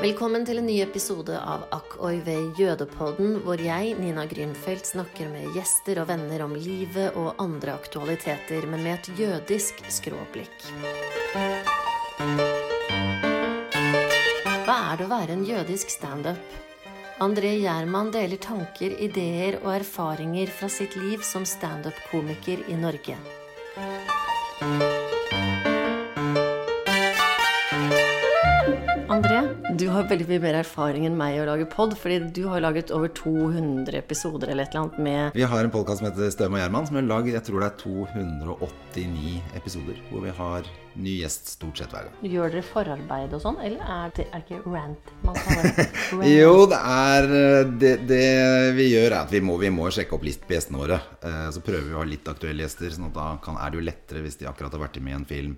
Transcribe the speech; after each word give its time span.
Velkommen 0.00 0.46
til 0.48 0.56
en 0.56 0.64
ny 0.64 0.78
episode 0.80 1.34
av 1.36 1.66
Akk 1.76 1.98
oi 2.00 2.22
vei 2.24 2.38
jødepodden, 2.56 3.34
hvor 3.44 3.60
jeg, 3.60 3.90
Nina 4.00 4.22
Grünfeldt, 4.24 4.86
snakker 4.88 5.28
med 5.28 5.50
gjester 5.52 6.00
og 6.00 6.06
venner 6.08 6.40
om 6.46 6.54
livet 6.56 7.18
og 7.20 7.36
andre 7.42 7.74
aktualiteter, 7.76 8.64
men 8.64 8.80
med 8.80 8.94
et 8.94 9.10
jødisk 9.20 9.82
skråblikk. 9.92 10.64
Hva 14.64 14.78
er 14.86 14.96
det 14.96 15.04
å 15.04 15.10
være 15.12 15.36
en 15.36 15.44
jødisk 15.44 15.92
standup? 15.92 16.56
André 17.20 17.52
Gjerman 17.58 18.08
deler 18.16 18.40
tanker, 18.40 18.96
ideer 19.04 19.60
og 19.60 19.74
erfaringer 19.82 20.48
fra 20.48 20.72
sitt 20.72 20.96
liv 20.96 21.20
som 21.28 21.44
standup-komiker 21.44 22.64
i 22.72 22.80
Norge. 22.80 23.20
Har 29.94 30.06
veldig 30.10 30.26
mye 30.28 30.40
mer 30.42 30.56
erfaring 30.60 31.04
enn 31.08 31.16
meg 31.18 31.36
i 31.36 31.40
å 31.42 31.46
lage 31.48 31.66
pod, 31.70 31.92
fordi 31.98 32.18
du 32.36 32.42
har 32.50 32.62
laget 32.64 32.90
over 32.94 33.08
200 33.16 33.94
episoder 33.98 34.50
eller 34.52 34.64
et 34.66 34.74
eller 34.74 34.84
annet 34.86 34.98
med 35.06 35.38
Vi 35.38 35.46
har 35.52 35.64
en 35.64 35.72
podkast 35.74 36.00
som 36.02 36.08
heter 36.10 36.30
Støm 36.34 36.56
og 36.56 36.60
Gjerman, 36.62 36.86
som 36.88 36.98
er 37.00 37.06
laget 37.08 37.36
jeg 37.38 37.44
tror 37.48 37.64
det 37.64 37.68
er 37.70 37.78
289 37.82 39.40
episoder. 39.58 39.98
Hvor 40.10 40.24
vi 40.24 40.32
har 40.36 40.68
ny 41.00 41.12
gjest 41.20 41.52
stort 41.54 41.78
sett 41.78 41.92
hver 41.94 42.08
gang. 42.08 42.16
Gjør 42.32 42.50
dere 42.56 42.64
forarbeid 42.66 43.34
og 43.36 43.42
sånn, 43.44 43.58
eller 43.62 43.82
er 43.94 44.14
det 44.16 44.26
er 44.34 44.42
ikke 44.42 44.60
rant 44.74 45.12
man 45.24 45.38
kaller 45.38 45.70
det? 45.78 45.86
Jo, 46.34 46.54
det 46.70 46.80
er 46.96 47.28
det, 47.84 47.92
det 48.10 48.24
vi 48.76 48.88
gjør, 48.90 49.08
er 49.12 49.18
at 49.22 49.34
vi 49.34 49.42
må, 49.46 49.56
vi 49.62 49.70
må 49.74 49.86
sjekke 49.94 50.16
opp 50.18 50.26
list 50.26 50.42
på 50.48 50.56
gjestene 50.56 50.82
våre. 50.82 50.98
Eh, 51.22 51.46
Så 51.54 51.62
prøver 51.66 51.86
vi 51.88 51.94
å 51.94 52.02
ha 52.02 52.08
litt 52.10 52.26
aktuelle 52.30 52.66
gjester, 52.66 52.90
sånn 52.96 53.08
at 53.12 53.16
da 53.16 53.28
kan, 53.44 53.58
er 53.62 53.70
det 53.74 53.80
jo 53.80 53.86
lettere 53.86 54.24
hvis 54.26 54.40
de 54.42 54.50
akkurat 54.50 54.74
har 54.76 54.82
vært 54.88 54.98
med 55.00 55.14
i 55.14 55.18
en 55.20 55.28
film 55.30 55.54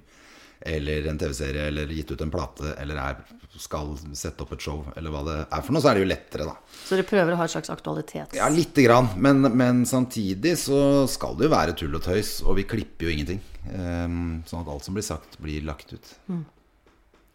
eller 0.67 1.07
en 1.11 1.19
TV-serie 1.19 1.67
eller 1.71 1.91
gitt 1.91 2.13
ut 2.13 2.23
en 2.25 2.31
plate 2.33 2.75
eller 2.79 2.99
er, 3.03 3.21
skal 3.61 3.93
sette 4.17 4.45
opp 4.45 4.55
et 4.57 4.65
show 4.65 4.85
eller 4.97 5.13
hva 5.13 5.23
det 5.27 5.37
er 5.43 5.65
for 5.65 5.75
noe, 5.75 5.83
så 5.83 5.91
er 5.91 5.99
det 5.99 6.05
jo 6.05 6.11
lettere, 6.13 6.47
da. 6.49 6.55
Så 6.85 6.97
dere 6.97 7.09
prøver 7.09 7.35
å 7.35 7.41
ha 7.41 7.49
et 7.49 7.55
slags 7.55 7.73
aktualitet? 7.75 8.37
Ja, 8.39 8.49
lite 8.53 8.87
grann. 8.87 9.11
Men, 9.17 9.43
men 9.59 9.83
samtidig 9.89 10.55
så 10.63 10.81
skal 11.11 11.39
det 11.39 11.49
jo 11.49 11.55
være 11.55 11.77
tull 11.79 11.99
og 11.99 12.05
tøys, 12.07 12.39
og 12.47 12.59
vi 12.61 12.67
klipper 12.69 13.09
jo 13.09 13.15
ingenting. 13.17 13.43
Um, 13.73 14.43
sånn 14.49 14.65
at 14.65 14.71
alt 14.73 14.87
som 14.87 14.97
blir 14.97 15.07
sagt, 15.07 15.39
blir 15.43 15.67
lagt 15.67 15.95
ut. 15.95 16.15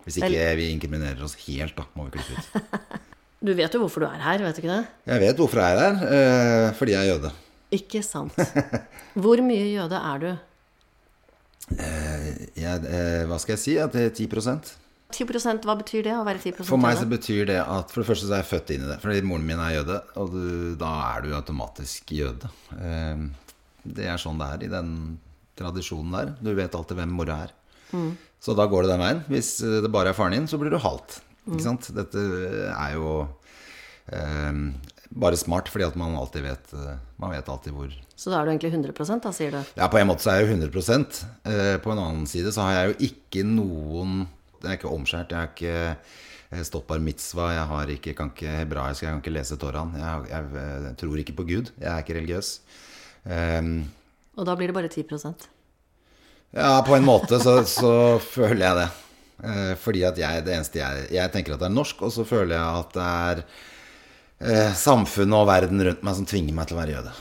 Hvis 0.08 0.22
ikke 0.22 0.47
vi 0.59 0.72
inkriminerer 0.72 1.23
oss 1.23 1.36
helt, 1.45 1.75
da, 1.78 1.88
må 1.97 2.08
vi 2.08 2.17
klippe 2.17 2.39
ut. 2.39 3.03
Du 3.38 3.52
vet 3.53 3.69
jo 3.69 3.84
hvorfor 3.84 4.02
du 4.02 4.08
er 4.08 4.17
her, 4.17 4.41
vet 4.41 4.58
du 4.58 4.64
ikke 4.64 4.72
det? 4.72 4.94
Jeg 5.12 5.22
vet 5.22 5.38
hvorfor 5.38 5.59
jeg 5.62 5.75
er 5.75 5.84
her. 5.84 5.97
Uh, 6.09 6.69
fordi 6.73 6.95
jeg 6.95 7.03
er 7.03 7.12
jøde. 7.12 7.30
Ikke 7.78 8.02
sant. 8.02 8.34
Hvor 9.22 9.44
mye 9.45 9.67
jøde 9.67 10.00
er 10.00 10.23
du? 10.23 10.30
Jeg, 11.67 12.83
eh, 12.87 13.23
hva 13.27 13.37
skal 13.41 13.57
jeg 13.57 13.63
si? 13.63 13.73
At 13.81 13.95
det 13.95 14.05
er 14.07 14.13
10% 14.15 14.75
10% 15.11 15.63
hva 15.63 15.75
betyr 15.79 16.03
det 16.03 16.13
å 16.17 16.23
være 16.27 16.39
10% 16.43 16.67
For 16.67 16.79
meg 16.79 16.97
så 16.99 17.05
betyr 17.07 17.45
det 17.47 17.59
at 17.63 17.91
For 17.93 18.03
det 18.03 18.09
første 18.09 18.27
så 18.27 18.35
er 18.35 18.41
jeg 18.43 18.49
født 18.49 18.73
inn 18.75 18.83
i 18.85 18.89
det. 18.91 18.97
Fordi 19.03 19.21
moren 19.27 19.45
min 19.47 19.59
er 19.63 19.77
jøde, 19.77 19.99
og 20.19 20.33
du, 20.35 20.47
da 20.79 20.89
er 21.13 21.23
du 21.23 21.29
automatisk 21.38 22.11
jøde. 22.15 22.49
Eh, 22.75 23.27
Det 23.88 24.03
er 24.07 24.19
sånn 24.19 24.39
det 24.39 24.47
er 24.51 24.63
i 24.67 24.71
den 24.71 24.89
tradisjonen 25.57 26.11
der. 26.11 26.33
Du 26.43 26.51
vet 26.55 26.75
alltid 26.75 26.97
hvem 26.99 27.13
mora 27.15 27.38
er. 27.47 27.53
Så 28.43 28.53
da 28.53 28.65
går 28.67 28.83
det 28.83 28.91
den 28.91 28.99
veien. 29.05 29.21
Hvis 29.31 29.53
eh, 29.63 29.79
det 29.83 29.91
bare 29.91 30.11
er 30.11 30.17
faren 30.17 30.35
din, 30.35 30.47
så 30.51 30.59
blir 30.59 30.71
du 30.75 30.77
halvt. 30.83 31.21
Ikke 31.47 31.63
sant? 31.63 31.88
Dette 31.95 32.19
er 32.73 32.97
jo 32.97 33.13
eh, 34.11 34.51
bare 35.09 35.38
smart, 35.39 35.69
fordi 35.72 35.86
at 35.88 35.95
man 36.00 36.16
alltid 36.19 36.45
vet 36.45 36.73
eh, 36.75 37.00
Man 37.22 37.33
vet 37.33 37.50
alltid 37.50 37.75
hvor 37.75 37.91
Så 38.16 38.31
da 38.31 38.39
er 38.39 38.47
du 38.47 38.53
egentlig 38.53 38.73
100% 38.73 39.23
da, 39.23 39.33
sier 39.36 39.55
du? 39.55 39.73
ja, 39.77 39.89
på 39.91 40.00
en 40.00 40.09
måte 40.09 40.25
så 40.25 40.33
er 40.33 40.41
jeg 40.41 40.47
jo 40.47 40.58
100 40.58 41.19
eh, 41.47 41.75
På 41.83 41.94
en 41.94 42.02
annen 42.03 42.27
side 42.30 42.53
så 42.53 42.67
har 42.67 42.77
jeg 42.77 42.89
jo 42.89 43.09
ikke 43.09 43.44
noen 43.47 44.25
Jeg 44.61 44.72
er 44.72 44.80
ikke 44.80 44.94
omskjært, 44.94 45.33
jeg 45.33 45.39
har 45.39 45.52
ikke 45.53 45.75
eh, 46.52 46.63
stått 46.67 46.88
bar 46.89 47.03
mitzvah, 47.03 47.53
jeg 47.55 47.67
har 47.72 47.94
ikke, 47.97 48.16
kan 48.17 48.31
ikke 48.33 48.55
hebraisk, 48.63 49.03
jeg 49.03 49.11
kan 49.11 49.22
ikke 49.22 49.35
lese 49.35 49.58
Toraen. 49.61 49.91
Jeg, 50.00 50.30
jeg, 50.31 50.47
jeg, 50.88 50.95
tror 51.01 51.22
ikke 51.22 51.35
på 51.38 51.45
Gud, 51.51 51.69
jeg 51.78 51.91
er 51.91 52.01
ikke 52.01 52.16
religiøs. 52.18 52.50
Um, 53.28 53.84
Og 54.39 54.47
da 54.47 54.56
blir 54.56 54.72
det 54.72 54.78
bare 54.78 54.89
10% 54.89 55.50
ja, 56.56 56.79
på 56.88 56.95
en 56.95 57.03
måte 57.03 57.38
så, 57.44 57.57
så 57.68 57.91
føler 58.24 58.63
jeg 58.63 58.78
det. 58.78 58.85
Fordi 59.84 60.06
at 60.07 60.18
jeg, 60.18 60.45
det 60.47 60.53
eneste 60.56 60.79
jeg 60.79 61.09
Jeg 61.13 61.29
tenker 61.34 61.53
at 61.53 61.59
det 61.62 61.68
er 61.68 61.75
norsk, 61.75 62.00
og 62.07 62.13
så 62.16 62.24
føler 62.25 62.56
jeg 62.56 62.79
at 62.79 62.95
det 62.95 63.03
er 63.03 63.41
eh, 64.40 64.74
samfunnet 64.78 65.38
og 65.38 65.50
verden 65.50 65.84
rundt 65.88 66.06
meg 66.06 66.18
som 66.18 66.28
tvinger 66.30 66.56
meg 66.58 66.70
til 66.70 66.78
å 66.78 66.81
være 66.81 66.96
jøde. 66.98 67.14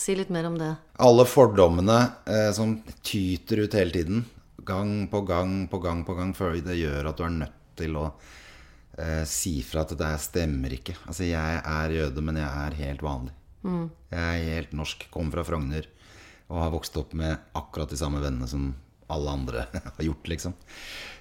Si 0.00 0.14
litt 0.16 0.30
mer 0.32 0.46
om 0.48 0.56
det. 0.56 0.70
alle 1.02 1.24
fordommene 1.28 1.98
eh, 2.24 2.50
som 2.56 2.76
tyter 3.02 3.64
ut 3.64 3.74
hele 3.76 3.94
tiden, 3.94 4.24
gang 4.64 5.08
på 5.10 5.22
gang 5.28 5.66
på 5.68 5.80
gang 5.82 6.04
på 6.06 6.14
gang, 6.16 6.34
før 6.36 6.56
det 6.64 6.78
gjør 6.78 7.10
at 7.10 7.18
du 7.18 7.24
er 7.26 7.34
nødt 7.34 7.58
til 7.80 7.96
å 7.98 8.06
eh, 8.98 9.24
si 9.28 9.58
fra 9.66 9.84
at 9.84 9.92
det 9.94 10.00
der 10.00 10.20
stemmer 10.22 10.72
ikke. 10.76 10.96
Altså, 11.06 11.26
jeg 11.28 11.62
er 11.64 11.96
jøde, 11.96 12.24
men 12.24 12.40
jeg 12.40 12.48
er 12.48 12.78
helt 12.84 13.04
vanlig. 13.04 13.34
Jeg 13.60 14.20
er 14.24 14.54
helt 14.54 14.70
norsk, 14.72 15.02
kommer 15.12 15.36
fra 15.36 15.50
Frogner 15.50 15.88
og 16.50 16.62
har 16.62 16.72
vokst 16.72 16.96
opp 16.98 17.12
med 17.18 17.36
akkurat 17.58 17.90
de 17.92 17.98
samme 18.00 18.22
vennene 18.22 18.48
som 18.48 18.70
alle 19.10 19.34
andre 19.36 19.66
har 19.96 20.04
gjort, 20.06 20.30
liksom. 20.32 20.54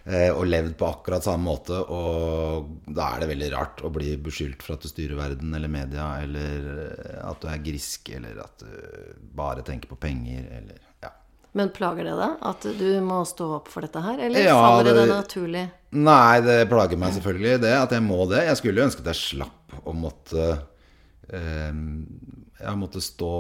Eh, 0.09 0.31
og 0.33 0.47
levd 0.49 0.73
på 0.79 0.87
akkurat 0.87 1.21
samme 1.25 1.45
måte. 1.45 1.75
Og 1.93 2.69
da 2.89 3.11
er 3.13 3.21
det 3.21 3.27
veldig 3.29 3.49
rart 3.53 3.81
å 3.85 3.91
bli 3.93 4.15
beskyldt 4.25 4.63
for 4.65 4.73
at 4.77 4.85
du 4.85 4.89
styrer 4.89 5.19
verden 5.19 5.53
eller 5.53 5.69
media, 5.69 6.07
eller 6.23 6.69
eh, 6.87 7.19
at 7.29 7.41
du 7.43 7.49
er 7.51 7.61
grisk, 7.61 8.09
eller 8.17 8.39
at 8.41 8.63
du 8.63 9.27
bare 9.37 9.61
tenker 9.67 9.91
på 9.91 9.99
penger, 10.01 10.47
eller 10.57 10.79
ja. 11.05 11.11
Men 11.57 11.69
plager 11.73 12.05
det 12.09 12.15
deg 12.17 12.41
at 12.45 12.65
du 12.79 12.87
må 13.05 13.19
stå 13.25 13.51
opp 13.59 13.69
for 13.73 13.85
dette 13.85 14.01
her, 14.05 14.17
eller 14.25 14.47
Ja, 14.47 14.57
faller 14.57 14.89
det 14.89 14.95
det- 15.03 15.13
naturlig? 15.13 15.63
Nei, 15.91 16.41
det 16.45 16.57
plager 16.69 16.97
meg 17.01 17.13
selvfølgelig 17.15 17.61
det 17.63 17.73
at 17.73 17.93
jeg 17.97 18.05
må 18.05 18.19
det. 18.29 18.43
Jeg 18.45 18.57
skulle 18.59 18.81
jo 18.81 18.87
ønske 18.89 19.01
at 19.05 19.13
jeg 19.13 19.21
slapp 19.21 19.79
å 19.89 19.93
måtte 19.97 20.43
eh, 21.33 21.79
Jeg 22.59 22.77
måtte 22.81 23.01
stå 23.01 23.31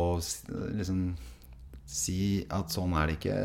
liksom 0.77 1.03
si 1.89 2.45
at 2.53 2.69
sånn 2.73 2.93
er 2.97 3.07
det 3.09 3.17
ikke. 3.19 3.37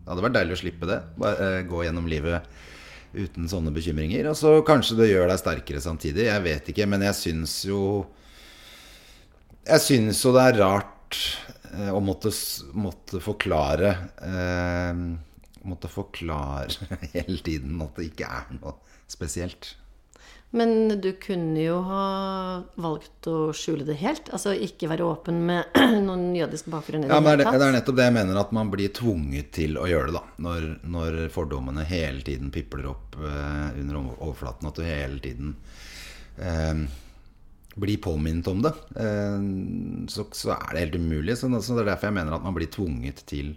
Det 0.00 0.10
hadde 0.10 0.24
vært 0.26 0.36
deilig 0.38 0.56
å 0.56 0.60
slippe 0.62 0.88
det. 0.90 0.98
Bare 1.20 1.48
eh, 1.60 1.62
gå 1.68 1.84
gjennom 1.84 2.08
livet 2.10 2.46
uten 3.12 3.48
sånne 3.50 3.72
bekymringer. 3.74 4.30
Og 4.30 4.38
så 4.38 4.54
kanskje 4.66 4.98
det 5.02 5.10
gjør 5.10 5.30
deg 5.30 5.42
sterkere 5.42 5.82
samtidig. 5.84 6.28
Jeg 6.28 6.44
vet 6.46 6.70
ikke, 6.72 6.88
men 6.90 7.04
jeg 7.08 7.18
syns 7.18 7.56
jo 7.68 7.82
Jeg 9.66 9.82
syns 9.84 10.22
jo 10.24 10.32
det 10.34 10.46
er 10.48 10.60
rart 10.62 11.18
eh, 11.74 11.90
å 11.92 12.00
måtte, 12.02 12.32
måtte 12.72 13.20
forklare 13.22 13.92
eh, 14.24 15.02
Måtte 15.68 15.90
forklare 15.92 16.88
hele 17.14 17.38
tiden 17.44 17.82
at 17.84 17.98
det 17.98 18.08
ikke 18.12 18.30
er 18.30 18.54
noe 18.56 18.78
spesielt. 19.10 19.74
Men 20.50 21.00
du 21.00 21.12
kunne 21.12 21.60
jo 21.62 21.76
ha 21.86 22.04
valgt 22.74 23.26
å 23.30 23.52
skjule 23.54 23.84
det 23.86 24.00
helt. 24.00 24.32
Altså 24.34 24.50
ikke 24.58 24.88
være 24.90 25.06
åpen 25.06 25.44
med 25.46 25.76
noen 26.08 26.32
jødisk 26.34 26.72
bakgrunn 26.72 27.04
i 27.04 27.06
det 27.06 27.14
Ja, 27.14 27.20
men 27.22 27.38
det, 27.38 27.46
det 27.46 27.68
er 27.68 27.76
nettopp 27.76 28.00
det 28.00 28.08
jeg 28.08 28.16
mener, 28.16 28.40
at 28.40 28.50
man 28.56 28.72
blir 28.72 28.90
tvunget 28.96 29.52
til 29.54 29.78
å 29.78 29.86
gjøre 29.86 30.10
det. 30.10 30.16
da 30.18 30.48
Når, 30.48 30.66
når 30.90 31.20
fordommene 31.34 31.86
hele 31.86 32.24
tiden 32.26 32.50
pipler 32.54 32.90
opp 32.90 33.14
eh, 33.20 33.78
under 33.78 34.00
overflaten. 34.00 34.72
At 34.72 34.82
du 34.82 34.82
hele 34.88 35.22
tiden 35.22 35.54
eh, 36.42 36.82
blir 37.78 38.02
påminnet 38.02 38.50
om 38.50 38.66
det. 38.66 38.74
Eh, 38.98 39.48
så, 40.10 40.26
så 40.34 40.56
er 40.58 40.68
det 40.74 40.86
helt 40.88 40.98
umulig. 40.98 41.38
Så, 41.38 41.46
så 41.62 41.78
det 41.78 41.86
er 41.86 41.92
derfor 41.94 42.10
jeg 42.10 42.18
mener 42.18 42.34
at 42.34 42.46
man 42.46 42.58
blir 42.58 42.74
tvunget 42.74 43.22
til 43.30 43.54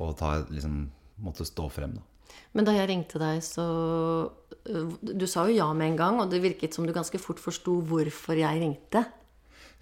å 0.00 0.14
ta, 0.16 0.38
liksom, 0.48 0.86
måtte 1.20 1.44
stå 1.44 1.68
frem. 1.76 2.00
da 2.00 2.15
Men 2.56 2.64
da 2.64 2.72
jeg 2.72 2.88
ringte 2.88 3.20
deg, 3.20 3.42
så 3.44 3.66
øh, 3.68 4.96
Du 5.00 5.26
sa 5.28 5.44
jo 5.48 5.58
ja 5.58 5.68
med 5.76 5.92
en 5.92 6.00
gang, 6.00 6.20
og 6.22 6.32
det 6.32 6.40
virket 6.44 6.76
som 6.76 6.88
du 6.88 6.94
ganske 6.96 7.20
fort 7.20 7.42
forsto 7.42 7.78
hvorfor 7.84 8.40
jeg 8.40 8.62
ringte. 8.62 9.04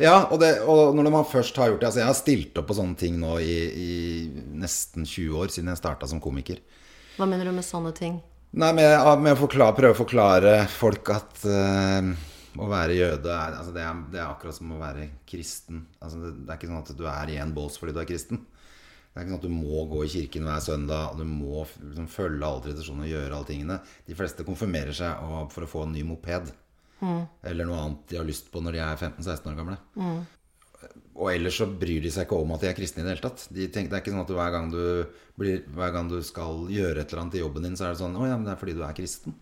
Ja, 0.03 0.25
og, 0.27 0.41
det, 0.43 0.57
og 0.67 0.97
når 0.99 1.11
man 1.15 1.27
først 1.31 1.55
har 1.61 1.69
gjort 1.71 1.85
det 1.85 1.87
Altså 1.87 2.01
jeg 2.01 2.09
har 2.09 2.17
stilt 2.19 2.57
opp 2.59 2.67
på 2.67 2.75
sånne 2.75 2.99
ting 2.99 3.15
nå 3.23 3.37
i, 3.39 3.59
i 3.79 3.91
nesten 4.59 5.07
20 5.07 5.37
år, 5.39 5.53
siden 5.55 5.71
jeg 5.71 5.79
starta 5.79 6.09
som 6.11 6.23
komiker. 6.23 6.59
Hva 7.15 7.29
mener 7.31 7.47
du 7.47 7.55
med 7.55 7.67
sånne 7.67 7.95
ting? 7.95 8.19
Nei, 8.59 8.71
med, 8.75 8.91
med 9.23 9.35
å 9.35 9.39
forklare, 9.39 9.75
prøve 9.75 9.95
å 9.95 9.99
forklare 9.99 10.55
folk 10.71 11.11
at 11.15 11.47
uh, 11.47 12.11
å 12.55 12.69
være 12.71 12.99
jøde 12.99 13.31
er, 13.35 13.57
altså 13.59 13.75
det, 13.75 13.83
er, 13.83 14.03
det 14.13 14.21
er 14.21 14.29
akkurat 14.29 14.59
som 14.59 14.75
å 14.75 14.79
være 14.79 15.09
kristen. 15.31 15.85
Altså 15.99 16.21
det, 16.23 16.35
det 16.43 16.53
er 16.53 16.59
ikke 16.59 16.71
sånn 16.71 16.83
at 16.83 16.93
du 16.99 17.07
er 17.11 17.33
i 17.35 17.39
en 17.43 17.55
bås 17.55 17.79
fordi 17.79 17.95
du 17.95 18.03
er 18.03 18.11
kristen. 18.11 18.43
Det 19.15 19.21
er 19.21 19.29
ikke 19.29 19.31
sånn 19.37 19.39
at 19.39 19.47
du 19.47 19.55
må 19.55 19.85
gå 19.87 20.01
i 20.03 20.11
kirken 20.11 20.49
hver 20.49 20.63
søndag, 20.65 21.13
og 21.13 21.21
du 21.23 21.29
må 21.29 21.61
liksom, 21.63 22.09
følge 22.11 22.49
alle 22.49 22.65
tradisjoner 22.65 23.07
og 23.07 23.13
gjøre 23.13 23.37
alle 23.37 23.47
tingene. 23.47 23.77
De 24.09 24.17
fleste 24.19 24.47
konfirmerer 24.49 24.97
seg 24.99 25.21
for 25.55 25.63
å 25.63 25.69
få 25.71 25.85
en 25.87 25.95
ny 25.95 26.03
moped. 26.09 26.51
Eller 27.47 27.69
noe 27.69 27.79
annet 27.79 28.09
de 28.11 28.19
har 28.19 28.27
lyst 28.27 28.51
på 28.51 28.63
når 28.65 28.75
de 28.75 28.83
er 28.83 28.99
15-16 28.99 29.53
år 29.53 29.61
gamle. 29.61 29.77
Og 31.15 31.31
ellers 31.31 31.61
så 31.61 31.69
bryr 31.71 32.03
de 32.03 32.11
seg 32.11 32.27
ikke 32.27 32.41
om 32.43 32.57
at 32.57 32.65
de 32.65 32.73
er 32.73 32.77
kristne 32.77 33.05
i 33.05 33.07
det 33.07 33.15
hele 33.15 33.25
tatt. 33.29 33.47
De 33.55 33.69
tenker, 33.71 33.93
det 33.93 34.01
er 34.01 34.03
ikke 34.03 34.17
sånn 34.17 34.25
at 34.25 34.35
hver 34.35 34.53
gang, 34.57 34.75
du 34.75 34.83
blir, 35.39 35.63
hver 35.79 35.95
gang 35.95 36.11
du 36.11 36.19
skal 36.27 36.67
gjøre 36.75 37.05
et 37.05 37.15
eller 37.15 37.23
annet 37.23 37.39
i 37.39 37.45
jobben 37.45 37.69
din, 37.69 37.79
så 37.79 37.87
er 37.87 37.95
det 37.95 38.03
sånn 38.03 38.19
Å 38.19 38.27
ja, 38.27 38.35
men 38.35 38.49
det 38.49 38.57
er 38.57 38.63
fordi 38.65 38.75
du 38.75 38.83
er 38.83 38.99
kristen. 38.99 39.39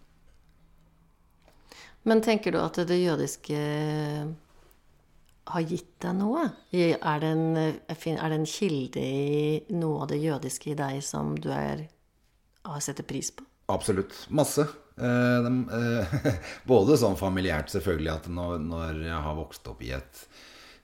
Men 2.04 2.20
tenker 2.20 2.52
du 2.52 2.60
at 2.60 2.76
det 2.84 2.98
jødiske 2.98 3.58
har 5.50 5.65
gitt 5.67 5.94
deg 6.05 6.15
noe? 6.19 6.44
Er 6.73 7.23
det 7.23 7.31
en, 7.33 7.56
er 7.59 7.89
det 7.97 8.37
en 8.39 8.49
kilde 8.49 9.03
i 9.03 9.62
noe 9.75 10.05
av 10.05 10.12
det 10.12 10.21
jødiske 10.23 10.73
i 10.73 10.79
deg 10.79 11.00
som 11.05 11.35
du 11.39 11.50
er, 11.55 11.87
har 12.69 12.85
setter 12.85 13.06
pris 13.06 13.33
på? 13.35 13.47
Absolutt. 13.73 14.15
Masse. 14.35 14.67
Eh, 14.97 15.39
de, 15.47 15.53
eh, 15.79 16.39
både 16.73 16.99
sånn 17.00 17.19
familiært, 17.19 17.73
selvfølgelig, 17.73 18.15
at 18.15 18.31
når, 18.31 18.56
når 18.67 19.05
jeg 19.09 19.21
har 19.27 19.39
vokst 19.39 19.69
opp 19.71 19.83
i 19.85 19.93
et, 19.97 20.25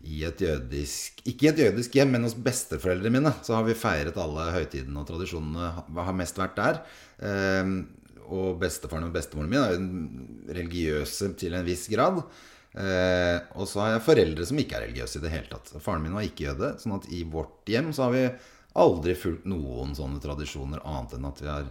i 0.09 0.23
et 0.25 0.41
jødisk 0.41 1.25
Ikke 1.27 1.49
i 1.49 1.51
et 1.51 1.61
jødisk 1.65 1.97
hjem, 1.99 2.13
men 2.15 2.27
hos 2.27 2.37
besteforeldrene 2.39 3.19
mine, 3.19 3.35
så 3.45 3.59
har 3.59 3.67
vi 3.67 3.79
feiret 3.79 4.19
alle 4.21 4.51
høytidene 4.55 5.03
og 5.03 5.09
tradisjonene. 5.11 5.73
Har 5.99 6.17
mest 6.17 6.39
vært 6.41 6.59
der. 6.59 6.83
Eh, 7.19 7.75
og 8.29 8.59
bestefaren 8.61 9.07
og 9.09 9.15
bestemoren 9.15 9.49
min 9.49 9.63
er 9.63 9.75
jo 9.75 10.55
religiøse 10.59 11.33
til 11.41 11.57
en 11.57 11.67
viss 11.67 11.87
grad. 11.93 12.21
Eh, 12.77 13.39
og 13.57 13.69
så 13.69 13.83
har 13.83 13.95
jeg 13.95 14.05
foreldre 14.07 14.47
som 14.47 14.61
ikke 14.61 14.77
er 14.79 14.87
religiøse 14.87 15.19
i 15.19 15.25
det 15.25 15.33
hele 15.33 15.51
tatt. 15.51 15.73
Faren 15.83 16.05
min 16.05 16.15
var 16.17 16.27
ikke 16.27 16.51
jøde, 16.51 16.75
sånn 16.83 16.99
at 16.99 17.09
i 17.15 17.25
vårt 17.29 17.69
hjem 17.71 17.91
så 17.97 18.07
har 18.07 18.15
vi 18.15 18.25
aldri 18.79 19.17
fulgt 19.19 19.49
noen 19.49 19.95
sånne 19.97 20.21
tradisjoner 20.23 20.85
annet 20.87 21.17
enn 21.17 21.29
at 21.31 21.43
vi 21.43 21.51
har 21.51 21.69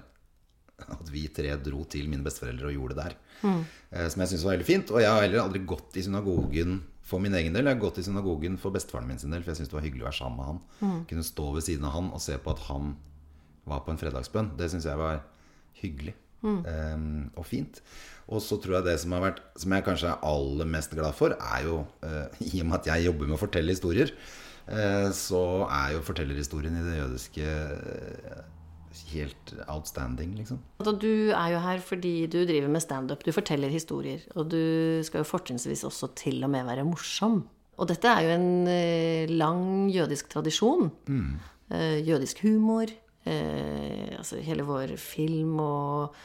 at 0.78 1.10
vi 1.10 1.24
tre 1.34 1.56
dro 1.58 1.80
til 1.90 2.06
mine 2.10 2.22
besteforeldre 2.22 2.70
og 2.70 2.76
gjorde 2.76 2.98
det 2.98 3.06
der. 3.08 3.16
Mm. 3.42 3.62
Eh, 3.92 4.10
som 4.14 4.22
jeg 4.22 4.32
syns 4.32 4.44
var 4.46 4.54
veldig 4.54 4.68
fint. 4.68 4.92
Og 4.94 5.02
jeg 5.02 5.10
har 5.10 5.24
heller 5.26 5.42
aldri 5.42 5.64
gått 5.66 5.98
i 5.98 6.04
synagogen 6.06 6.78
for 7.08 7.24
min 7.24 7.34
egen 7.40 7.56
del. 7.56 7.66
Jeg 7.66 7.80
har 7.80 7.82
gått 7.82 7.98
i 7.98 8.06
synagogen 8.06 8.60
for 8.62 8.76
bestefaren 8.76 9.10
min 9.10 9.18
sin 9.18 9.34
del, 9.34 9.42
for 9.42 9.54
jeg 9.54 9.64
syns 9.64 9.72
det 9.72 9.80
var 9.80 9.88
hyggelig 9.88 10.06
å 10.06 10.10
være 10.10 10.20
sammen 10.20 10.38
med 10.38 10.52
han. 10.52 10.62
Mm. 10.84 11.02
Kunne 11.10 11.26
stå 11.26 11.48
ved 11.56 11.66
siden 11.66 11.90
av 11.90 11.98
han 11.98 12.14
og 12.14 12.24
se 12.24 12.38
på 12.38 12.54
at 12.54 12.64
han 12.68 12.94
var 13.68 13.84
på 13.84 13.94
en 13.94 14.02
fredagsbønn. 14.04 14.54
Det 14.60 14.70
syns 14.74 14.86
jeg 14.86 15.02
var 15.02 15.24
hyggelig 15.82 16.14
mm. 16.44 16.60
um, 16.66 17.08
og 17.38 17.48
fint. 17.48 17.82
Og 18.28 18.44
så 18.44 18.58
tror 18.60 18.80
jeg 18.80 18.88
det 18.90 18.98
som 19.00 19.14
har 19.16 19.24
vært 19.24 19.38
Som 19.56 19.72
jeg 19.72 19.86
kanskje 19.86 20.10
er 20.12 20.26
aller 20.28 20.68
mest 20.68 20.92
glad 20.98 21.16
for, 21.16 21.36
er 21.38 21.64
jo 21.68 21.80
uh, 22.04 22.28
I 22.50 22.62
og 22.62 22.70
med 22.70 22.80
at 22.82 22.92
jeg 22.92 23.08
jobber 23.08 23.30
med 23.30 23.38
å 23.38 23.42
fortelle 23.42 23.74
historier, 23.74 24.14
uh, 24.68 25.10
så 25.16 25.42
er 25.70 25.96
jo 25.96 26.06
fortellerhistorien 26.08 26.78
i 26.78 26.86
det 26.86 27.00
jødiske 27.00 27.48
uh, 27.48 28.46
helt 29.12 29.52
outstanding, 29.70 30.34
liksom. 30.40 30.58
Du 30.82 31.30
er 31.30 31.52
jo 31.54 31.60
her 31.62 31.84
fordi 31.86 32.16
du 32.26 32.42
driver 32.50 32.72
med 32.72 32.82
standup. 32.84 33.22
Du 33.24 33.30
forteller 33.32 33.70
historier. 33.72 34.24
Og 34.34 34.50
du 34.50 35.04
skal 35.06 35.22
jo 35.22 35.28
fortrinnsvis 35.30 35.86
også 35.88 36.10
til 36.18 36.42
og 36.44 36.50
med 36.52 36.66
være 36.68 36.84
morsom. 36.88 37.44
Og 37.78 37.92
dette 37.92 38.10
er 38.10 38.26
jo 38.26 38.34
en 38.34 39.30
lang 39.38 39.62
jødisk 39.94 40.32
tradisjon. 40.34 40.90
Mm. 41.06 41.38
Jødisk 42.10 42.42
humor. 42.42 42.90
Eh, 43.28 44.18
altså 44.18 44.40
hele 44.44 44.66
vår 44.68 44.96
film 45.02 45.60
og, 45.64 46.18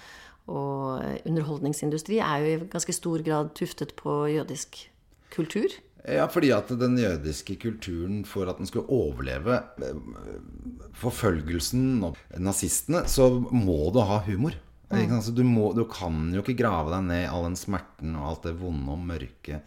og 0.52 1.02
underholdningsindustri 1.28 2.20
er 2.22 2.42
jo 2.42 2.50
i 2.50 2.60
ganske 2.72 2.94
stor 2.94 3.24
grad 3.26 3.54
tuftet 3.58 3.96
på 3.98 4.22
jødisk 4.30 4.84
kultur. 5.34 5.74
Ja, 6.02 6.26
fordi 6.26 6.50
at 6.50 6.70
den 6.80 6.96
jødiske 6.98 7.56
kulturen, 7.62 8.24
for 8.26 8.50
at 8.50 8.58
den 8.58 8.66
skulle 8.66 8.90
overleve 8.90 9.60
eh, 9.86 10.00
forfølgelsen 10.98 12.02
og 12.08 12.18
nazistene, 12.42 13.04
så 13.06 13.28
må 13.38 13.78
du 13.94 14.02
ha 14.02 14.18
humor. 14.26 14.56
Mm. 14.90 15.14
Altså, 15.16 15.32
du, 15.32 15.44
må, 15.46 15.70
du, 15.72 15.86
kan 15.88 16.26
jo 16.34 16.42
ikke 16.42 16.58
grave 16.58 16.90
deg 16.92 17.06
ned 17.06 17.22
i 17.22 17.30
all 17.30 17.46
den 17.46 17.56
smerten 17.56 18.16
og 18.18 18.26
alt 18.28 18.48
det 18.50 18.58
vonde 18.60 18.92
og 18.92 19.06
mørke 19.08 19.62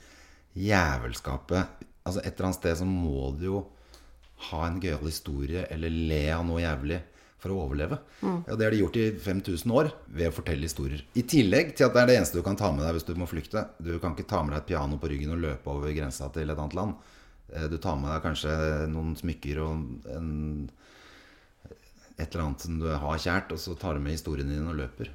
jævelskapet. 0.53 1.81
Altså, 2.05 2.21
et 2.21 2.35
eller 2.35 2.51
annet 2.51 2.59
sted 2.59 2.77
så 2.83 2.89
må 2.89 3.31
du 3.39 3.47
jo 3.47 3.63
ha 4.51 4.65
en 4.67 4.81
gøyal 4.83 5.07
historie 5.07 5.63
eller 5.71 5.89
le 5.89 6.21
av 6.35 6.43
noe 6.45 6.61
jævlig 6.61 6.99
for 7.45 7.53
å 7.53 7.61
overleve. 7.67 7.99
Mm. 8.25 8.39
Og 8.41 8.57
det 8.57 8.65
har 8.65 8.73
de 8.73 8.79
gjort 8.81 8.97
i 8.97 9.05
5000 9.21 9.73
år 9.77 9.91
ved 10.17 10.31
å 10.31 10.33
fortelle 10.33 10.65
historier. 10.65 11.03
I 11.13 11.25
tillegg 11.29 11.75
til 11.77 11.85
at 11.87 11.93
det 11.93 12.01
er 12.01 12.09
det 12.09 12.15
eneste 12.19 12.39
du 12.39 12.45
kan 12.45 12.57
ta 12.57 12.71
med 12.73 12.81
deg 12.81 12.97
hvis 12.97 13.05
du 13.05 13.13
må 13.19 13.29
flykte. 13.29 13.67
Du 13.77 13.93
kan 14.01 14.15
ikke 14.15 14.27
ta 14.31 14.41
med 14.41 14.55
deg 14.55 14.63
et 14.63 14.71
piano 14.73 14.97
på 15.01 15.11
ryggen 15.11 15.35
og 15.35 15.43
løpe 15.43 15.75
over 15.75 15.93
grensa 15.93 16.31
til 16.33 16.49
et 16.49 16.57
annet 16.57 16.77
land. 16.77 16.97
Eh, 17.53 17.67
du 17.69 17.77
tar 17.81 17.99
med 18.01 18.09
deg 18.09 18.25
kanskje 18.25 18.55
noen 18.89 19.13
smykker 19.19 19.61
og 19.61 20.09
en, 20.15 20.31
et 22.15 22.25
eller 22.25 22.47
annet 22.47 22.65
som 22.65 22.81
du 22.81 22.89
har 22.89 23.21
kjært, 23.21 23.53
og 23.53 23.61
så 23.61 23.77
tar 23.77 23.95
du 23.95 24.03
med 24.03 24.17
historien 24.17 24.49
din 24.49 24.71
og 24.71 24.79
løper. 24.81 25.13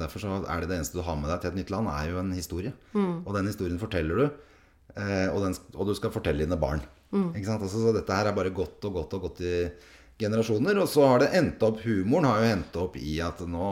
Derfor 0.00 0.22
så 0.22 0.38
er 0.46 0.62
det 0.62 0.70
det 0.70 0.78
eneste 0.78 0.96
du 0.96 1.04
har 1.04 1.18
med 1.18 1.28
deg 1.28 1.42
til 1.42 1.52
et 1.52 1.60
nytt 1.60 1.74
land, 1.74 1.90
er 1.92 2.12
jo 2.12 2.22
en 2.22 2.32
historie. 2.32 2.72
Mm. 2.94 3.26
Og 3.26 3.34
den 3.36 3.50
historien 3.50 3.80
forteller 3.82 4.22
du, 4.22 4.26
eh, 4.96 5.28
og, 5.28 5.42
den, 5.44 5.58
og 5.76 5.90
du 5.90 5.94
skal 5.98 6.14
fortelle 6.14 6.46
dine 6.46 6.58
barn. 6.60 6.80
Mm. 7.10 7.32
Altså, 7.34 7.74
så 7.74 7.92
dette 7.94 8.14
her 8.14 8.30
er 8.30 8.36
bare 8.36 8.54
godt 8.54 8.86
og 8.86 9.00
godt 9.00 9.16
og 9.18 9.26
godt 9.26 9.42
i 9.42 9.54
generasjoner. 10.20 10.82
Og 10.82 10.90
så 10.90 11.06
har 11.06 11.24
det 11.24 11.32
endt 11.38 11.62
opp 11.66 11.80
Humoren 11.84 12.28
har 12.28 12.42
jo 12.42 12.52
endt 12.56 12.78
opp 12.80 13.00
i 13.00 13.16
at 13.24 13.42
nå 13.48 13.70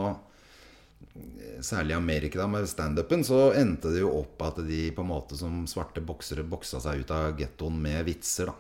Særlig 1.65 1.91
i 1.91 1.97
Amerika 1.97 2.39
da, 2.39 2.45
med 2.47 2.69
standupen, 2.71 3.25
så 3.27 3.49
endte 3.59 3.91
det 3.91 4.05
jo 4.05 4.13
opp 4.21 4.45
at 4.47 4.61
de 4.63 4.93
på 4.95 5.03
en 5.03 5.09
måte 5.11 5.35
som 5.35 5.65
svarte 5.67 5.99
boksere 6.07 6.45
boksa 6.47 6.79
seg 6.85 7.01
ut 7.03 7.11
av 7.11 7.33
gettoen 7.41 7.81
med 7.83 8.05
vitser. 8.07 8.53
da 8.53 8.55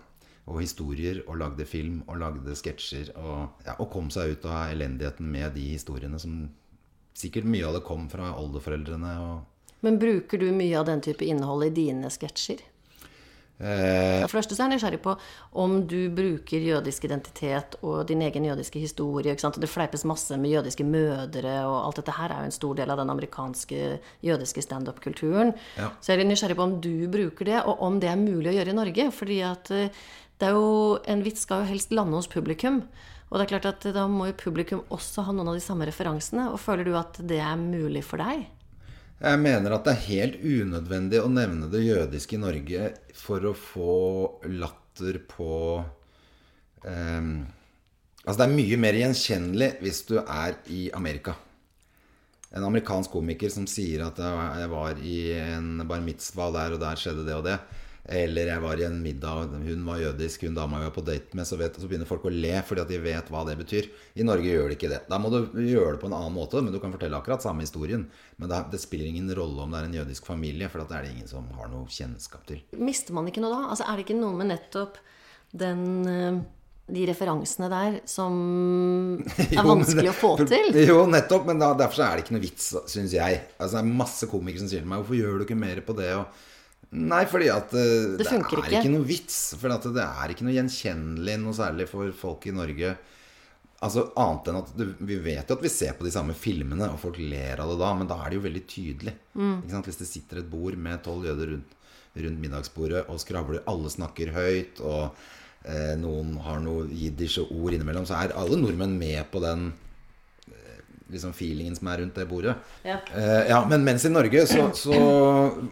og 0.48 0.62
historier, 0.62 1.20
og 1.28 1.38
lagde 1.42 1.66
film 1.68 2.00
og 2.06 2.20
lagde 2.22 2.56
sketsjer. 2.56 3.12
Og, 3.20 3.60
ja, 3.66 3.76
og, 3.76 3.88
kom 3.92 4.08
seg 4.12 4.36
ut 4.36 4.48
av 4.48 4.72
elendigheten 4.72 5.28
med 5.30 5.54
de 5.56 5.66
historiene 5.74 6.20
som 6.20 6.40
sikkert 7.18 7.48
mye 7.50 7.66
av 7.68 7.76
det 7.76 7.84
kom 7.86 8.08
fra 8.10 8.30
oldeforeldrene. 8.38 9.12
Men 9.84 10.00
bruker 10.00 10.40
du 10.40 10.48
mye 10.54 10.78
av 10.78 10.88
den 10.88 11.02
type 11.04 11.26
innhold 11.26 11.68
i 11.68 11.74
dine 11.74 12.10
sketsjer? 12.12 12.62
Eh, 13.58 14.22
for 14.22 14.36
det 14.36 14.36
første 14.36 14.54
så 14.54 14.62
er 14.62 14.68
jeg 14.68 14.78
nysgjerrig 14.78 15.00
på 15.02 15.14
om 15.58 15.80
du 15.90 15.96
bruker 16.14 16.62
jødisk 16.62 17.08
identitet 17.08 17.74
og 17.82 18.04
din 18.06 18.22
egen 18.22 18.46
jødiske 18.46 18.78
historie. 18.82 19.34
Sant? 19.40 19.58
Det 19.58 19.70
fleipes 19.70 20.06
masse 20.06 20.38
med 20.38 20.54
jødiske 20.54 20.86
mødre, 20.86 21.56
og 21.66 21.78
alt 21.88 21.98
dette 21.98 22.14
her 22.20 22.34
er 22.34 22.44
jo 22.44 22.52
en 22.52 22.58
stor 22.58 22.78
del 22.78 22.94
av 22.94 23.02
den 23.02 23.10
amerikanske 23.10 23.82
jødiske 24.24 24.62
standup-kulturen. 24.62 25.54
Ja. 25.78 25.90
Så 26.00 26.14
jeg 26.14 26.22
er 26.22 26.30
nysgjerrig 26.30 26.58
på 26.58 26.68
om 26.68 26.78
du 26.84 27.08
bruker 27.10 27.50
det, 27.50 27.60
og 27.64 27.82
om 27.82 27.98
det 28.02 28.12
er 28.12 28.20
mulig 28.20 28.52
å 28.52 28.56
gjøre 28.60 28.74
i 28.74 28.78
Norge. 28.78 29.10
fordi 29.18 29.42
at 29.42 29.70
eh, 29.74 29.92
det 30.38 30.46
er 30.46 30.54
jo, 30.54 30.98
en 31.10 31.24
vits 31.24 31.42
skal 31.42 31.64
jo 31.64 31.72
helst 31.72 31.90
lande 31.90 32.14
hos 32.14 32.30
publikum. 32.30 32.84
Og 33.28 33.36
det 33.36 33.44
er 33.44 33.50
klart 33.58 33.66
at 33.68 33.88
da 33.92 34.06
må 34.08 34.28
jo 34.30 34.38
publikum 34.38 34.84
også 34.94 35.26
ha 35.26 35.34
noen 35.34 35.50
av 35.50 35.58
de 35.58 35.64
samme 35.64 35.88
referansene. 35.88 36.46
Og 36.52 36.60
føler 36.62 36.86
du 36.86 36.94
at 36.96 37.18
det 37.18 37.40
er 37.42 37.58
mulig 37.58 38.04
for 38.06 38.22
deg? 38.22 38.46
Jeg 39.18 39.38
mener 39.42 39.74
at 39.74 39.86
det 39.86 39.94
er 39.96 40.04
helt 40.06 40.36
unødvendig 40.46 41.18
å 41.18 41.30
nevne 41.32 41.66
det 41.72 41.82
jødiske 41.82 42.36
i 42.36 42.42
Norge 42.42 42.90
for 43.18 43.48
å 43.50 43.54
få 43.58 43.94
latter 44.52 45.18
på 45.26 45.54
um, 46.84 47.32
Altså, 48.28 48.42
det 48.42 48.44
er 48.44 48.56
mye 48.58 48.76
mer 48.76 48.96
gjenkjennelig 48.98 49.68
hvis 49.80 50.02
du 50.04 50.18
er 50.20 50.58
i 50.68 50.90
Amerika. 50.92 51.32
En 52.52 52.66
amerikansk 52.66 53.14
komiker 53.14 53.48
som 53.52 53.64
sier 53.70 54.02
at 54.04 54.18
jeg 54.20 54.68
var 54.68 55.00
i 55.00 55.18
en 55.38 55.86
bar 55.88 56.02
mitzvah 56.04 56.50
der, 56.52 56.74
og 56.76 56.82
der 56.82 57.00
skjedde 57.00 57.24
det 57.24 57.36
og 57.38 57.46
det. 57.46 57.56
Eller 58.08 58.48
jeg 58.48 58.60
var 58.64 58.80
i 58.80 58.86
en 58.86 59.02
middag, 59.04 59.50
hun 59.52 59.82
var 59.84 59.98
jødisk, 60.00 60.46
hun 60.48 60.54
dama 60.56 60.78
jeg 60.80 60.88
var 60.88 60.94
på 60.94 61.04
date 61.04 61.36
med. 61.36 61.44
Så, 61.44 61.58
vet, 61.60 61.76
så, 61.76 61.88
begynner 61.90 62.08
folk 62.08 62.24
å 62.24 62.32
le 62.32 62.54
fordi 62.64 62.80
at 62.80 62.92
de 62.92 63.00
vet 63.04 63.28
hva 63.32 63.42
det 63.44 63.58
betyr. 63.60 63.90
I 64.16 64.24
Norge 64.24 64.48
gjør 64.48 64.72
de 64.72 64.78
ikke 64.78 64.90
det. 64.94 65.02
Da 65.10 65.18
må 65.20 65.28
du 65.34 65.40
gjøre 65.60 65.96
det 65.96 66.02
på 66.02 66.08
en 66.08 66.16
annen 66.16 66.32
måte, 66.32 66.62
men 66.64 66.72
du 66.72 66.80
kan 66.80 66.94
fortelle 66.94 67.20
akkurat 67.20 67.44
samme 67.44 67.66
historien. 67.66 68.06
Men 68.40 68.52
det, 68.52 68.62
det 68.72 68.80
spiller 68.80 69.10
ingen 69.10 69.28
rolle 69.36 69.66
om 69.66 69.74
det 69.74 69.82
er 69.82 69.90
en 69.90 69.98
jødisk 70.00 70.30
familie, 70.30 70.70
for 70.72 70.80
det 70.80 70.96
er 70.96 71.04
det 71.04 71.16
ingen 71.18 71.28
som 71.30 71.52
har 71.58 71.68
noe 71.72 71.84
kjennskap 71.92 72.48
til. 72.48 72.64
Mister 72.80 73.16
man 73.16 73.28
ikke 73.28 73.44
noe 73.44 73.52
da? 73.52 73.64
Altså, 73.74 73.84
er 73.84 73.98
det 73.98 74.08
ikke 74.08 74.20
noe 74.22 74.40
med 74.40 74.54
nettopp 74.54 74.96
den 75.58 75.84
eh, 76.08 76.40
de 76.88 77.04
referansene 77.08 77.68
der 77.68 78.00
som 78.08 78.36
er 79.52 79.64
vanskelig 79.64 80.08
jo, 80.08 80.14
å 80.14 80.16
få 80.16 80.34
til. 80.48 80.72
Jo, 80.80 81.02
nettopp, 81.10 81.48
men 81.50 81.60
da, 81.60 81.74
derfor 81.76 82.06
er 82.06 82.16
det 82.16 82.24
ikke 82.24 82.36
noe 82.38 82.44
vits, 82.44 82.70
syns 82.88 83.12
jeg. 83.16 83.42
Altså, 83.58 83.76
det 83.76 83.82
er 83.82 83.98
masse 84.00 84.28
komikere 84.30 84.64
som 84.64 84.70
sier 84.70 84.84
til 84.84 84.88
meg 84.88 85.02
'Hvorfor 85.02 85.18
gjør 85.18 85.36
du 85.36 85.44
ikke 85.44 85.58
mer 85.58 85.82
på 85.84 85.96
det?' 85.98 86.14
Og 86.16 86.46
Nei, 86.96 87.24
fordi 87.28 87.50
at 87.52 87.72
uh, 87.76 88.16
det, 88.16 88.22
det 88.22 88.26
er 88.32 88.40
ikke. 88.40 88.64
ikke 88.80 88.92
noe 88.92 89.04
vits. 89.06 89.38
For 89.60 89.68
det 89.68 90.04
er 90.04 90.32
ikke 90.32 90.46
noe 90.46 90.56
gjenkjennelig 90.56 91.38
noe 91.42 91.56
særlig 91.56 91.88
for 91.90 92.12
folk 92.16 92.46
i 92.48 92.54
Norge. 92.56 92.94
Altså 93.84 94.08
Annet 94.18 94.48
enn 94.50 94.58
at 94.58 94.70
du, 94.74 94.86
vi 95.06 95.18
vet 95.22 95.50
jo 95.50 95.54
at 95.58 95.62
vi 95.62 95.70
ser 95.70 95.92
på 95.98 96.06
de 96.06 96.12
samme 96.14 96.34
filmene, 96.34 96.88
og 96.90 96.98
folk 97.02 97.18
ler 97.20 97.60
av 97.62 97.70
det 97.70 97.78
da, 97.78 97.90
men 97.94 98.08
da 98.10 98.16
er 98.22 98.32
det 98.32 98.38
jo 98.40 98.46
veldig 98.48 98.62
tydelig. 98.70 99.14
Mm. 99.38 99.58
Hvis 99.86 100.00
det 100.00 100.08
sitter 100.08 100.40
et 100.40 100.48
bord 100.50 100.78
med 100.80 101.04
tolv 101.04 101.28
jøder 101.28 101.52
rundt, 101.54 101.76
rundt, 102.18 102.40
middagsbordet 102.42 103.04
og 103.12 103.20
skravler, 103.22 103.62
alle 103.70 103.92
snakker 103.92 104.32
høyt, 104.34 104.80
og 104.82 105.12
eh, 105.68 105.94
noen 106.00 106.34
har 106.42 106.58
noe 106.64 106.88
jiddische 106.90 107.44
ord 107.46 107.76
innimellom, 107.76 108.08
så 108.08 108.18
er 108.18 108.34
alle 108.40 108.58
nordmenn 108.58 108.96
med 108.98 109.28
på 109.30 109.44
den 109.44 109.68
liksom 111.08 111.32
feelingen 111.32 111.76
som 111.76 111.88
er 111.90 112.02
rundt 112.02 112.18
det 112.18 112.26
bordet. 112.28 112.54
Ja. 112.82 112.98
Uh, 113.14 113.42
ja 113.48 113.62
men 113.68 113.84
mens 113.84 114.04
i 114.04 114.12
Norge 114.12 114.44
så, 114.46 114.68
så, 114.76 114.98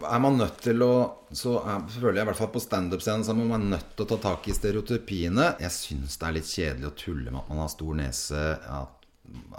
er 0.09 0.21
man 0.23 0.39
nødt 0.41 0.59
til 0.65 0.81
å 0.85 0.93
Så 1.27 1.57
er, 1.59 1.81
føler 1.91 2.21
jeg 2.21 2.25
i 2.25 2.29
hvert 2.29 2.39
fall 2.39 2.53
på 2.53 2.63
standup-scenen 2.63 3.25
så 3.27 3.33
er 3.33 3.49
man 3.49 3.65
nødt 3.73 3.89
til 3.95 4.05
å 4.05 4.09
ta 4.13 4.17
tak 4.29 4.47
i 4.47 4.55
stereotypiene. 4.55 5.49
Jeg 5.59 5.75
syns 5.75 6.15
det 6.19 6.27
er 6.27 6.37
litt 6.37 6.51
kjedelig 6.51 6.87
å 6.87 6.99
tulle 7.01 7.33
med 7.33 7.41
at 7.41 7.49
man 7.51 7.65
har 7.65 7.73
stor 7.73 7.97
nese, 7.99 8.43
at, 8.77 9.09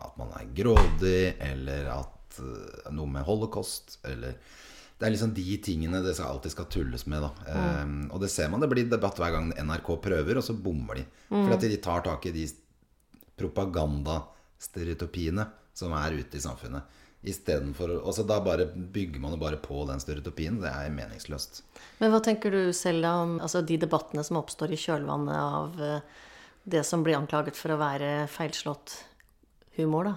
at 0.01 0.15
man 0.17 0.33
er 0.39 0.47
grådig, 0.57 1.35
eller 1.51 1.91
at 1.99 2.41
uh, 2.41 2.89
noe 2.97 3.13
med 3.13 3.29
holocaust, 3.29 3.99
eller 4.09 4.41
det 4.99 5.07
er 5.07 5.13
liksom 5.15 5.31
de 5.35 5.57
tingene 5.63 6.01
det 6.03 6.21
alltid 6.25 6.51
skal 6.51 6.67
tulles 6.73 7.07
med. 7.07 7.23
Da. 7.23 7.31
Mm. 7.47 7.83
Um, 7.83 8.11
og 8.17 8.21
det 8.25 8.31
ser 8.33 8.49
man. 8.51 8.61
Det 8.65 8.71
blir 8.73 8.89
debatt 8.91 9.19
hver 9.21 9.33
gang 9.37 9.47
NRK 9.55 9.89
prøver, 10.03 10.37
og 10.41 10.45
så 10.45 10.55
bommer 10.59 10.95
de. 10.99 11.05
Mm. 11.29 11.45
For 11.45 11.53
at 11.55 11.63
de 11.63 11.77
tar 11.85 12.01
tak 12.09 12.27
i 12.27 12.33
de 12.35 12.45
propagandastereotypiene 13.39 15.45
som 15.79 15.95
er 15.97 16.19
ute 16.19 16.39
i 16.39 16.43
samfunnet. 16.43 16.97
Istedenfor 17.29 17.97
altså 17.99 18.23
Da 18.23 18.39
bare 18.41 18.69
bygger 18.71 19.19
man 19.21 19.35
jo 19.35 19.41
bare 19.41 19.59
på 19.59 19.83
den 19.89 19.99
stereotypien. 20.03 20.61
Det 20.63 20.71
er 20.71 20.93
meningsløst. 20.95 21.63
Men 21.99 22.13
hva 22.13 22.21
tenker 22.23 22.55
du 22.55 22.73
selv 22.77 23.07
om 23.09 23.39
altså, 23.43 23.63
de 23.67 23.79
debattene 23.81 24.23
som 24.27 24.39
oppstår 24.39 24.75
i 24.75 24.79
kjølvannet 24.79 25.35
av 25.35 25.83
uh, 25.83 26.25
det 26.69 26.85
som 26.87 27.03
blir 27.03 27.19
anklaget 27.19 27.59
for 27.59 27.75
å 27.75 27.81
være 27.81 28.29
feilslått 28.31 29.01
humor, 29.79 30.13
da? 30.13 30.15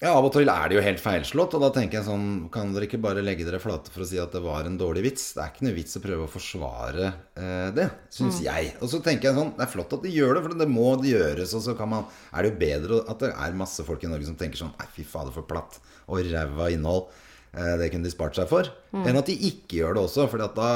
Ja, 0.00 0.14
Av 0.16 0.24
og 0.24 0.30
til 0.32 0.48
er 0.48 0.70
det 0.70 0.78
jo 0.78 0.82
helt 0.84 1.00
feilslått, 1.02 1.52
og 1.56 1.60
da 1.60 1.68
tenker 1.74 1.98
jeg 1.98 2.06
sånn 2.06 2.28
Kan 2.52 2.70
dere 2.72 2.86
ikke 2.86 3.02
bare 3.04 3.20
legge 3.20 3.44
dere 3.44 3.60
flate 3.60 3.92
for 3.92 4.00
å 4.00 4.08
si 4.08 4.16
at 4.20 4.32
det 4.32 4.40
var 4.40 4.64
en 4.64 4.78
dårlig 4.80 5.02
vits? 5.04 5.26
Det 5.36 5.42
er 5.42 5.50
ikke 5.52 5.66
noe 5.66 5.76
vits 5.76 5.98
å 5.98 6.00
prøve 6.04 6.24
å 6.24 6.30
forsvare 6.30 7.08
eh, 7.36 7.66
det, 7.76 7.84
syns 8.08 8.38
mm. 8.40 8.44
jeg. 8.46 8.70
Og 8.80 8.88
så 8.88 9.02
tenker 9.04 9.28
jeg 9.28 9.36
sånn 9.36 9.50
Det 9.58 9.66
er 9.66 9.72
flott 9.74 9.92
at 9.98 10.06
de 10.06 10.12
gjør 10.14 10.38
det, 10.38 10.44
for 10.46 10.62
det 10.62 10.68
må 10.72 10.86
det 11.02 11.12
gjøres. 11.12 11.52
Og 11.58 11.64
så 11.66 11.74
kan 11.76 11.90
man, 11.92 12.06
er 12.32 12.46
det 12.46 12.52
jo 12.52 12.60
bedre 12.62 13.00
at 13.12 13.26
det 13.26 13.32
er 13.34 13.58
masse 13.60 13.84
folk 13.84 14.06
i 14.06 14.12
Norge 14.12 14.28
som 14.30 14.38
tenker 14.40 14.62
sånn 14.62 14.72
Nei, 14.80 14.86
fy 14.94 15.04
fader, 15.04 15.34
for 15.36 15.48
platt 15.50 15.76
og 16.08 16.22
ræva 16.30 16.70
innhold. 16.72 17.10
Eh, 17.52 17.74
det 17.82 17.90
kunne 17.92 18.08
de 18.08 18.14
spart 18.14 18.40
seg 18.40 18.48
for. 18.48 18.70
Mm. 18.94 19.04
Enn 19.04 19.20
at 19.20 19.28
de 19.28 19.36
ikke 19.50 19.82
gjør 19.82 19.98
det 19.98 20.06
også. 20.06 20.30
For 20.32 20.40
da 20.40 20.70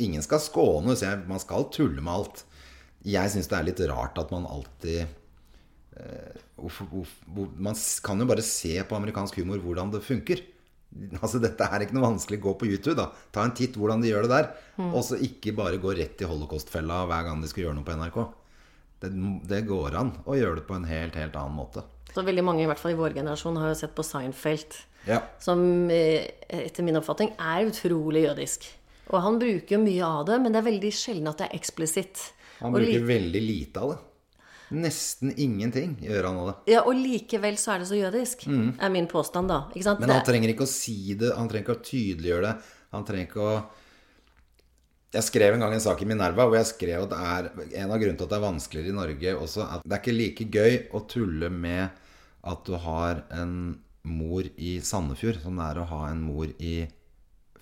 Ingen 0.00 0.24
skal 0.24 0.40
skånes. 0.40 1.04
Man 1.28 1.44
skal 1.44 1.68
tulle 1.76 2.00
med 2.00 2.14
alt. 2.14 2.46
Jeg 3.04 3.34
syns 3.34 3.52
det 3.52 3.60
er 3.60 3.68
litt 3.68 3.84
rart 3.92 4.16
at 4.16 4.32
man 4.32 4.48
alltid 4.48 5.12
Eh, 5.94 6.40
man 7.56 7.76
kan 8.02 8.20
jo 8.20 8.26
bare 8.26 8.42
se 8.42 8.74
på 8.82 8.96
amerikansk 8.96 9.38
humor 9.42 9.62
hvordan 9.62 9.92
det 9.94 10.02
funker. 10.04 10.42
Altså 11.18 11.40
Dette 11.42 11.66
er 11.66 11.84
ikke 11.84 11.96
noe 11.96 12.06
vanskelig. 12.06 12.40
Gå 12.42 12.54
på 12.58 12.68
YouTube. 12.70 12.96
da 12.98 13.08
Ta 13.34 13.44
en 13.44 13.54
titt 13.56 13.76
hvordan 13.78 14.02
de 14.02 14.12
gjør 14.12 14.26
det 14.26 14.34
der. 14.34 14.50
Mm. 14.78 14.92
Og 14.92 15.02
så 15.06 15.18
ikke 15.18 15.54
bare 15.56 15.80
gå 15.82 15.94
rett 15.98 16.22
i 16.22 16.28
holocaustfella 16.30 17.04
hver 17.10 17.28
gang 17.28 17.42
de 17.42 17.50
skal 17.50 17.66
gjøre 17.66 17.78
noe 17.78 17.86
på 17.86 17.98
NRK. 17.98 18.20
Det, 19.02 19.10
det, 19.50 19.64
går 19.68 19.98
an 20.00 20.14
å 20.24 20.38
gjøre 20.38 20.60
det 20.60 20.68
på 20.68 20.78
en 20.78 20.86
helt, 20.88 21.18
helt 21.18 21.34
annen 21.36 21.58
måte. 21.58 21.82
Så 22.14 22.22
veldig 22.22 22.44
mange 22.46 22.62
i 22.62 22.68
hvert 22.70 22.78
fall 22.78 22.94
i 22.94 22.98
vår 22.98 23.16
generasjon 23.16 23.58
har 23.58 23.72
jo 23.72 23.80
sett 23.82 23.94
på 23.96 24.06
Seinfeld. 24.06 24.78
Ja. 25.08 25.18
Som 25.42 25.90
eh, 25.92 26.30
etter 26.48 26.86
min 26.86 26.96
oppfatning 26.96 27.34
er 27.36 27.66
utrolig 27.68 28.24
jødisk. 28.28 28.70
Og 29.10 29.18
han 29.20 29.36
bruker 29.42 29.76
jo 29.76 29.82
mye 29.82 30.06
av 30.06 30.24
det, 30.30 30.38
men 30.40 30.54
det 30.54 30.62
er 30.62 30.70
veldig 30.70 30.92
sjelden 30.96 31.28
at 31.28 31.42
det 31.42 31.50
er 31.50 31.58
eksplisitt. 31.58 32.22
Han 32.62 32.72
bruker 32.72 33.04
veldig 33.04 33.42
lite 33.42 33.82
av 33.82 33.92
det. 33.92 33.98
Nesten 34.74 35.30
ingenting 35.38 35.94
gjør 36.02 36.28
han 36.28 36.40
av 36.40 36.48
det. 36.50 36.54
Ja, 36.74 36.82
Og 36.88 36.98
likevel 36.98 37.56
så 37.60 37.74
er 37.74 37.82
det 37.82 37.88
så 37.90 37.98
jødisk, 37.98 38.46
mm. 38.50 38.68
er 38.82 38.92
min 38.92 39.08
påstand, 39.10 39.52
da. 39.52 39.62
Men 40.00 40.12
han 40.12 40.26
trenger 40.26 40.50
ikke 40.54 40.66
å 40.66 40.70
si 40.70 41.14
det, 41.18 41.30
han 41.36 41.50
trenger 41.50 41.68
ikke 41.68 41.78
å 41.78 41.86
tydeliggjøre 41.88 42.48
det. 42.48 42.70
Han 42.94 43.06
trenger 43.08 43.28
ikke 43.28 43.48
å 43.48 43.56
Jeg 45.14 45.28
skrev 45.28 45.54
en 45.54 45.62
gang 45.62 45.74
en 45.76 45.82
sak 45.82 46.00
i 46.02 46.06
Minerva 46.10 46.48
hvor 46.48 46.56
jeg 46.58 46.66
skrev 46.72 47.04
at 47.04 47.12
det 47.12 47.18
er 47.22 47.48
en 47.84 47.92
av 47.94 48.00
grunnene 48.02 48.18
til 48.18 48.26
at 48.26 48.32
det 48.32 48.38
er 48.40 48.48
vanskeligere 48.48 48.90
i 48.90 48.96
Norge 48.96 49.34
også, 49.38 49.66
at 49.76 49.84
det 49.86 49.94
er 49.94 50.02
ikke 50.02 50.14
like 50.16 50.46
gøy 50.50 50.78
å 50.90 51.04
tulle 51.06 51.50
med 51.54 52.00
at 52.50 52.66
du 52.66 52.74
har 52.82 53.22
en 53.30 53.52
mor 54.10 54.48
i 54.58 54.72
Sandefjord 54.84 55.38
som 55.44 55.60
det 55.60 55.68
er 55.70 55.80
å 55.80 55.86
ha 55.92 56.00
en 56.10 56.24
mor 56.26 56.50
i 56.58 56.74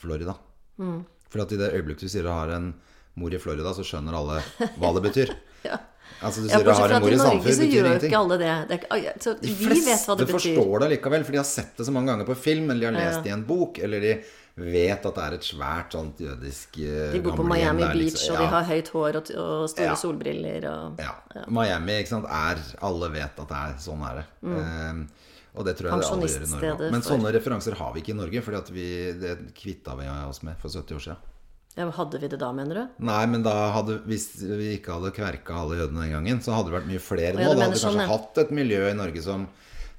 Florida. 0.00 0.38
Mm. 0.80 1.02
For 1.28 1.44
at 1.44 1.52
i 1.52 1.60
det 1.60 1.70
øyeblikket 1.76 2.08
du 2.08 2.12
sier 2.12 2.26
du 2.26 2.32
har 2.32 2.50
en 2.56 2.72
mor 3.20 3.34
i 3.34 3.40
Florida, 3.40 3.72
så 3.76 3.84
skjønner 3.86 4.16
alle 4.16 4.40
hva 4.80 4.92
det 4.96 5.04
betyr. 5.06 5.34
ja. 5.68 5.78
Altså, 6.20 6.44
du 6.44 6.48
sier 6.48 6.60
ja, 6.60 6.66
du 6.66 6.70
har 6.76 6.94
en 6.96 7.02
mor 7.04 7.14
i 7.14 7.18
Sandefjord, 7.18 7.58
betyr 7.62 7.86
ingenting. 7.86 8.10
Ikke 8.10 8.20
alle 8.20 8.38
det. 8.42 8.52
det 8.68 8.78
er, 8.82 9.18
så 9.22 9.34
de 9.40 9.56
fleste 9.56 10.16
det 10.20 10.28
forstår 10.30 10.84
det 10.84 10.92
likevel, 10.96 11.26
for 11.26 11.36
de 11.36 11.40
har 11.40 11.48
sett 11.48 11.74
det 11.78 11.88
så 11.88 11.94
mange 11.94 12.12
ganger 12.12 12.28
på 12.28 12.36
film, 12.38 12.70
eller 12.70 12.84
de 12.84 12.90
har 12.90 12.98
lest 12.98 13.24
det 13.24 13.32
ja. 13.32 13.36
i 13.36 13.38
en 13.38 13.44
bok, 13.48 13.80
eller 13.82 14.04
de 14.04 14.14
vet 14.54 15.06
at 15.08 15.16
det 15.16 15.24
er 15.24 15.34
et 15.38 15.46
svært 15.46 15.96
sånt 15.96 16.20
jødisk 16.20 16.76
uh, 16.84 17.08
De 17.14 17.22
bor 17.24 17.38
på 17.38 17.46
Miami 17.48 17.86
der, 17.86 17.96
Beach, 17.96 18.18
liksom. 18.18 18.36
og 18.36 18.42
de 18.42 18.50
har 18.52 18.68
høyt 18.68 18.92
hår 18.92 19.18
og, 19.22 19.32
og 19.40 19.64
store 19.72 19.88
ja. 19.88 19.96
solbriller 19.96 20.68
og 20.68 21.00
ja. 21.00 21.14
Miami, 21.48 21.98
ikke 22.02 22.12
sant, 22.12 22.28
er 22.28 22.60
Alle 22.84 23.08
vet 23.14 23.40
at 23.44 23.54
det 23.54 23.60
er 23.62 23.76
sånn 23.80 24.04
er 24.10 24.20
det. 24.20 24.26
Mm. 24.44 24.56
Um, 24.60 25.04
og 25.52 25.66
det 25.68 25.76
tror 25.76 25.90
jeg 25.90 26.00
det 26.00 26.12
alle 26.12 26.28
gjør 26.28 26.44
i 26.44 26.50
Norge. 26.52 26.92
Men 26.94 27.04
sånne 27.04 27.32
referanser 27.34 27.76
har 27.80 27.92
vi 27.92 28.04
ikke 28.04 28.14
i 28.14 28.20
Norge, 28.20 28.44
for 28.44 28.56
det 28.56 29.34
kvitta 29.56 29.96
vi 29.98 30.08
oss 30.28 30.40
med 30.46 30.56
for 30.60 30.72
70 30.72 30.96
år 30.96 31.04
siden. 31.08 31.28
Ja, 31.76 31.86
hadde 31.96 32.18
vi 32.20 32.28
det 32.28 32.38
da, 32.40 32.50
mener 32.52 32.78
du? 32.78 33.02
Nei, 33.08 33.22
men 33.32 33.44
da 33.46 33.54
hadde, 33.72 34.00
hvis 34.08 34.26
vi 34.42 34.74
ikke 34.76 34.98
hadde 34.98 35.12
kverka 35.16 35.62
alle 35.62 35.78
jødene 35.80 36.04
den 36.04 36.12
gangen, 36.16 36.42
så 36.44 36.56
hadde 36.56 36.68
det 36.68 36.76
vært 36.76 36.90
mye 36.90 37.02
flere 37.02 37.32
nå. 37.38 37.40
Da 37.40 37.48
hadde 37.48 37.60
vi 37.62 37.68
kanskje 37.70 37.86
sånn, 37.86 38.02
hatt 38.10 38.42
et 38.42 38.52
miljø 38.54 38.82
i 38.90 38.98
Norge 38.98 39.24
som 39.24 39.48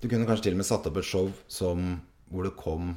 Du 0.04 0.10
kunne 0.12 0.28
kanskje 0.28 0.50
til 0.50 0.58
og 0.58 0.60
med 0.60 0.68
satt 0.68 0.88
opp 0.90 0.98
et 1.00 1.08
show 1.08 1.30
som, 1.48 1.94
hvor 2.30 2.46
det 2.46 2.54
kom 2.60 2.94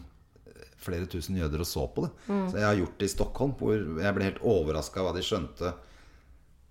flere 0.83 1.07
tusen 1.11 1.39
jøder 1.39 1.63
og 1.63 1.69
så 1.71 1.87
på 1.91 2.05
det. 2.05 2.11
Mm. 2.27 2.47
Så 2.51 2.59
jeg 2.59 2.67
har 2.67 2.81
gjort 2.81 2.97
det 2.99 3.07
i 3.07 3.13
Stockholm, 3.15 3.53
hvor 3.59 3.77
jeg 3.77 4.17
ble 4.17 4.27
helt 4.27 4.43
overraska 4.43 5.01
av 5.01 5.09
hva 5.09 5.17
de 5.17 5.23
skjønte 5.25 5.73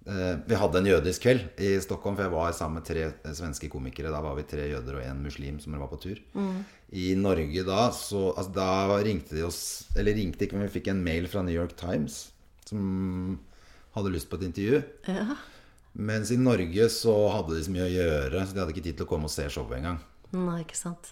Eh, 0.05 0.37
vi 0.45 0.55
hadde 0.55 0.77
en 0.77 0.85
jødisk 0.85 1.23
kveld 1.25 1.61
i 1.65 1.71
Stockholm, 1.81 2.13
for 2.17 2.27
jeg 2.27 2.33
var 2.35 2.51
sammen 2.53 2.77
med 2.77 2.85
tre 2.85 3.07
svenske 3.33 3.69
komikere. 3.73 4.11
Da 4.13 4.21
var 4.21 4.35
vi 4.37 4.45
tre 4.45 4.67
jøder 4.69 4.99
og 4.99 5.05
en 5.05 5.23
muslim 5.25 5.57
som 5.61 5.77
var 5.81 5.89
på 5.89 6.01
tur. 6.03 6.21
Mm. 6.35 6.59
I 6.95 7.09
Norge 7.19 7.65
da 7.67 7.89
så 7.91 8.29
altså, 8.31 8.53
Da 8.55 8.99
ringte 9.03 9.35
de 9.35 9.41
oss 9.43 9.59
Eller 9.99 10.15
ringte 10.15 10.45
ikke, 10.45 10.55
men 10.55 10.69
vi 10.69 10.77
fikk 10.77 10.93
en 10.93 11.01
mail 11.03 11.27
fra 11.27 11.43
New 11.43 11.55
York 11.55 11.75
Times 11.79 12.29
som 12.65 13.37
hadde 13.93 14.09
lyst 14.15 14.25
på 14.31 14.39
et 14.39 14.47
intervju. 14.47 14.79
Ja. 15.05 15.35
Mens 15.93 16.31
i 16.33 16.37
Norge 16.41 16.87
så 16.89 17.13
hadde 17.29 17.53
de 17.53 17.61
så 17.63 17.71
mye 17.71 17.85
å 17.85 17.91
gjøre, 17.93 18.41
så 18.41 18.55
de 18.55 18.61
hadde 18.63 18.73
ikke 18.73 18.83
tid 18.87 18.97
til 18.97 19.05
å 19.05 19.09
komme 19.11 19.29
og 19.29 19.33
se 19.35 19.45
showet 19.53 19.77
engang. 19.77 19.99
Nei, 20.33 20.57
ikke 20.63 20.79
sant 20.79 21.11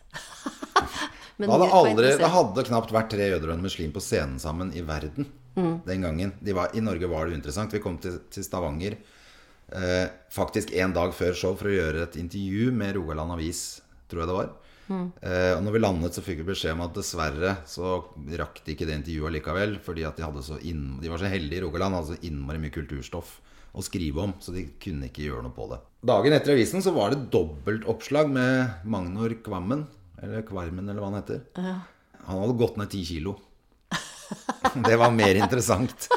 det, 1.38 1.48
hadde 1.48 1.70
aldri, 1.78 2.10
det 2.20 2.32
hadde 2.34 2.66
knapt 2.68 2.92
vært 2.92 3.12
tre 3.13 3.30
jøder 3.30 3.52
og 3.52 3.56
en 3.56 3.63
muslim 3.63 3.94
på 3.94 4.02
scenen 4.04 4.42
sammen 4.42 4.74
i 4.75 4.82
verden 4.84 5.30
mm. 5.56 5.75
den 5.86 6.08
gangen. 6.08 6.34
De 6.42 6.58
var, 6.58 6.74
I 6.74 6.82
Norge 6.84 7.08
var 7.12 7.30
det 7.30 7.38
uinteressant. 7.38 7.78
Vi 7.78 7.84
kom 7.84 8.02
til, 8.02 8.18
til 8.34 8.44
Stavanger 8.44 8.98
eh, 8.98 10.10
faktisk 10.34 10.74
en 10.75 10.98
dag 10.98 11.13
før 11.16 11.38
show 11.38 11.56
for 11.60 11.70
å 11.70 11.78
gjøre 11.78 12.08
et 12.08 12.20
intervju 12.20 12.74
med 12.75 12.98
Rogaland 12.98 13.38
Avis, 13.38 13.63
tror 14.10 14.25
jeg 14.25 14.32
det 14.34 14.40
var. 14.42 14.52
Mm. 14.88 15.08
Eh, 15.22 15.52
og 15.56 15.63
når 15.66 15.75
vi 15.75 15.82
landet, 15.82 16.16
så 16.16 16.24
fikk 16.25 16.42
vi 16.42 16.50
beskjed 16.52 16.75
om 16.75 16.84
at 16.86 16.98
dessverre 16.98 17.56
så 17.70 17.96
rakk 18.40 18.62
de 18.66 18.75
ikke 18.75 18.88
det 18.90 19.00
intervjuet 19.00 19.36
likevel. 19.38 19.78
Fordi 19.84 20.06
at 20.10 20.20
de, 20.20 20.60
inn, 20.70 20.86
de 21.02 21.12
var 21.12 21.22
så 21.22 21.32
heldige 21.32 21.62
i 21.62 21.66
Rogaland, 21.66 22.00
hadde 22.00 22.16
så 22.16 22.28
innmari 22.30 22.62
mye 22.62 22.75
kulturstoff 22.75 23.38
å 23.74 23.86
skrive 23.86 24.25
om. 24.28 24.36
Så 24.44 24.56
de 24.56 24.68
kunne 24.84 25.10
ikke 25.10 25.25
gjøre 25.28 25.46
noe 25.46 25.56
på 25.56 25.70
det. 25.72 25.80
Dagen 26.13 26.36
etter 26.36 26.56
avisen 26.56 26.84
så 26.86 26.94
var 26.96 27.13
det 27.13 27.28
dobbeltoppslag 27.34 28.32
med 28.34 28.86
Magnor 28.90 29.36
Kvammen. 29.46 29.88
Eller 30.24 30.46
Kvarmen, 30.48 30.88
eller 30.88 31.04
hva 31.04 31.12
han 31.12 31.20
heter. 31.22 31.42
Ja. 31.60 31.80
Han 32.28 32.40
hadde 32.40 32.60
gått 32.60 32.78
ned 32.80 32.92
ti 32.94 33.04
kilo. 33.08 33.38
Det 34.88 34.96
var 34.98 35.12
mer 35.13 35.38
interessant 35.38 36.08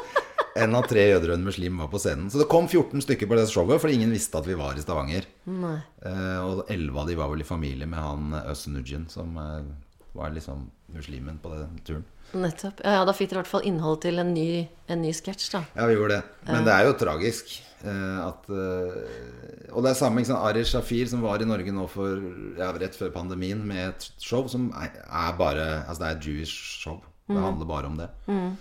enn 0.57 0.77
av 0.79 0.89
tre 0.91 1.07
jøder 1.11 1.33
og 1.33 1.39
en 1.39 1.47
muslim 1.47 1.81
var 1.83 1.91
på 1.93 2.01
scenen. 2.03 2.31
Så 2.33 2.41
det 2.41 2.49
kom 2.53 2.69
14 2.69 3.05
stykker 3.05 3.29
på 3.31 3.39
det 3.39 3.47
showet, 3.53 3.81
for 3.83 3.93
ingen 3.93 4.15
visste 4.15 4.41
at 4.41 4.49
vi 4.49 4.57
var 4.59 4.77
i 4.77 4.85
Stavanger. 4.85 5.29
Eh, 5.47 6.39
og 6.43 6.65
11 6.73 7.01
av 7.03 7.11
de 7.11 7.19
var 7.19 7.33
vel 7.33 7.45
i 7.45 7.49
familie 7.49 7.89
med 7.91 8.03
han 8.03 8.37
Østenudjen, 8.47 9.09
som 9.13 9.37
eh, 9.41 9.71
var 10.17 10.35
liksom 10.35 10.69
muslimen 10.95 11.41
på 11.43 11.53
den 11.55 11.81
turen. 11.87 12.05
Nettopp. 12.35 12.83
Ja, 12.83 12.99
ja 12.99 13.05
Da 13.07 13.15
fikk 13.15 13.31
dere 13.31 13.39
i 13.39 13.43
hvert 13.45 13.53
fall 13.53 13.69
innhold 13.69 14.01
til 14.03 14.19
en 14.23 14.33
ny, 14.35 14.67
en 14.91 15.03
ny 15.05 15.13
sketsj, 15.15 15.49
da. 15.55 15.63
Ja, 15.77 15.87
vi 15.89 15.97
gjorde 15.99 16.19
det. 16.19 16.37
Men 16.51 16.67
det 16.67 16.75
er 16.75 16.89
jo 16.89 16.99
tragisk. 16.99 17.55
Eh, 17.87 18.21
at, 18.25 18.49
eh, 18.51 19.73
og 19.73 19.85
det 19.85 19.93
er 19.93 19.99
samme 19.99 20.23
ikke 20.23 20.39
Ari 20.49 20.65
Shafir, 20.67 21.07
som 21.11 21.23
var 21.25 21.43
i 21.43 21.49
Norge 21.49 21.75
nå 21.75 21.85
for 21.93 22.23
ja, 22.59 22.71
rett 22.75 22.97
før 22.99 23.13
pandemien 23.15 23.61
med 23.69 23.83
et 23.91 24.09
show 24.23 24.47
som 24.51 24.71
er, 24.81 24.97
er 25.05 25.37
bare 25.39 25.67
Altså 25.85 26.03
det 26.03 26.09
er 26.09 26.17
et 26.17 26.27
Jewish 26.31 26.81
show. 26.81 27.03
Det 27.27 27.37
mm. 27.37 27.43
handler 27.43 27.69
bare 27.69 27.91
om 27.91 28.01
det. 28.01 28.09
Mm. 28.27 28.57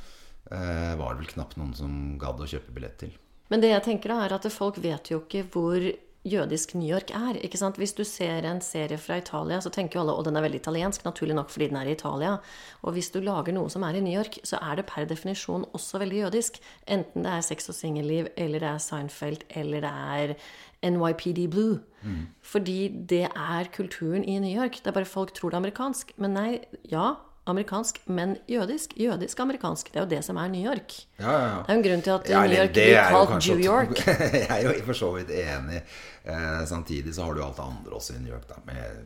Eh, 0.51 0.95
var 0.99 1.13
det 1.13 1.23
vel 1.23 1.31
knapt 1.33 1.57
noen 1.57 1.73
som 1.77 1.93
gadd 2.21 2.41
å 2.41 2.49
kjøpe 2.49 2.73
billett 2.75 2.99
til. 3.01 3.13
Men 3.49 3.61
det 3.61 3.71
jeg 3.71 3.85
tenker 3.85 4.13
da 4.13 4.23
er 4.25 4.35
at 4.37 4.45
folk 4.53 4.77
vet 4.81 5.11
jo 5.11 5.21
ikke 5.21 5.45
hvor 5.53 5.85
jødisk 6.25 6.73
New 6.73 6.89
York 6.89 7.11
er. 7.13 7.37
ikke 7.45 7.59
sant? 7.61 7.77
Hvis 7.77 7.93
du 7.93 8.03
ser 8.07 8.45
en 8.49 8.61
serie 8.61 8.97
fra 8.97 9.19
Italia, 9.21 9.59
så 9.61 9.69
tenker 9.69 9.99
jo 9.99 10.03
alle 10.03 10.15
at 10.17 10.25
den 10.25 10.39
er 10.39 10.45
veldig 10.45 10.61
italiensk. 10.61 11.05
Naturlig 11.05 11.35
nok 11.37 11.51
fordi 11.53 11.67
den 11.69 11.77
er 11.77 11.89
i 11.89 11.93
Italia. 11.93 12.37
Og 12.81 12.95
hvis 12.97 13.11
du 13.13 13.19
lager 13.21 13.53
noe 13.53 13.69
som 13.69 13.85
er 13.85 13.97
i 13.97 14.01
New 14.01 14.13
York, 14.13 14.39
så 14.43 14.57
er 14.57 14.79
det 14.79 14.87
per 14.89 15.05
definisjon 15.09 15.67
også 15.77 16.01
veldig 16.01 16.23
jødisk. 16.23 16.57
Enten 16.89 17.27
det 17.27 17.33
er 17.35 17.45
sex 17.45 17.69
og 17.69 17.77
singelliv, 17.77 18.31
eller 18.35 18.63
det 18.63 18.71
er 18.71 18.81
Seinfeld, 18.81 19.45
eller 19.53 19.85
det 19.85 19.93
er 19.93 20.35
NYPD 20.85 21.45
Blue. 21.53 21.79
Mm. 22.01 22.25
Fordi 22.41 22.79
det 22.89 23.27
er 23.29 23.71
kulturen 23.73 24.25
i 24.25 24.39
New 24.39 24.53
York. 24.53 24.81
Det 24.81 24.89
er 24.89 24.97
bare 24.97 25.09
folk 25.09 25.33
tror 25.33 25.53
det 25.53 25.59
er 25.59 25.63
amerikansk. 25.63 26.17
Men 26.17 26.37
nei, 26.37 26.49
ja, 26.89 27.13
amerikansk, 27.45 27.99
men 28.05 28.37
jødisk. 28.49 28.95
Jødisk-amerikansk. 28.97 29.91
Det 29.93 29.99
er 30.01 30.05
jo 30.05 30.09
det 30.15 30.21
som 30.25 30.37
er 30.41 30.47
New 30.53 30.65
York. 30.65 30.95
Ja, 31.19 31.31
ja, 31.31 31.41
ja. 31.41 31.59
Det 31.61 31.69
er 31.69 31.73
jo 31.73 31.79
en 31.79 31.85
grunn 31.89 32.05
til 32.05 32.15
at 32.15 32.31
New 32.31 32.57
York 32.57 32.73
blir 32.73 32.95
kalt 33.09 33.49
New 33.49 33.65
York. 33.65 34.01
jeg 34.33 34.47
er 34.49 34.63
jo 34.65 34.87
for 34.87 35.01
så 35.01 35.11
vidt 35.19 35.35
enig. 35.35 35.83
Eh, 36.25 36.63
samtidig 36.65 37.13
så 37.15 37.27
har 37.27 37.37
du 37.37 37.43
alt 37.45 37.61
det 37.61 37.67
andre 37.67 37.99
også 37.99 38.17
i 38.17 38.23
New 38.23 38.33
York, 38.33 38.49
da, 38.49 38.57
med 38.65 39.05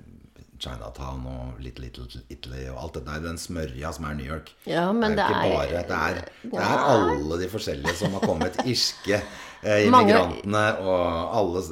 Chinatown 0.60 1.24
og 1.28 1.60
Little 1.64 1.88
Little 1.88 2.22
Italy 2.30 2.66
og 2.72 2.80
alt 2.84 2.98
det 3.00 3.04
der. 3.08 3.22
Den 3.24 3.40
smørja 3.40 3.92
som 3.96 4.08
er 4.10 4.16
New 4.20 4.28
York. 4.28 4.54
Ja, 4.68 4.88
men 4.96 5.18
det 5.20 5.26
er, 5.26 5.36
det 5.36 5.52
er 5.52 5.56
bare 5.56 5.68
det 5.70 6.00
er, 6.00 6.32
det 6.44 6.64
er 6.64 6.86
alle 6.94 7.42
de 7.44 7.50
forskjellige 7.52 7.96
som 8.00 8.16
har 8.18 8.24
kommet. 8.28 8.60
Irske 8.72 9.20
eh, 9.20 9.86
immigrantene 9.88 10.66
og 10.84 11.36
alle 11.42 11.66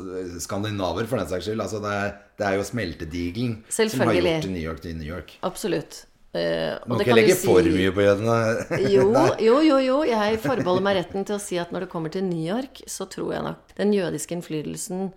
skandinaver, 0.43 1.07
for 1.07 1.19
den 1.21 1.31
saks 1.31 1.47
skyld. 1.47 1.63
Altså 1.63 1.83
det, 1.83 1.95
er, 1.95 2.13
det 2.39 2.49
er 2.51 2.59
jo 2.59 2.67
smeltedigelen 2.71 3.57
som 3.71 4.07
har 4.07 4.19
gjort 4.19 4.51
New 4.51 4.63
York 4.63 4.83
til 4.83 4.99
New 4.99 5.07
York. 5.07 5.39
Absolutt. 5.47 6.05
Uh, 6.35 6.75
Må 6.91 6.99
ikke 6.99 7.15
legge 7.15 7.37
si... 7.37 7.47
for 7.47 7.65
mye 7.71 7.93
på 7.95 8.03
jødene. 8.03 8.35
jo, 8.95 9.07
jo, 9.41 9.55
jo, 9.63 9.77
jo. 9.81 9.97
Jeg 10.07 10.41
forbeholder 10.43 10.85
meg 10.85 10.99
retten 10.99 11.25
til 11.27 11.37
å 11.37 11.41
si 11.41 11.57
at 11.61 11.71
når 11.73 11.85
det 11.85 11.91
kommer 11.93 12.13
til 12.13 12.27
New 12.27 12.43
York, 12.43 12.83
så 12.89 13.07
tror 13.09 13.33
jeg 13.37 13.45
nok 13.47 13.73
den 13.79 13.95
jødiske 13.95 14.37
innflytelsen 14.37 15.09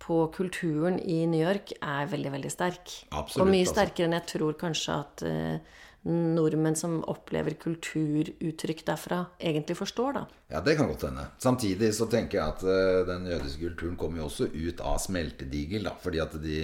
på 0.00 0.22
kulturen 0.34 0.98
i 1.00 1.22
New 1.28 1.42
York 1.42 1.74
er 1.80 2.08
veldig, 2.10 2.32
veldig 2.36 2.52
sterk. 2.52 2.94
Absolutt, 3.10 3.44
og 3.44 3.50
mye 3.52 3.64
altså. 3.64 3.76
sterkere 3.76 4.08
enn 4.08 4.16
jeg 4.16 4.28
tror 4.32 4.56
kanskje 4.60 4.96
at 4.96 5.24
eh, 5.28 5.80
nordmenn 6.08 6.76
som 6.78 6.98
opplever 7.10 7.54
kulturuttrykk 7.60 8.84
derfra, 8.88 9.24
egentlig 9.38 9.76
forstår, 9.76 10.16
da. 10.16 10.22
Ja, 10.50 10.62
det 10.64 10.76
kan 10.78 10.88
godt 10.88 11.04
hende. 11.06 11.26
Samtidig 11.38 11.92
så 11.94 12.08
tenker 12.10 12.40
jeg 12.40 12.54
at 12.54 12.64
eh, 12.64 13.02
den 13.08 13.28
jødiske 13.28 13.68
kulturen 13.68 13.98
kommer 14.00 14.22
jo 14.22 14.28
også 14.30 14.48
ut 14.48 14.80
av 14.80 14.98
smeltedigel, 15.04 15.84
da. 15.90 15.94
Fordi 16.00 16.22
at 16.24 16.36
de 16.42 16.60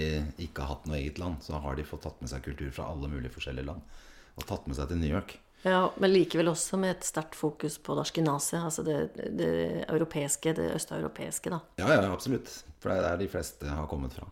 ikke 0.47 0.65
har 0.65 0.73
hatt 0.75 0.89
noe 0.89 0.99
eget 0.99 1.21
land. 1.21 1.43
Så 1.45 1.61
har 1.61 1.77
de 1.77 1.85
fått 1.87 2.05
tatt 2.07 2.21
med 2.23 2.33
seg 2.33 2.45
kultur 2.47 2.73
fra 2.73 2.89
alle 2.91 3.11
mulige 3.11 3.35
forskjellige 3.37 3.69
land. 3.69 3.99
Og 4.37 4.49
tatt 4.49 4.65
med 4.69 4.77
seg 4.79 4.89
til 4.89 5.01
New 5.03 5.13
York. 5.13 5.37
Ja, 5.67 5.81
Men 5.99 6.13
likevel 6.13 6.47
også 6.51 6.77
med 6.79 6.95
et 6.95 7.03
sterkt 7.07 7.35
fokus 7.35 7.77
på 7.83 7.95
dashkenazi, 7.97 8.57
altså 8.61 8.83
det, 8.87 8.97
det 9.37 9.51
europeiske, 9.89 10.53
det 10.57 10.69
østeuropeiske, 10.77 11.51
da. 11.53 11.59
Ja, 11.81 11.89
ja, 11.97 12.07
absolutt. 12.13 12.49
For 12.79 12.89
det 12.93 12.97
er 13.01 13.07
der 13.09 13.21
de 13.23 13.27
fleste 13.31 13.67
har 13.67 13.87
kommet 13.89 14.13
fra. 14.15 14.27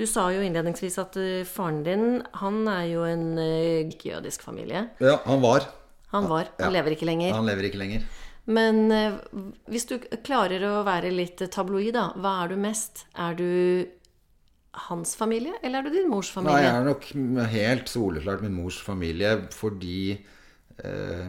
Du 0.00 0.06
sa 0.08 0.28
jo 0.32 0.40
innledningsvis 0.44 0.96
at 1.02 1.16
eh, 1.20 1.42
faren 1.48 1.82
din, 1.84 2.06
han 2.40 2.62
er 2.70 2.86
jo 2.92 3.04
en 3.08 3.26
eh, 3.40 3.82
ikke-jødisk 3.90 4.42
familie. 4.46 4.86
Ja, 5.02 5.18
han 5.26 5.42
var. 5.44 5.66
Han 6.14 6.28
var. 6.30 6.48
Han 6.58 6.68
Ja. 6.70 6.74
lever 6.78 6.94
ikke 6.96 7.08
lenger. 7.08 7.34
Han 7.36 7.46
lever 7.48 7.68
ikke 7.68 7.80
lenger. 7.82 8.04
Men 8.50 8.90
eh, 8.92 9.16
hvis 9.70 9.84
du 9.90 9.98
klarer 10.26 10.62
å 10.70 10.82
være 10.86 11.10
litt 11.12 11.42
tabloid, 11.52 11.92
da. 11.94 12.08
Hva 12.16 12.36
er 12.44 12.52
du 12.54 12.56
mest? 12.60 13.04
Er 13.14 13.34
du 13.38 13.86
hans 14.88 15.16
familie, 15.18 15.52
eller 15.62 15.80
er 15.80 15.88
du 15.88 15.94
din 15.96 16.08
mors 16.10 16.30
familie? 16.32 16.56
Nei, 16.56 16.66
jeg 16.68 16.74
er 16.78 16.84
nok 16.86 17.48
helt 17.52 17.88
soleklart 17.90 18.42
min 18.44 18.54
mors 18.54 18.76
familie 18.86 19.32
fordi 19.52 20.18
eh, 20.84 21.28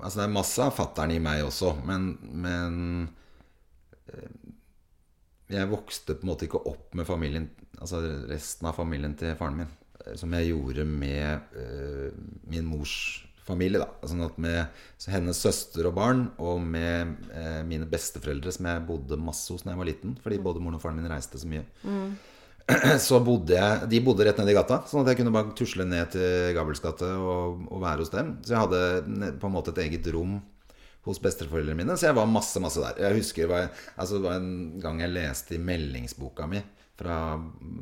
Altså, 0.00 0.16
det 0.20 0.26
er 0.26 0.34
masse 0.34 0.62
av 0.62 0.74
fattern 0.76 1.10
i 1.14 1.20
meg 1.22 1.44
også, 1.46 1.72
men, 1.88 2.10
men 2.44 3.08
eh, 4.12 4.28
Jeg 5.58 5.70
vokste 5.70 6.14
på 6.18 6.26
en 6.26 6.32
måte 6.32 6.48
ikke 6.48 6.60
opp 6.70 6.94
med 6.98 7.08
familien 7.08 7.48
Altså 7.78 8.00
resten 8.30 8.66
av 8.68 8.74
familien 8.78 9.14
til 9.18 9.36
faren 9.38 9.60
min. 9.62 9.72
eh, 10.04 10.14
Som 10.18 10.34
jeg 10.36 10.50
gjorde 10.52 10.84
med 10.88 11.54
eh, 11.56 12.12
min 12.50 12.66
mors 12.68 13.24
familie. 13.48 13.80
da 13.80 14.08
Sånn 14.08 14.24
at 14.26 14.36
Med 14.38 14.66
hennes 15.08 15.38
søster 15.40 15.86
og 15.88 15.94
barn, 15.96 16.26
og 16.38 16.58
med 16.60 17.14
eh, 17.32 17.62
mine 17.64 17.86
besteforeldre, 17.88 18.52
som 18.52 18.66
jeg 18.68 18.82
bodde 18.88 19.16
masse 19.16 19.48
hos 19.54 19.62
da 19.64 19.72
jeg 19.72 19.78
var 19.80 19.88
liten, 19.88 20.18
fordi 20.20 20.36
både 20.44 20.60
moren 20.60 20.76
og 20.76 20.82
faren 20.84 20.98
min 21.00 21.08
reiste 21.08 21.38
så 21.40 21.48
mye 21.48 21.64
så 23.08 23.20
bodde 23.24 23.56
jeg 23.56 23.88
De 23.88 24.00
bodde 24.04 24.26
rett 24.26 24.38
nedi 24.40 24.54
gata, 24.56 24.82
sånn 24.88 25.02
at 25.02 25.12
jeg 25.12 25.22
kunne 25.22 25.32
bare 25.32 25.54
tusle 25.56 25.86
ned 25.88 26.12
til 26.12 26.52
Gabels 26.56 26.82
gate 26.84 27.08
og, 27.16 27.64
og 27.70 27.82
være 27.82 28.04
hos 28.04 28.12
dem. 28.12 28.34
Så 28.44 28.54
jeg 28.54 28.64
hadde 28.66 29.32
på 29.40 29.48
en 29.48 29.54
måte 29.54 29.72
et 29.74 29.82
eget 29.86 30.08
rom 30.14 30.38
hos 31.08 31.20
besteforeldrene 31.24 31.78
mine. 31.78 31.96
Så 31.96 32.10
jeg 32.10 32.18
var 32.18 32.28
masse, 32.28 32.60
masse 32.60 32.82
der. 32.82 33.00
Jeg 33.06 33.22
husker 33.22 33.48
var, 33.50 33.70
altså, 33.96 34.18
det 34.18 34.28
var 34.28 34.36
en 34.36 34.78
gang 34.82 35.00
jeg 35.00 35.14
leste 35.14 35.56
i 35.56 35.62
meldingsboka 35.62 36.48
mi 36.50 36.60
fra 36.98 37.38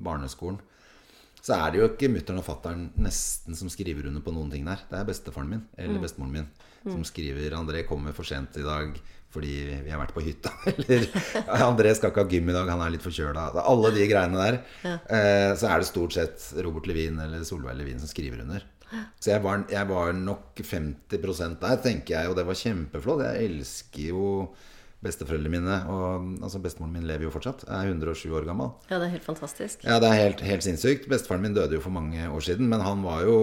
barneskolen. 0.06 0.60
Så 1.46 1.54
er 1.54 1.72
det 1.72 1.80
jo 1.80 1.88
ikke 1.92 2.10
mutter'n 2.10 2.40
og 2.40 2.46
fatter'n 2.46 2.88
nesten 3.02 3.54
som 3.58 3.70
skriver 3.70 4.08
under 4.08 4.22
på 4.22 4.34
noen 4.34 4.50
ting 4.50 4.66
der. 4.66 4.80
Det 4.90 4.98
er 4.98 5.06
bestefaren 5.06 5.50
min 5.50 5.66
eller 5.78 6.02
bestemoren 6.02 6.40
min 6.40 6.48
som 6.92 7.04
skriver 7.04 7.56
'André 7.56 7.84
kommer 7.88 8.14
for 8.16 8.24
sent 8.24 8.56
i 8.56 8.64
dag 8.66 8.96
fordi 9.36 9.82
vi 9.84 9.90
har 9.90 10.00
vært 10.00 10.14
på 10.16 10.22
hytta'. 10.24 10.52
Eller 10.76 11.08
'André 11.60 11.94
skal 11.94 12.12
ikke 12.12 12.24
ha 12.24 12.30
gym 12.30 12.48
i 12.48 12.56
dag, 12.56 12.70
han 12.70 12.80
er 12.80 12.94
litt 12.94 13.04
forkjøla'. 13.04 13.50
Er 13.52 13.66
Alle 13.66 13.90
de 13.92 14.06
greiene 14.08 14.38
der. 14.44 14.60
Ja. 14.86 14.96
så 15.58 15.68
er 15.68 15.82
det 15.82 15.90
stort 15.90 16.16
sett 16.16 16.52
Robert 16.64 16.86
Levin 16.86 17.18
eller 17.20 17.44
Solveig 17.44 17.76
Levin 17.76 18.00
som 18.00 18.08
skriver 18.08 18.46
under. 18.46 18.64
Så 19.18 19.32
jeg 19.32 19.42
var, 19.42 19.64
jeg 19.70 19.88
var 19.88 20.12
nok 20.14 20.62
50% 20.62 21.58
der, 21.60 21.76
tenker 21.82 22.14
jeg, 22.20 22.30
og 22.30 22.36
det 22.38 22.46
var 22.46 22.58
kjempeflott. 22.58 23.24
Jeg 23.26 23.50
elsker 23.50 24.12
jo 24.12 24.26
besteforeldrene 25.04 25.52
mine. 25.58 25.76
Og 25.92 26.28
altså, 26.46 26.60
bestemoren 26.62 26.94
min 26.94 27.06
lever 27.08 27.26
jo 27.26 27.34
fortsatt. 27.34 27.66
Jeg 27.66 27.74
Er 27.74 27.92
107 27.92 28.30
år 28.32 28.46
gammel. 28.48 28.72
Ja, 28.90 29.00
det 29.00 29.08
er 29.08 29.14
helt 29.16 29.26
fantastisk. 29.26 29.84
Ja, 29.84 29.98
det 30.02 30.10
er 30.10 30.20
helt, 30.22 30.42
helt 30.46 30.66
sinnssykt. 30.66 31.08
Bestefaren 31.10 31.42
min 31.44 31.56
døde 31.56 31.78
jo 31.78 31.84
for 31.84 31.94
mange 31.94 32.28
år 32.30 32.46
siden, 32.46 32.70
men 32.70 32.84
han 32.84 33.02
var 33.06 33.24
jo 33.26 33.38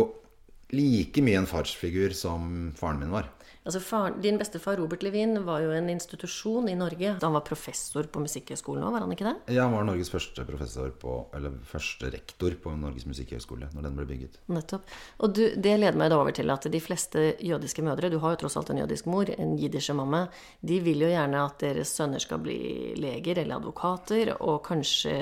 like 0.74 1.22
mye 1.22 1.38
en 1.38 1.50
farsfigur 1.50 2.16
som 2.18 2.74
faren 2.78 3.00
min 3.04 3.14
var. 3.14 3.30
Altså, 3.64 3.80
far, 3.80 4.18
din 4.20 4.38
bestefar 4.40 4.76
Robert 4.76 5.04
Levin 5.06 5.38
var 5.46 5.62
jo 5.64 5.72
en 5.72 5.88
institusjon 5.90 6.68
i 6.68 6.76
Norge. 6.76 7.14
Han 7.22 7.36
var 7.38 7.46
professor 7.48 8.04
på 8.12 8.20
Musikkhøgskolen 8.20 8.84
òg, 8.84 8.92
var 8.92 9.06
han 9.06 9.14
ikke 9.16 9.28
det? 9.30 9.56
Ja, 9.56 9.70
han 9.70 9.76
var 9.78 9.86
Norges 9.88 10.12
første 10.12 10.44
professor 10.48 10.90
på, 11.00 11.14
eller 11.36 11.56
første 11.68 12.10
rektor 12.12 12.58
på 12.60 12.74
Norges 12.76 13.08
musikkhøgskole 13.08 13.70
når 13.72 13.88
den 13.88 13.96
ble 14.00 14.08
bygget. 14.10 14.36
Nettopp. 14.52 14.90
Og 15.24 15.36
du, 15.38 15.44
det 15.56 15.78
leder 15.80 16.00
meg 16.00 16.12
da 16.12 16.18
over 16.20 16.36
til 16.36 16.52
at 16.52 16.68
de 16.74 16.82
fleste 16.84 17.24
jødiske 17.40 17.86
mødre, 17.88 18.12
du 18.12 18.18
har 18.24 18.36
jo 18.36 18.42
tross 18.44 18.60
alt 18.60 18.74
en 18.74 18.82
jødisk 18.84 19.08
mor, 19.14 19.32
en 19.32 19.56
jiddische 19.62 19.96
mamme, 19.96 20.26
de 20.60 20.82
vil 20.84 21.06
jo 21.06 21.14
gjerne 21.14 21.46
at 21.46 21.64
deres 21.64 21.96
sønner 21.96 22.24
skal 22.24 22.44
bli 22.44 22.60
leger 23.00 23.40
eller 23.46 23.62
advokater, 23.62 24.34
og 24.44 24.60
kanskje 24.68 25.16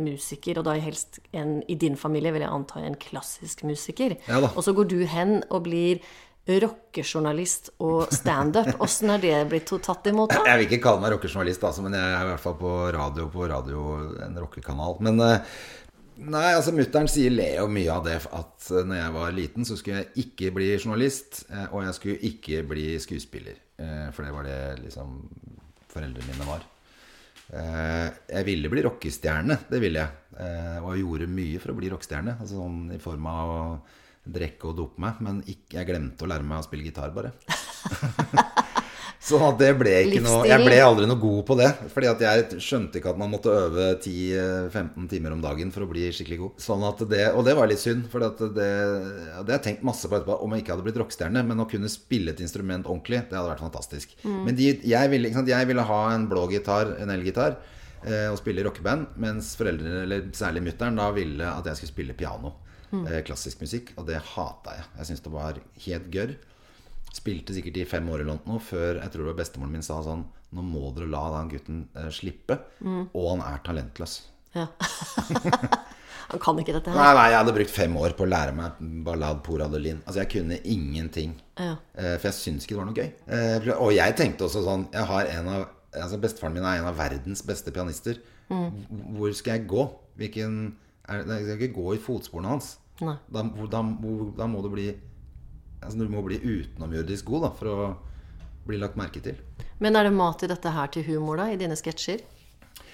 musiker, 0.00 0.62
og 0.62 0.68
da 0.70 0.78
helst 0.80 1.20
en, 1.36 1.58
i 1.68 1.76
din 1.76 2.00
familie 2.00 2.32
vil 2.32 2.46
jeg 2.46 2.56
anta 2.56 2.80
en 2.80 2.96
klassisk 2.96 3.66
musiker. 3.68 4.16
Ja 4.30 4.40
da. 4.40 4.54
Og 4.56 4.64
så 4.64 4.72
går 4.76 4.88
du 4.88 4.98
hen 5.04 5.42
og 5.50 5.66
blir 5.68 6.00
rockejournalist 6.48 7.74
og 7.84 8.12
standup. 8.14 8.72
Åssen 8.82 9.12
er 9.14 9.22
det 9.22 9.34
blitt 9.50 9.70
tatt 9.84 10.08
imot, 10.10 10.32
da? 10.32 10.44
Jeg 10.48 10.62
vil 10.62 10.70
ikke 10.70 10.84
kalle 10.88 11.04
meg 11.04 11.14
rockejournalist, 11.14 11.66
altså, 11.68 11.84
men 11.84 11.96
jeg 11.98 12.14
er 12.16 12.24
i 12.24 12.30
hvert 12.32 12.44
fall 12.44 12.56
på 12.60 12.72
radio 12.96 13.28
på 13.32 13.50
radio, 13.50 13.84
en 14.24 14.40
rockekanal. 14.40 14.96
Men 15.06 15.20
eh, 15.26 15.54
nei, 16.24 16.48
altså 16.56 16.74
mutter'n 16.76 17.10
sier 17.10 17.34
le 17.34 17.52
jo 17.58 17.68
mye 17.70 17.92
av 17.94 18.08
det 18.08 18.18
at 18.24 18.72
eh, 18.72 18.88
når 18.88 19.02
jeg 19.02 19.14
var 19.18 19.36
liten, 19.36 19.68
så 19.68 19.78
skulle 19.78 20.02
jeg 20.02 20.26
ikke 20.26 20.52
bli 20.56 20.72
journalist, 20.78 21.44
eh, 21.52 21.68
og 21.70 21.86
jeg 21.86 21.98
skulle 21.98 22.32
ikke 22.32 22.64
bli 22.72 22.90
skuespiller. 23.02 23.66
For 24.12 24.26
det 24.26 24.32
var 24.34 24.44
det 24.44 24.58
liksom 24.82 25.14
foreldrene 25.88 26.26
mine 26.28 26.44
var. 26.44 26.66
Jeg 27.48 28.44
ville 28.44 28.68
bli 28.68 28.82
rockestjerne, 28.84 29.56
det 29.70 29.78
ville 29.80 30.02
jeg. 30.02 30.42
Og 30.82 30.90
jeg 30.92 31.00
gjorde 31.00 31.28
mye 31.32 31.62
for 31.62 31.72
å 31.72 31.76
bli 31.78 31.88
rockestjerne. 31.88 32.34
Altså 32.36 32.58
sånn 32.58 32.90
i 32.92 32.98
form 33.00 33.24
av 33.32 33.52
å 33.54 33.62
drikke 34.26 34.70
og 34.70 34.76
dope 34.78 35.02
meg. 35.02 35.20
Men 35.24 35.42
ikke, 35.46 35.78
jeg 35.78 35.90
glemte 35.90 36.26
å 36.26 36.30
lære 36.30 36.46
meg 36.46 36.62
å 36.62 36.66
spille 36.66 36.86
gitar, 36.88 37.14
bare. 37.16 37.34
Så 39.20 39.36
det 39.60 39.74
ble 39.76 39.92
ikke 40.06 40.22
noe 40.24 40.46
Jeg 40.48 40.62
ble 40.64 40.78
aldri 40.80 41.04
noe 41.08 41.20
god 41.20 41.40
på 41.50 41.56
det. 41.58 41.68
Fordi 41.92 42.08
at 42.08 42.22
jeg 42.24 42.60
skjønte 42.64 42.98
ikke 42.98 43.12
at 43.12 43.18
man 43.20 43.30
måtte 43.34 43.52
øve 43.52 43.90
10-15 44.00 45.10
timer 45.12 45.34
om 45.34 45.42
dagen 45.44 45.68
for 45.74 45.84
å 45.84 45.90
bli 45.90 46.06
skikkelig 46.08 46.38
god. 46.40 46.62
Sånn 46.64 46.86
at 46.88 47.02
det, 47.10 47.26
Og 47.36 47.44
det 47.46 47.54
var 47.58 47.68
litt 47.68 47.82
synd, 47.82 48.06
for 48.10 48.24
det, 48.24 48.48
det 48.56 48.70
har 49.36 49.52
jeg 49.58 49.64
tenkt 49.66 49.84
masse 49.86 50.08
på 50.08 50.16
etterpå. 50.16 50.38
Om 50.40 50.56
jeg 50.56 50.64
ikke 50.64 50.74
hadde 50.74 50.86
blitt 50.88 51.02
rockestjerne, 51.02 51.44
men 51.50 51.60
å 51.60 51.68
kunne 51.68 51.92
spille 51.92 52.32
et 52.32 52.40
instrument 52.40 52.88
ordentlig, 52.88 53.20
det 53.28 53.36
hadde 53.36 53.52
vært 53.52 53.66
fantastisk. 53.66 54.16
Men 54.24 54.56
de, 54.56 54.72
jeg, 54.88 55.12
ville, 55.12 55.34
sant, 55.36 55.52
jeg 55.52 55.68
ville 55.68 55.84
ha 55.92 56.00
en 56.14 56.26
blå 56.30 56.46
gitar, 56.54 56.96
en 57.04 57.12
elgitar, 57.12 57.60
eh, 58.06 58.26
og 58.32 58.40
spille 58.40 58.64
rockeband, 58.64 59.12
mens 59.20 59.52
foreldrene, 59.60 60.06
eller 60.08 60.26
særlig 60.36 60.64
mutter'n, 60.70 60.96
da 60.96 61.12
ville 61.14 61.52
at 61.60 61.68
jeg 61.68 61.82
skulle 61.82 61.92
spille 61.92 62.16
piano. 62.16 62.56
Eh, 62.92 63.20
klassisk 63.26 63.60
musikk. 63.62 63.92
Og 63.96 64.06
det 64.08 64.18
hata 64.34 64.76
jeg. 64.78 64.84
Jeg 64.98 65.06
syntes 65.10 65.22
det 65.26 65.32
var 65.34 65.60
helt 65.86 66.10
gørr. 66.14 66.32
Spilte 67.14 67.54
sikkert 67.56 67.76
i 67.80 67.84
fem 67.90 68.06
år 68.10 68.22
eller 68.22 68.38
noe 68.46 68.60
før 68.62 69.00
jeg 69.00 69.10
tror 69.10 69.24
det 69.24 69.30
var 69.32 69.38
bestemoren 69.42 69.72
min 69.74 69.82
sa 69.82 69.96
sånn 70.06 70.20
Nå 70.54 70.62
må 70.66 70.88
dere 70.94 71.06
la 71.10 71.22
den 71.36 71.50
gutten 71.52 71.80
eh, 71.94 72.08
slippe. 72.10 72.56
Og 72.82 73.26
han 73.30 73.42
er 73.46 73.60
talentløs. 73.66 74.16
Ja. 74.56 74.66
Han 76.30 76.38
kan 76.42 76.58
ikke 76.62 76.74
dette 76.76 76.90
her. 76.92 76.94
Nei, 76.94 77.14
nei, 77.16 77.24
jeg 77.32 77.38
hadde 77.40 77.52
brukt 77.56 77.72
fem 77.74 77.94
år 77.98 78.12
på 78.18 78.22
å 78.22 78.28
lære 78.30 78.52
meg 78.54 78.76
ballad 79.06 79.40
por 79.46 79.62
Adeline. 79.64 79.98
Altså, 80.04 80.20
jeg 80.22 80.30
kunne 80.36 80.58
ingenting. 80.62 81.32
Ja. 81.58 81.72
Eh, 81.98 82.12
For 82.22 82.28
jeg 82.30 82.36
syntes 82.38 82.66
ikke 82.66 82.76
det 82.76 82.80
var 82.80 82.90
noe 82.90 82.98
gøy. 83.00 83.72
Og 83.80 83.90
jeg 83.96 84.14
tenkte 84.18 84.46
også 84.46 84.62
sånn 84.66 84.84
Jeg 84.94 85.06
har 85.10 85.30
en 85.38 85.48
av 85.56 85.64
Altså 85.90 86.20
Bestefaren 86.22 86.54
min 86.54 86.62
er 86.62 86.78
en 86.78 86.86
av 86.86 86.94
verdens 86.98 87.42
beste 87.42 87.72
pianister. 87.74 88.20
Hvor 88.50 89.32
skal 89.34 89.56
jeg 89.58 89.66
gå? 89.70 89.86
Hvilken 90.22 90.54
Jeg 91.08 91.24
skal 91.26 91.56
ikke 91.56 91.74
gå 91.80 91.94
i 91.96 92.02
fotsporene 92.02 92.52
hans. 92.52 92.76
Da, 93.32 93.42
da, 93.42 93.82
da 94.36 94.46
må 94.50 94.62
du 94.64 94.70
bli 94.72 94.90
Altså 95.80 95.96
Du 95.96 96.10
må 96.12 96.20
bli 96.26 96.36
utenomjordisk 96.36 97.24
god 97.30 97.46
da 97.46 97.50
for 97.56 97.70
å 97.72 97.84
bli 98.68 98.76
lagt 98.76 98.98
merke 99.00 99.22
til. 99.24 99.38
Men 99.80 99.96
er 99.96 100.04
det 100.06 100.12
mat 100.12 100.42
i 100.44 100.50
dette 100.50 100.72
her 100.74 100.90
til 100.92 101.06
humor, 101.06 101.40
da, 101.40 101.46
i 101.48 101.56
dine 101.56 101.78
sketsjer? 101.78 102.20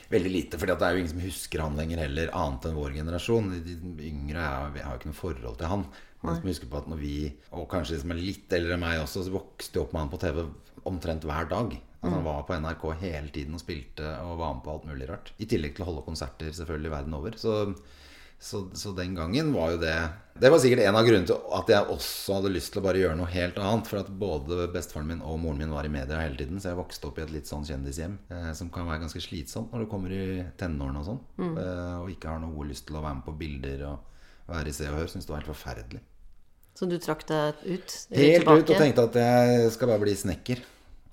Veldig 0.07 0.31
lite, 0.31 0.59
for 0.61 0.71
det 0.71 0.77
er 0.87 0.95
jo 0.95 1.01
ingen 1.03 1.11
som 1.11 1.23
husker 1.25 1.63
han 1.65 1.79
lenger 1.79 2.05
heller, 2.05 2.31
annet 2.39 2.69
enn 2.69 2.77
vår 2.79 2.95
generasjon. 3.01 3.49
De 3.67 3.75
yngre 4.07 4.45
jeg 4.45 4.85
har 4.87 4.95
jo 4.95 5.01
ikke 5.01 5.11
noe 5.11 5.19
forhold 5.19 5.59
til 5.59 5.73
han. 5.73 5.83
Men 6.23 6.39
som 6.39 6.49
husker 6.49 6.71
på 6.71 6.79
at 6.79 6.87
når 6.91 7.01
vi, 7.03 7.17
og 7.55 7.67
kanskje 7.71 7.97
de 7.97 8.05
som 8.05 8.15
er 8.15 8.23
litt 8.23 8.55
eldre 8.55 8.77
enn 8.77 8.83
meg 8.83 9.03
også, 9.03 9.27
så 9.27 9.35
vokste 9.35 9.81
jo 9.81 9.85
opp 9.85 9.93
med 9.97 10.05
han 10.05 10.15
på 10.15 10.23
TV 10.23 10.41
omtrent 10.87 11.27
hver 11.27 11.51
dag. 11.51 11.75
Altså, 11.97 12.15
Han 12.15 12.27
var 12.27 12.47
på 12.47 12.59
NRK 12.63 12.85
hele 13.03 13.35
tiden 13.35 13.59
og 13.59 13.63
spilte 13.63 14.15
og 14.23 14.39
var 14.39 14.55
med 14.55 14.65
på 14.65 14.75
alt 14.77 14.87
mulig 14.87 15.09
rart. 15.11 15.33
I 15.43 15.51
tillegg 15.51 15.75
til 15.75 15.83
å 15.83 15.91
holde 15.91 16.07
konserter 16.07 16.55
selvfølgelig 16.55 16.95
verden 16.95 17.19
over. 17.19 17.39
Så, 17.41 17.57
så, 18.39 18.71
så 18.77 18.93
den 18.93 19.15
gangen 19.17 19.53
var 19.55 19.71
jo 19.73 19.79
det 19.81 19.95
Det 20.37 20.51
var 20.53 20.61
sikkert 20.61 20.83
en 20.85 20.97
av 20.99 21.07
grunnene 21.07 21.27
til 21.31 21.39
at 21.57 21.71
jeg 21.73 21.93
også 21.95 22.35
hadde 22.37 22.51
lyst 22.53 22.75
til 22.75 22.83
å 22.83 22.85
bare 22.85 23.01
gjøre 23.01 23.17
noe 23.17 23.31
helt 23.33 23.57
annet. 23.57 23.89
For 23.89 24.03
at 24.03 24.11
både 24.21 24.67
bestefaren 24.75 25.09
min 25.09 25.23
og 25.25 25.39
moren 25.41 25.63
min 25.63 25.73
var 25.73 25.89
i 25.89 25.93
media 25.93 26.19
hele 26.21 26.37
tiden. 26.37 26.61
Så 26.61 26.69
jeg 26.69 26.79
vokste 26.79 27.09
opp 27.09 27.21
i 27.21 27.25
et 27.25 27.33
litt 27.33 27.49
sånn 27.49 27.65
kjendishjem 27.65 28.19
eh, 28.29 28.51
som 28.59 28.69
kan 28.73 28.85
være 28.91 29.07
ganske 29.07 29.23
slitsomt 29.25 29.73
når 29.73 29.87
du 29.87 29.89
kommer 29.89 30.13
i 30.13 30.27
tenårene 30.61 31.01
og 31.01 31.09
sånn. 31.09 31.23
Eh, 31.41 31.95
og 32.03 32.13
ikke 32.13 32.35
har 32.35 32.45
noe 32.45 32.69
lyst 32.69 32.85
til 32.91 33.01
å 33.01 33.05
være 33.07 33.23
med 33.23 33.27
på 33.31 33.37
bilder 33.41 33.87
og 33.89 34.53
være 34.53 34.71
i 34.71 34.77
Se 34.77 34.91
og 34.91 35.01
Hør. 35.01 35.09
Syns 35.15 35.25
det 35.25 35.33
var 35.33 35.41
helt 35.41 35.55
forferdelig. 35.55 36.05
Så 36.77 36.91
du 36.91 36.99
trakk 37.01 37.25
deg 37.31 37.65
ut? 37.65 37.97
Helt 38.13 38.43
tilbake? 38.45 38.61
ut 38.61 38.75
og 38.75 38.83
tenkte 38.85 39.09
at 39.09 39.19
jeg 39.23 39.73
skal 39.73 39.95
bare 39.95 40.05
bli 40.05 40.13
snekker. 40.21 40.61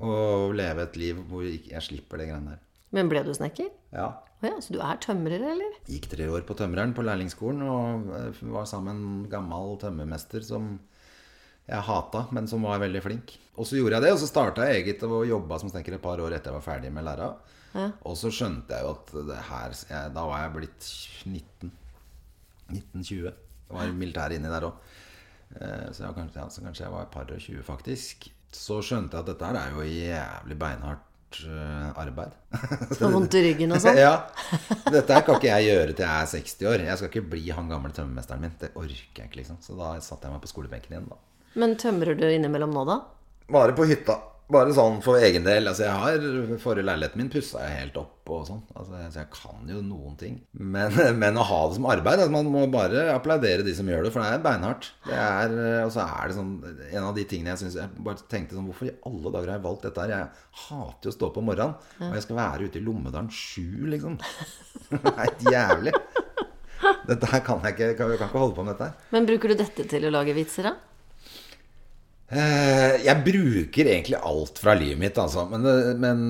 Og 0.04 0.52
leve 0.60 0.84
et 0.84 1.00
liv 1.00 1.24
hvor 1.30 1.48
jeg 1.48 1.88
slipper 1.88 2.20
det 2.20 2.28
greiene 2.34 2.58
der. 2.58 2.64
Men 2.94 3.08
ble 3.10 3.24
du 3.24 3.32
snekker? 3.34 3.72
Ja. 3.96 4.12
Ja, 4.44 4.58
så 4.60 4.74
du 4.76 4.82
er 4.84 5.00
tømrer, 5.00 5.44
eller? 5.54 5.78
Gikk 5.88 6.10
tre 6.12 6.26
år 6.28 6.44
på 6.48 6.56
tømreren 6.60 6.92
på 6.96 7.06
lærlingsskolen 7.06 7.62
og 7.64 8.10
eh, 8.18 8.42
var 8.52 8.68
sammen 8.68 9.00
med 9.00 9.22
en 9.22 9.30
gammel 9.32 9.78
tømmermester 9.80 10.44
som 10.44 10.74
jeg 11.64 11.86
hata, 11.88 12.26
men 12.36 12.50
som 12.52 12.66
var 12.68 12.82
veldig 12.84 13.02
flink. 13.06 13.38
Og 13.56 13.70
så 13.70 13.78
gjorde 13.78 13.96
jeg 13.96 14.04
det, 14.04 14.12
og 14.18 14.20
så 14.20 14.28
starta 14.28 14.66
jeg 14.68 14.82
eget 14.82 15.06
og 15.08 15.24
jobba 15.30 15.62
som 15.62 15.72
snekker 15.72 15.96
et 15.96 16.04
par 16.04 16.20
år 16.20 16.36
etter 16.36 16.52
jeg 16.52 16.58
var 16.58 16.66
ferdig 16.66 16.92
med 16.92 17.08
læra. 17.08 17.30
Ja. 17.72 17.88
Og 18.10 18.18
så 18.20 18.34
skjønte 18.34 18.76
jeg 18.76 18.84
jo 18.84 18.92
at 18.98 19.14
det 19.30 19.40
her 19.48 19.72
jeg, 19.74 20.12
Da 20.14 20.26
var 20.28 20.44
jeg 20.44 20.54
blitt 20.58 20.90
19. 21.26 21.72
1920. 22.74 23.32
Det 23.32 23.78
var 23.80 23.96
militæret 23.96 24.38
inni 24.38 24.52
der 24.52 24.68
òg. 24.68 24.92
Så, 25.54 26.04
jeg, 26.04 26.14
kanskje, 26.18 26.42
ja, 26.42 26.50
så 26.50 26.66
kanskje 26.66 26.84
jeg 26.84 26.94
var 26.94 27.08
et 27.08 27.16
par 27.16 27.32
og 27.32 27.42
20, 27.48 27.64
faktisk. 27.66 28.28
Så 28.54 28.82
skjønte 28.86 29.16
jeg 29.18 29.24
at 29.24 29.32
dette 29.32 29.50
her 29.50 29.60
er 29.62 29.74
jo 29.74 29.88
jævlig 29.88 30.60
beinhardt 30.60 31.13
eh, 31.48 32.02
arbeid. 32.04 32.34
Og 33.04 33.14
vondt 33.16 33.38
i 33.40 33.44
ryggen 33.48 33.76
og 33.76 33.82
sånn? 33.84 34.00
ja. 34.06 34.14
Dette 34.88 35.22
kan 35.26 35.40
ikke 35.40 35.50
jeg 35.50 35.70
gjøre 35.70 35.96
til 35.98 36.06
jeg 36.06 36.26
er 36.26 36.32
60 36.34 36.68
år. 36.72 36.86
Jeg 36.88 37.00
skal 37.00 37.12
ikke 37.12 37.26
bli 37.36 37.46
han 37.56 37.72
gamle 37.72 37.94
tømmermesteren 37.96 38.44
min. 38.46 38.56
Det 38.62 38.72
orker 38.74 39.24
jeg 39.24 39.30
ikke, 39.30 39.42
liksom. 39.42 39.62
Så 39.64 39.78
da 39.80 39.96
satte 40.04 40.30
jeg 40.30 40.36
meg 40.36 40.44
på 40.44 40.52
skolebenken 40.52 40.96
igjen, 40.96 41.10
da. 41.12 41.20
Men 41.60 41.76
tømrer 41.82 42.18
du 42.18 42.26
innimellom 42.30 42.74
nå, 42.74 42.86
da? 42.90 43.00
Bare 43.54 43.76
på 43.78 43.86
hytta. 43.90 44.18
Bare 44.54 44.74
sånn 44.76 45.00
for 45.04 45.22
egen 45.24 45.46
del. 45.46 45.68
Altså, 45.70 45.86
jeg 45.88 46.04
har 46.04 46.58
Forrige 46.62 46.86
leiligheten 46.86 47.22
min 47.22 47.32
pussa 47.34 47.64
jeg 47.66 47.80
helt 47.80 47.98
opp 48.02 48.32
og 48.34 48.46
sånn. 48.48 48.62
Altså, 48.78 49.00
så 49.12 49.22
jeg 49.22 49.30
kan 49.34 49.70
jo 49.72 49.82
noen 49.84 50.16
ting. 50.20 50.38
Men, 50.54 50.94
men 51.22 51.40
å 51.40 51.46
ha 51.48 51.60
det 51.68 51.78
som 51.80 51.88
arbeid 51.90 52.22
altså, 52.24 52.34
Man 52.36 52.52
må 52.54 52.66
bare 52.74 53.08
applaudere 53.14 53.66
de 53.66 53.76
som 53.78 53.90
gjør 53.90 54.08
det, 54.08 54.14
for 54.16 54.24
det 54.24 54.38
er 54.38 54.46
beinhardt. 54.46 54.92
Det 55.08 55.18
er, 55.18 55.58
og 55.84 55.92
så 55.96 56.06
er 56.06 56.30
det 56.30 56.38
sånn 56.38 56.54
En 56.92 57.10
av 57.10 57.18
de 57.18 57.26
tingene 57.30 57.54
jeg 57.54 57.64
syns 57.64 57.80
Jeg 57.82 58.06
bare 58.06 58.28
tenkte 58.32 58.58
sånn 58.58 58.70
Hvorfor 58.70 58.90
i 58.90 58.96
alle 59.10 59.34
dager 59.34 59.52
har 59.52 59.58
jeg 59.58 59.66
valgt 59.66 59.88
dette 59.90 60.06
her? 60.06 60.14
Jeg 60.14 60.64
hater 60.68 61.10
jo 61.10 61.14
å 61.14 61.18
stå 61.18 61.32
på 61.34 61.44
morgenen, 61.44 61.76
og 62.00 62.18
jeg 62.18 62.26
skal 62.28 62.40
være 62.40 62.70
ute 62.70 62.80
i 62.80 62.86
Lommedalen 62.86 63.32
sju, 63.34 63.90
liksom. 63.90 64.20
Det 64.94 65.02
er 65.10 65.20
helt 65.24 65.46
jævlig. 65.50 65.94
Dette 67.08 67.30
her 67.32 67.42
kan 67.44 67.64
jeg 67.66 67.76
ikke, 67.76 67.88
jeg 67.92 68.00
kan 68.00 68.16
ikke 68.16 68.32
holde 68.38 68.56
på 68.56 68.66
med 68.66 68.76
dette 68.76 68.90
her. 68.90 69.12
Men 69.16 69.28
bruker 69.28 69.52
du 69.52 69.60
dette 69.60 69.86
til 69.90 70.08
å 70.08 70.12
lage 70.14 70.36
vitser, 70.38 70.70
da? 70.70 70.93
Eh, 72.34 72.96
jeg 73.06 73.24
bruker 73.26 73.90
egentlig 73.92 74.18
alt 74.26 74.58
fra 74.64 74.74
livet 74.80 74.98
mitt, 75.02 75.18
altså. 75.22 75.44
Men, 75.52 75.66
men 76.02 76.24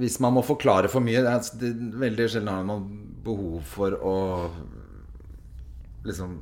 hvis 0.00 0.18
man 0.24 0.32
må 0.38 0.42
forklare 0.46 0.88
for 0.88 1.04
mye 1.04 1.20
Det 1.24 1.32
er, 1.34 1.74
veldig 2.00 2.28
sjelden 2.32 2.52
har 2.52 2.64
man 2.68 2.86
behov 3.26 3.60
for 3.66 3.96
å 4.00 4.14
liksom 6.06 6.36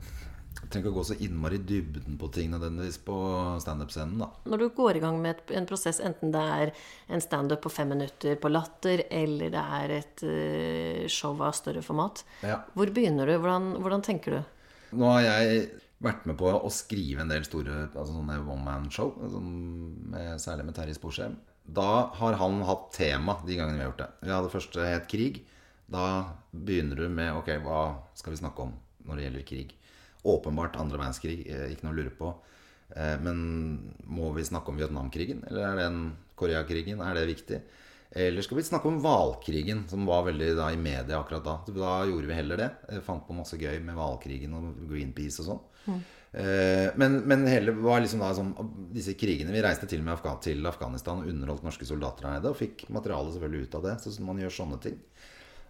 Jeg 0.61 0.71
trenger 0.71 0.87
ikke 0.89 0.93
å 0.95 0.97
gå 0.99 1.05
så 1.07 1.17
innmari 1.23 1.59
i 1.61 1.65
dybden 1.69 2.17
på 2.21 2.29
ting 2.35 2.49
nødvendigvis 2.53 2.97
på 3.05 3.17
standup-scenen, 3.63 4.23
da. 4.23 4.29
Når 4.49 4.63
du 4.63 4.67
går 4.79 4.97
i 4.99 5.03
gang 5.05 5.19
med 5.23 5.35
et, 5.37 5.53
en 5.59 5.67
prosess, 5.69 6.01
enten 6.03 6.33
det 6.35 6.41
er 6.57 6.73
en 7.13 7.23
standup 7.23 7.61
på 7.67 7.73
fem 7.73 7.91
minutter 7.93 8.39
på 8.41 8.51
Latter, 8.51 9.05
eller 9.13 9.53
det 9.53 9.65
er 9.79 9.93
et 9.99 10.25
eh, 10.27 11.05
show 11.13 11.37
av 11.45 11.53
større 11.59 11.83
format, 11.85 12.25
Ja. 12.43 12.63
hvor 12.75 12.91
begynner 12.97 13.29
du? 13.29 13.37
Hvordan, 13.39 13.75
hvordan 13.85 14.03
tenker 14.09 14.39
du? 14.39 14.41
Nå 14.99 15.13
har 15.13 15.27
jeg 15.29 15.67
vært 16.05 16.27
med 16.29 16.37
på 16.41 16.51
å 16.53 16.71
skrive 16.73 17.25
en 17.25 17.33
del 17.33 17.45
store 17.47 17.87
altså 17.91 18.13
sånne 18.13 18.39
one 18.45 18.65
man-show, 18.65 19.13
særlig 20.41 20.69
med 20.69 20.77
Terje 20.77 20.97
Sporsem. 20.99 21.37
Da 21.65 22.11
har 22.19 22.37
han 22.41 22.61
hatt 22.69 22.91
tema 22.93 23.39
de 23.47 23.57
gangene 23.57 23.79
vi 23.79 23.85
har 23.85 23.91
gjort 23.93 24.03
det. 24.03 24.11
Vi 24.27 24.33
hadde 24.35 24.53
første 24.53 24.85
het 24.85 25.07
krig. 25.11 25.43
Da 25.91 26.05
begynner 26.53 26.97
du 26.97 27.09
med 27.13 27.37
ok, 27.37 27.51
hva 27.65 27.81
skal 28.17 28.35
vi 28.35 28.41
snakke 28.41 28.65
om 28.67 28.75
når 29.05 29.17
det 29.17 29.25
gjelder 29.27 29.47
krig? 29.49 29.73
Åpenbart 30.25 30.77
andre 30.81 31.01
verdenskrig, 31.01 31.43
eh, 31.49 31.71
ikke 31.73 31.85
noe 31.87 31.93
å 31.95 31.99
lure 31.99 32.13
på. 32.17 32.35
Eh, 32.97 33.17
Men 33.21 33.95
må 34.05 34.33
vi 34.37 34.45
snakke 34.45 34.73
om 34.73 34.79
Vietnamkrigen, 34.81 35.45
eller 35.49 35.67
er 35.69 35.77
den 35.83 36.17
Koreakrigen? 36.37 37.01
Er 37.01 37.15
det 37.15 37.27
viktig? 37.29 37.61
Eller 38.15 38.43
skal 38.43 38.57
vi 38.57 38.63
snakke 38.63 38.87
om 38.87 39.01
hvalkrigen, 39.03 39.89
som 39.91 40.07
var 40.07 40.25
veldig 40.25 40.55
da, 40.57 40.69
i 40.71 40.77
media 40.79 41.19
akkurat 41.19 41.45
da? 41.45 41.57
Da 41.67 42.05
gjorde 42.07 42.29
vi 42.31 42.37
heller 42.39 42.57
det. 42.57 42.71
Jeg 42.89 43.03
fant 43.03 43.27
på 43.27 43.35
masse 43.35 43.59
gøy 43.59 43.81
med 43.83 43.97
hvalkrigen 43.99 44.55
og 44.55 44.89
Greenpeace 44.89 45.43
og 45.43 45.49
sånn. 45.49 45.63
Eh, 46.35 46.91
Men, 46.99 47.21
men 47.31 47.47
hele 47.47 47.71
var 47.79 48.01
liksom 48.03 48.19
da 48.25 48.33
sånn 48.35 48.49
Disse 48.91 49.13
krigene 49.15 49.55
Vi 49.55 49.61
reiste 49.63 49.87
til 49.87 50.01
og 50.03 50.09
med 50.09 50.17
Afga 50.17 50.33
til 50.43 50.67
Afghanistan 50.67 51.21
og 51.23 51.29
underholdt 51.31 51.63
norske 51.67 51.87
soldater 51.87 52.27
der 52.27 52.39
nede. 52.39 52.51
Og 52.51 52.59
fikk 52.59 52.89
materiale 52.95 53.35
selvfølgelig 53.35 53.69
ut 53.69 53.79
av 53.79 53.87
det. 53.89 53.97
Så 54.03 54.15
man 54.27 54.41
gjør 54.43 54.57
sånne 54.59 54.81
ting. 54.83 54.99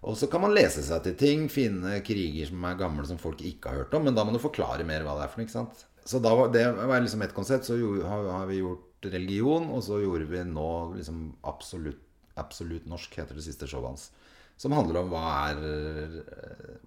Og 0.04 0.16
så 0.20 0.28
kan 0.28 0.42
man 0.44 0.52
lese 0.52 0.82
seg 0.84 1.04
til 1.04 1.14
ting, 1.16 1.46
finne 1.48 1.98
kriger 2.04 2.50
som 2.50 2.64
er 2.68 2.80
gamle 2.80 3.06
som 3.08 3.20
folk 3.20 3.40
ikke 3.40 3.70
har 3.70 3.84
hørt 3.84 3.94
om. 3.96 4.04
Men 4.04 4.16
da 4.16 4.24
må 4.24 4.34
du 4.34 4.40
forklare 4.42 4.84
mer 4.84 5.04
hva 5.04 5.14
det 5.16 5.26
er 5.26 5.32
for 5.32 5.40
noe. 5.40 5.48
ikke 5.48 5.56
sant? 5.56 5.84
Så 6.04 6.20
da 6.20 6.34
var, 6.36 6.50
det 6.52 6.64
var 6.76 7.00
liksom 7.00 7.22
et 7.24 7.32
konsept. 7.36 7.64
Så 7.64 7.78
har 8.04 8.44
vi 8.50 8.60
gjort 8.60 9.08
religion, 9.12 9.70
og 9.72 9.80
så 9.84 10.00
gjorde 10.02 10.28
vi 10.28 10.42
nå 10.48 10.68
liksom 10.98 11.22
absolutt, 11.48 12.02
absolutt 12.40 12.84
norsk, 12.90 13.16
heter 13.20 13.36
det 13.36 13.46
siste 13.46 13.68
showet 13.68 13.94
hans. 13.94 14.10
Som 14.56 14.72
handler 14.76 15.02
om 15.02 15.10
hva 15.10 15.24
er, 15.50 16.18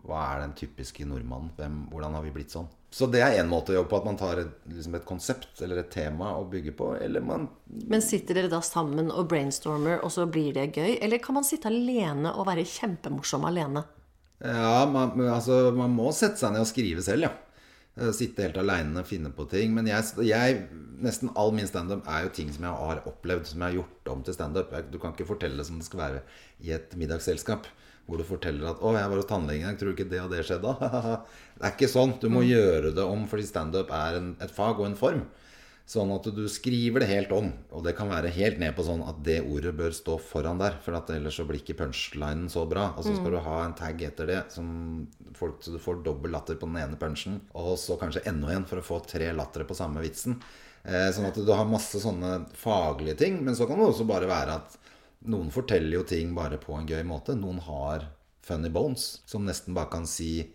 hva 0.07 0.21
er 0.31 0.43
den 0.45 0.53
typiske 0.57 1.05
nordmannen? 1.07 1.51
Hvem, 1.57 1.79
hvordan 1.91 2.15
har 2.15 2.23
vi 2.23 2.33
blitt 2.37 2.53
sånn? 2.53 2.69
Så 2.89 3.09
det 3.11 3.19
er 3.19 3.41
én 3.41 3.49
måte 3.51 3.73
å 3.73 3.81
jobbe 3.81 3.91
på. 3.91 3.99
At 3.99 4.07
man 4.07 4.19
tar 4.19 4.39
et, 4.41 4.53
liksom 4.71 4.95
et 4.95 5.05
konsept 5.07 5.61
eller 5.65 5.81
et 5.81 5.91
tema 5.91 6.31
å 6.39 6.45
bygge 6.47 6.73
på. 6.79 6.93
Eller 7.03 7.25
man 7.25 7.49
Men 7.67 8.03
sitter 8.05 8.39
dere 8.39 8.51
da 8.51 8.61
sammen 8.63 9.11
og 9.11 9.27
brainstormer, 9.33 9.99
og 9.99 10.13
så 10.15 10.25
blir 10.31 10.55
det 10.55 10.69
gøy? 10.77 10.95
Eller 11.03 11.21
kan 11.23 11.35
man 11.37 11.47
sitte 11.47 11.71
alene 11.71 12.31
og 12.33 12.47
være 12.47 12.65
kjempemorsom 12.67 13.45
alene? 13.49 13.83
Ja, 14.39 14.85
man, 14.87 15.17
altså, 15.27 15.67
man 15.75 15.95
må 15.97 16.11
sette 16.15 16.39
seg 16.39 16.53
ned 16.53 16.63
og 16.63 16.69
skrive 16.69 17.03
selv, 17.03 17.27
ja. 17.27 17.33
Eh, 17.97 18.11
Sitte 18.13 18.45
helt 18.45 18.57
aleine, 18.61 19.03
finne 19.07 19.31
på 19.33 19.47
ting. 19.49 19.73
Men 19.75 19.89
jeg, 19.89 20.05
jeg 20.27 20.61
nesten 21.03 21.33
all 21.37 21.53
min 21.55 21.69
standup 21.69 22.05
er 22.09 22.25
jo 22.25 22.33
ting 22.37 22.53
som 22.53 22.67
jeg 22.67 22.81
har 22.83 23.03
opplevd, 23.09 23.49
som 23.49 23.63
jeg 23.63 23.71
har 23.71 23.79
gjort 23.79 24.13
om 24.13 24.23
til 24.25 24.37
standup. 24.37 24.73
Du 24.91 24.99
kan 25.01 25.15
ikke 25.15 25.29
fortelle 25.29 25.57
det 25.59 25.67
som 25.69 25.81
det 25.81 25.87
skal 25.89 26.03
være 26.03 26.23
i 26.63 26.73
et 26.77 26.95
middagsselskap. 26.97 27.69
Hvor 28.07 28.21
du 28.21 28.23
forteller 28.23 28.69
at 28.69 28.79
'Å, 28.79 28.93
jeg 28.95 29.09
var 29.09 29.19
hos 29.19 29.25
tannlegen 29.27 29.63
i 29.63 29.67
dag. 29.67 29.79
Tror 29.79 29.91
du 29.91 29.95
ikke 29.97 30.09
det 30.09 30.21
og 30.21 30.31
det 30.31 30.45
skjedde?' 30.47 30.77
det 31.59 31.65
er 31.65 31.73
ikke 31.73 31.91
sånn. 31.91 32.13
Du 32.21 32.29
må 32.31 32.45
gjøre 32.47 32.93
det 32.95 33.03
om 33.03 33.27
fordi 33.27 33.43
standup 33.43 33.91
er 33.91 34.21
en, 34.21 34.29
et 34.39 34.51
fag 34.51 34.79
og 34.79 34.85
en 34.85 34.95
form. 34.95 35.25
Sånn 35.87 36.09
at 36.11 36.25
du 36.35 36.41
skriver 36.51 36.99
det 36.99 37.07
helt 37.07 37.31
om. 37.31 37.45
Og 37.71 37.83
det 37.85 37.93
kan 37.95 38.09
være 38.11 38.33
helt 38.35 38.57
ned 38.59 38.73
på 38.75 38.83
sånn 38.83 39.05
at 39.07 39.21
det 39.23 39.37
ordet 39.47 39.71
bør 39.77 39.93
stå 39.95 40.17
foran 40.19 40.59
der. 40.59 40.75
For 40.83 40.97
at 40.97 41.13
ellers 41.15 41.37
så 41.39 41.45
blir 41.47 41.61
ikke 41.61 41.77
punchlinen 41.79 42.49
så 42.51 42.65
bra. 42.67 42.89
Og 42.97 43.05
så 43.07 43.13
skal 43.15 43.37
du 43.37 43.39
ha 43.45 43.61
en 43.63 43.75
tag 43.77 44.03
etter 44.03 44.27
det, 44.27 44.41
som 44.51 44.67
folk, 45.37 45.61
så 45.63 45.71
du 45.71 45.79
får 45.79 46.01
dobbel 46.03 46.35
latter 46.35 46.59
på 46.59 46.67
den 46.67 46.81
ene 46.81 46.99
punchen. 46.99 47.39
Og 47.55 47.77
så 47.79 47.95
kanskje 48.01 48.25
enda 48.27 48.51
en 48.51 48.67
for 48.67 48.81
å 48.81 48.87
få 48.89 48.99
tre 49.07 49.31
lattere 49.31 49.67
på 49.69 49.77
samme 49.79 50.03
vitsen. 50.03 50.35
Eh, 50.83 51.07
sånn 51.15 51.29
at 51.29 51.39
du 51.39 51.53
har 51.55 51.71
masse 51.71 52.03
sånne 52.03 52.33
faglige 52.59 53.15
ting. 53.23 53.39
Men 53.47 53.55
så 53.55 53.69
kan 53.69 53.79
det 53.79 53.87
også 53.87 54.09
bare 54.11 54.27
være 54.27 54.59
at 54.59 54.75
noen 55.31 55.55
forteller 55.55 56.01
jo 56.01 56.03
ting 56.07 56.35
bare 56.35 56.59
på 56.59 56.75
en 56.75 56.91
gøy 56.91 57.05
måte. 57.07 57.37
Noen 57.39 57.63
har 57.63 58.09
funny 58.43 58.67
bones, 58.75 59.21
som 59.27 59.47
nesten 59.47 59.75
bare 59.75 59.91
kan 59.95 60.07
si 60.07 60.51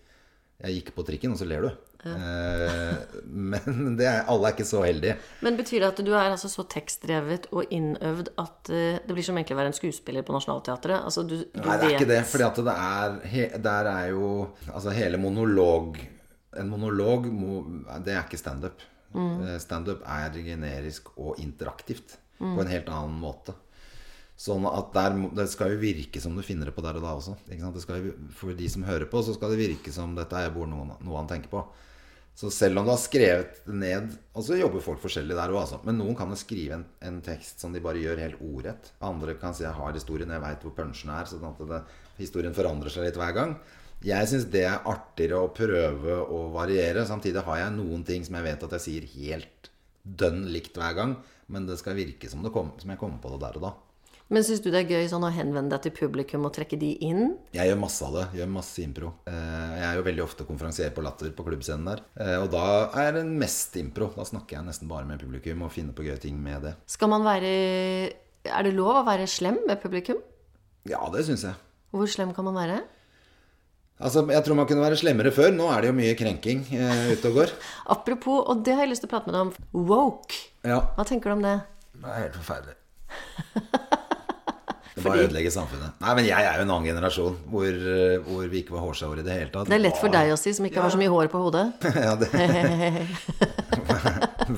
'Jeg 0.63 0.85
gikk 0.85 0.95
på 0.95 1.03
trikken', 1.09 1.33
og 1.33 1.39
så 1.41 1.49
ler 1.49 1.63
du. 1.63 1.71
Eh, 2.03 2.97
men 3.31 3.95
det 3.99 4.07
er, 4.09 4.25
alle 4.31 4.49
er 4.49 4.57
ikke 4.57 4.67
så 4.67 4.83
heldige. 4.83 5.15
Men 5.45 5.59
betyr 5.59 5.85
det 5.85 5.91
at 5.93 6.01
du 6.05 6.11
er 6.13 6.33
altså 6.33 6.51
så 6.51 6.65
tekstdrevet 6.73 7.47
og 7.55 7.71
innøvd 7.75 8.33
at 8.43 8.73
eh, 8.75 8.99
det 9.07 9.15
blir 9.15 9.27
som 9.27 9.39
egentlig 9.39 9.57
å 9.57 9.61
være 9.61 9.73
en 9.73 9.79
skuespiller 9.79 10.27
på 10.27 10.35
Nationaltheatret? 10.35 10.99
Altså, 10.99 11.23
du, 11.23 11.37
du 11.45 11.61
Nei, 11.63 11.67
det 11.67 11.73
er 11.73 11.85
vet- 11.85 11.99
ikke 12.01 12.11
det. 12.11 12.23
For 12.33 12.43
det 12.43 12.77
er 12.77 13.59
Der 13.63 13.91
er 13.93 14.09
jo 14.11 14.31
Altså 14.73 14.95
hele 14.95 15.21
monolog 15.21 16.01
En 16.59 16.69
monolog 16.73 17.29
må, 17.33 17.61
Det 18.05 18.17
er 18.17 18.25
ikke 18.27 18.41
standup. 18.41 18.83
Mm. 19.15 19.45
Standup 19.61 20.03
er 20.09 20.35
generisk 20.43 21.13
og 21.17 21.39
interaktivt 21.41 22.19
på 22.43 22.59
en 22.59 22.71
helt 22.73 22.89
annen 22.91 23.21
måte. 23.23 23.55
Sånn 24.43 24.65
at 24.67 24.89
der, 24.97 25.15
Det 25.37 25.47
skal 25.53 25.75
jo 25.75 25.81
virke 25.83 26.21
som 26.21 26.35
du 26.35 26.43
finner 26.43 26.67
det 26.67 26.75
på 26.75 26.83
der 26.83 26.97
og 26.99 27.05
da 27.05 27.13
også. 27.15 27.37
Ikke 27.47 27.61
sant? 27.63 27.77
Det 27.77 27.85
skal 27.85 28.01
jo, 28.03 28.15
for 28.35 28.57
de 28.59 28.69
som 28.73 28.83
hører 28.89 29.07
på, 29.07 29.21
så 29.23 29.37
skal 29.37 29.53
det 29.55 29.61
virke 29.61 29.93
som 29.95 30.17
dette 30.17 30.35
er 30.35 30.51
noe 30.51 31.17
han 31.21 31.31
tenker 31.31 31.53
på. 31.53 31.63
Så 32.35 32.51
selv 32.51 32.81
om 32.81 32.87
du 32.87 32.91
har 32.91 33.01
skrevet 33.01 33.59
ned 33.69 34.15
Og 34.33 34.47
så 34.47 34.57
jobber 34.57 34.81
folk 34.81 35.03
forskjellig 35.03 35.37
der 35.37 35.53
òg, 35.53 35.59
altså. 35.67 35.81
Men 35.85 35.99
noen 36.01 36.17
kan 36.17 36.31
jo 36.33 36.39
skrive 36.41 36.79
en, 36.79 36.87
en 37.05 37.21
tekst 37.25 37.61
som 37.61 37.75
de 37.75 37.83
bare 37.85 38.01
gjør 38.01 38.23
helt 38.25 38.41
ordrett. 38.41 38.93
Andre 39.05 39.35
kan 39.37 39.55
si 39.55 39.65
'jeg 39.65 39.77
har 39.77 39.93
historien, 39.93 40.31
jeg 40.31 40.41
veit 40.41 40.63
hvor 40.65 40.75
punchen 40.77 41.11
er', 41.13 41.29
sånn 41.29 41.45
at 41.45 41.61
det, 41.69 41.83
historien 42.17 42.55
forandrer 42.55 42.91
seg 42.91 43.05
litt 43.05 43.21
hver 43.21 43.35
gang. 43.37 43.57
Jeg 44.03 44.27
syns 44.27 44.49
det 44.51 44.65
er 44.67 44.83
artigere 44.89 45.39
å 45.39 45.53
prøve 45.55 46.17
å 46.27 46.51
variere. 46.51 47.07
Samtidig 47.07 47.45
har 47.45 47.59
jeg 47.59 47.77
noen 47.77 48.03
ting 48.05 48.25
som 48.25 48.35
jeg 48.35 48.45
vet 48.49 48.65
at 48.65 48.73
jeg 48.73 48.87
sier 48.87 49.05
helt 49.15 49.71
dønn 50.03 50.49
likt 50.51 50.75
hver 50.75 50.95
gang. 50.95 51.17
Men 51.47 51.67
det 51.67 51.79
skal 51.79 51.95
virke 51.95 52.31
som, 52.31 52.43
kom, 52.51 52.73
som 52.79 52.91
jeg 52.91 52.99
kommer 52.99 53.21
på 53.23 53.31
det 53.35 53.41
der 53.45 53.61
og 53.61 53.63
da. 53.69 53.73
Men 54.33 54.45
syns 54.47 54.63
du 54.65 54.71
det 54.73 54.81
er 54.81 54.89
gøy 54.89 55.09
sånn 55.13 55.27
å 55.27 55.31
henvende 55.35 55.75
deg 55.75 55.83
til 55.85 55.93
publikum 55.99 56.47
og 56.49 56.55
trekke 56.57 56.79
de 56.81 56.95
inn? 57.05 57.35
Jeg 57.53 57.69
gjør 57.69 57.81
masse 57.83 58.07
av 58.07 58.15
det. 58.17 58.23
Gjør 58.39 58.49
masse 58.55 58.81
impro. 58.81 59.11
Eh, 59.29 59.73
Jeg 59.77 59.85
er 59.91 59.99
jo 59.99 60.05
veldig 60.07 60.23
ofte 60.25 60.47
konferansier 60.49 60.95
på 60.97 61.05
Latter 61.05 61.35
på 61.37 61.45
klubbscenen 61.45 61.85
der. 61.91 62.01
Eh, 62.17 62.39
Og 62.41 62.49
da 62.55 62.65
er 63.03 63.13
det 63.19 63.27
mest 63.29 63.77
impro. 63.77 64.09
Da 64.17 64.25
snakker 64.25 64.57
jeg 64.57 64.65
nesten 64.71 64.89
bare 64.89 65.05
med 65.05 65.21
publikum 65.21 65.63
og 65.67 65.73
finner 65.75 65.93
på 65.93 66.07
gøye 66.07 66.17
ting 66.23 66.39
med 66.43 66.63
det. 66.65 66.75
Skal 66.87 67.13
man 67.13 67.23
være 67.29 67.53
Er 68.49 68.63
det 68.65 68.73
lov 68.75 69.03
å 69.03 69.05
være 69.07 69.29
slem 69.29 69.61
med 69.69 69.83
publikum? 69.85 70.17
Ja, 70.89 71.05
det 71.13 71.27
syns 71.29 71.45
jeg. 71.45 71.55
Hvor 71.93 72.09
slem 72.09 72.33
kan 72.35 72.45
man 72.49 72.57
være? 72.57 72.81
Altså, 74.01 74.25
Jeg 74.33 74.43
tror 74.45 74.57
man 74.57 74.67
kunne 74.67 74.83
være 74.83 74.97
slemmere 74.99 75.31
før. 75.31 75.53
Nå 75.55 75.69
er 75.71 75.83
det 75.83 75.93
jo 75.93 75.99
mye 76.01 76.17
krenking 76.19 76.65
eh, 76.73 77.13
ute 77.13 77.29
og 77.29 77.35
går. 77.37 77.53
Apropos, 77.95 78.49
og 78.49 78.65
det 78.65 78.75
har 78.75 78.87
jeg 78.87 78.95
lyst 78.97 79.05
til 79.05 79.11
å 79.13 79.13
prate 79.13 79.29
med 79.29 79.37
deg 79.37 79.43
om, 79.45 79.53
woke. 79.93 80.41
Ja, 80.65 80.81
Hva 80.97 81.05
tenker 81.05 81.31
du 81.31 81.37
om 81.37 81.43
det? 81.45 81.59
det 82.01 82.09
er 82.09 82.25
helt 82.25 82.41
forferdelig. 82.41 82.79
Det 85.03 85.11
bare 85.11 85.25
ødelegger 85.27 85.53
samfunnet. 85.55 85.91
Nei, 86.03 86.13
men 86.19 86.29
jeg 86.29 86.49
er 86.49 86.59
jo 86.59 86.67
en 86.67 86.75
annen 86.77 86.89
generasjon 86.93 87.37
hvor, 87.51 87.69
eh, 87.69 88.17
hvor 88.27 88.45
vi 88.53 88.63
ikke 88.63 88.77
var 88.77 88.83
hårsåre 88.87 89.23
i 89.23 89.27
det 89.27 89.39
hele 89.39 89.53
tatt. 89.55 89.71
Det 89.71 89.79
er 89.79 89.83
lett 89.83 90.01
for 90.01 90.11
deg 90.13 90.27
å 90.35 90.39
si, 90.41 90.51
som 90.57 90.69
ikke 90.69 90.85
har 90.85 90.95
så 90.95 91.01
mye 91.01 91.13
hår 91.13 91.27
på 91.33 91.43
hodet. 91.43 91.67
ja, 92.07 92.15
det 92.21 92.29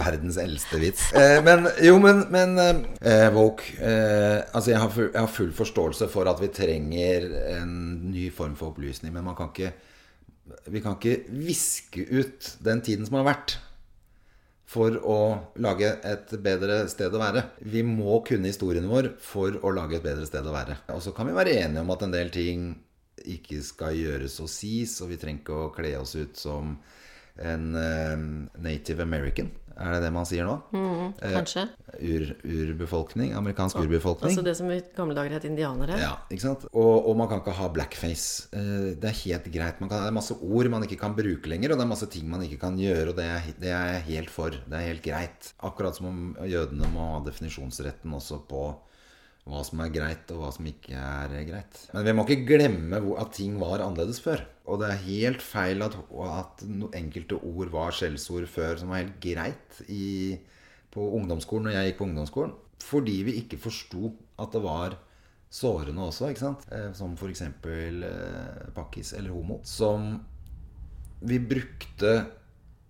Verdens 0.04 0.38
eldste 0.40 0.80
vits. 0.82 1.02
Eh, 1.16 1.38
men 1.44 1.68
jo, 1.84 1.96
men, 2.02 2.24
men 2.32 2.58
eh, 3.00 3.28
Woke 3.34 3.74
eh, 3.78 4.40
Altså, 4.54 4.72
jeg 4.72 4.80
har, 4.80 4.90
full, 4.92 5.10
jeg 5.10 5.20
har, 5.20 5.30
full, 5.30 5.52
forståelse 5.54 6.08
for 6.12 6.30
at 6.30 6.40
vi 6.42 6.50
trenger 6.54 7.28
en 7.56 7.74
ny 8.10 8.28
form 8.34 8.54
for 8.58 8.72
opplysning, 8.72 9.12
men 9.14 9.26
man 9.26 9.36
kan 9.38 9.52
ikke 9.52 9.72
Vi 10.72 10.82
kan 10.84 10.98
ikke 10.98 11.38
viske 11.40 12.04
ut 12.10 12.54
den 12.64 12.82
tiden 12.84 13.08
som 13.08 13.20
har 13.20 13.28
vært. 13.30 13.56
For 14.74 14.96
å 15.06 15.18
lage 15.62 15.92
et 16.02 16.32
bedre 16.42 16.80
sted 16.90 17.14
å 17.14 17.20
være. 17.22 17.44
Vi 17.62 17.84
må 17.86 18.18
kunne 18.26 18.50
historien 18.50 18.88
vår 18.90 19.12
for 19.22 19.54
å 19.62 19.70
lage 19.74 20.00
et 20.00 20.06
bedre 20.06 20.26
sted 20.26 20.46
å 20.46 20.54
være. 20.54 20.80
Og 20.96 21.02
så 21.04 21.14
kan 21.14 21.30
vi 21.30 21.36
være 21.36 21.54
enige 21.60 21.84
om 21.84 21.94
at 21.94 22.02
en 22.02 22.14
del 22.14 22.32
ting 22.34 22.72
ikke 23.30 23.60
skal 23.62 23.94
gjøres 23.94 24.40
og 24.42 24.50
sies, 24.50 24.96
og 25.00 25.12
vi 25.12 25.20
trenger 25.20 25.44
ikke 25.44 25.60
å 25.60 25.72
kle 25.76 25.94
oss 26.00 26.16
ut 26.18 26.34
som 26.38 26.74
en 27.38 27.68
uh, 27.78 28.18
native 28.62 29.06
American. 29.06 29.52
Er 29.74 29.96
det 29.96 30.04
det 30.04 30.10
man 30.14 30.26
sier 30.28 30.46
nå? 30.46 30.54
Mm, 30.74 31.14
kanskje. 31.18 31.64
Eh, 31.96 32.12
ur, 32.14 32.28
urbefolkning. 32.46 33.32
Amerikansk 33.34 33.80
urbefolkning. 33.82 34.30
Altså 34.30 34.44
det 34.46 34.54
som 34.58 34.70
i 34.70 34.78
gamle 34.96 35.16
dager 35.16 35.34
het 35.34 35.46
indianere? 35.48 35.98
Ja, 35.98 36.12
ikke 36.30 36.46
sant? 36.46 36.66
Og, 36.70 37.08
og, 37.08 37.12
man 37.18 37.30
kan 37.30 37.42
ikke 37.42 37.56
ha 37.58 37.68
blackface. 37.74 38.48
Eh, 38.54 38.94
det 39.00 39.10
er 39.10 39.20
helt 39.24 39.50
greit. 39.54 39.80
Kan, 39.80 39.90
det 39.90 40.00
er 40.00 40.14
masse 40.14 40.38
ord 40.38 40.70
man 40.72 40.86
ikke 40.86 41.00
kan 41.02 41.16
bruke 41.18 41.50
lenger, 41.50 41.74
og 41.74 41.80
det 41.80 41.86
er 41.86 41.92
masse 41.94 42.10
ting 42.12 42.30
man 42.30 42.46
ikke 42.46 42.60
kan 42.62 42.78
gjøre, 42.80 43.10
og 43.12 43.18
det 43.18 43.28
er, 43.30 43.52
det 43.66 43.74
er 43.74 43.92
jeg 43.96 44.08
helt 44.12 44.34
for. 44.34 44.54
Det 44.54 44.78
er 44.78 44.90
helt 44.92 45.04
greit. 45.04 45.52
Akkurat 45.66 45.98
som 45.98 46.10
om 46.10 46.24
jødene 46.48 46.90
må 46.94 47.10
ha 47.16 47.22
definisjonsretten 47.26 48.14
også 48.14 48.44
på 48.50 48.68
hva 49.44 49.60
som 49.66 49.80
er 49.84 49.92
greit, 49.92 50.30
og 50.32 50.40
hva 50.40 50.50
som 50.56 50.66
ikke 50.68 50.96
er 50.96 51.32
greit. 51.44 51.80
Men 51.92 52.06
vi 52.06 52.12
må 52.16 52.24
ikke 52.24 52.48
glemme 52.48 53.00
at 53.20 53.34
ting 53.36 53.58
var 53.60 53.82
annerledes 53.84 54.22
før. 54.24 54.40
Og 54.64 54.80
det 54.80 54.88
er 54.88 55.02
helt 55.04 55.44
feil 55.44 55.84
at, 55.84 55.96
at 56.24 56.62
enkelte 56.96 57.36
ord 57.36 57.72
var 57.74 57.92
skjellsord 57.92 58.48
før 58.48 58.80
som 58.80 58.92
var 58.94 59.02
helt 59.02 59.18
greit 59.20 59.82
i, 59.92 60.38
på 60.94 61.10
ungdomsskolen 61.18 61.68
når 61.68 61.76
jeg 61.76 61.90
gikk 61.90 61.98
på 61.98 62.06
ungdomsskolen. 62.08 62.54
Fordi 62.84 63.18
vi 63.26 63.36
ikke 63.42 63.60
forsto 63.60 64.14
at 64.40 64.56
det 64.56 64.64
var 64.64 64.96
sårende 65.54 66.08
også, 66.08 66.30
ikke 66.32 66.44
sant? 66.46 66.64
Eh, 66.72 66.88
som 66.96 67.12
f.eks. 67.12 67.44
Eh, 67.44 68.64
pakkis 68.74 69.12
eller 69.18 69.36
homo. 69.36 69.60
Som 69.68 70.16
vi 71.24 71.38
brukte 71.40 72.16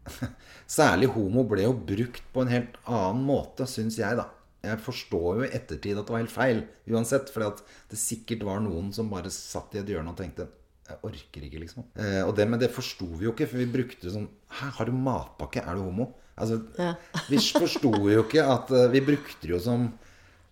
Særlig 0.69 1.09
homo 1.15 1.47
ble 1.49 1.65
jo 1.65 1.75
brukt 1.77 2.27
på 2.33 2.43
en 2.45 2.51
helt 2.53 2.75
annen 2.85 3.23
måte, 3.25 3.65
syns 3.69 3.97
jeg, 3.97 4.19
da 4.21 4.29
jeg 4.65 4.83
forstår 4.85 5.31
jo 5.39 5.47
i 5.47 5.53
ettertid 5.55 5.99
at 5.99 6.09
det 6.09 6.15
var 6.15 6.23
helt 6.23 6.35
feil 6.35 6.61
uansett. 6.91 7.31
For 7.33 7.45
det 7.45 8.01
sikkert 8.01 8.45
var 8.49 8.63
noen 8.65 8.93
som 8.97 9.11
bare 9.13 9.33
satt 9.33 9.77
i 9.77 9.83
et 9.83 9.91
hjørne 9.95 10.15
og 10.15 10.21
tenkte 10.21 10.49
jeg 10.85 11.01
orker 11.09 11.45
ikke, 11.47 11.61
liksom. 11.63 11.87
Eh, 11.97 12.21
og 12.27 12.35
det, 12.37 12.45
med 12.45 12.61
det 12.61 12.69
forsto 12.75 13.07
vi 13.17 13.25
jo 13.25 13.33
ikke, 13.33 13.47
for 13.49 13.63
vi 13.63 13.71
brukte 13.73 14.11
sånn 14.13 14.27
Hæ, 14.53 14.67
har 14.77 14.91
du 14.91 14.93
matpakke? 14.93 15.63
Er 15.65 15.79
du 15.79 15.87
homo? 15.87 16.11
Altså, 16.37 16.59
ja. 16.77 16.93
vi 17.31 17.39
forsto 17.41 17.93
jo 18.11 18.25
ikke 18.25 18.45
at 18.45 18.73
uh, 18.75 18.89
Vi 18.93 19.01
brukte 19.07 19.47
det 19.47 19.55
jo 19.55 19.61
som 19.63 19.87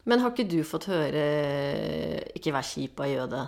Men 0.08 0.22
har 0.22 0.32
ikke 0.32 0.46
du 0.48 0.62
fått 0.66 0.88
høre 0.90 1.24
'ikke 2.32 2.54
vær 2.54 2.64
kjip 2.66 3.02
av 3.02 3.10
jøde'? 3.10 3.42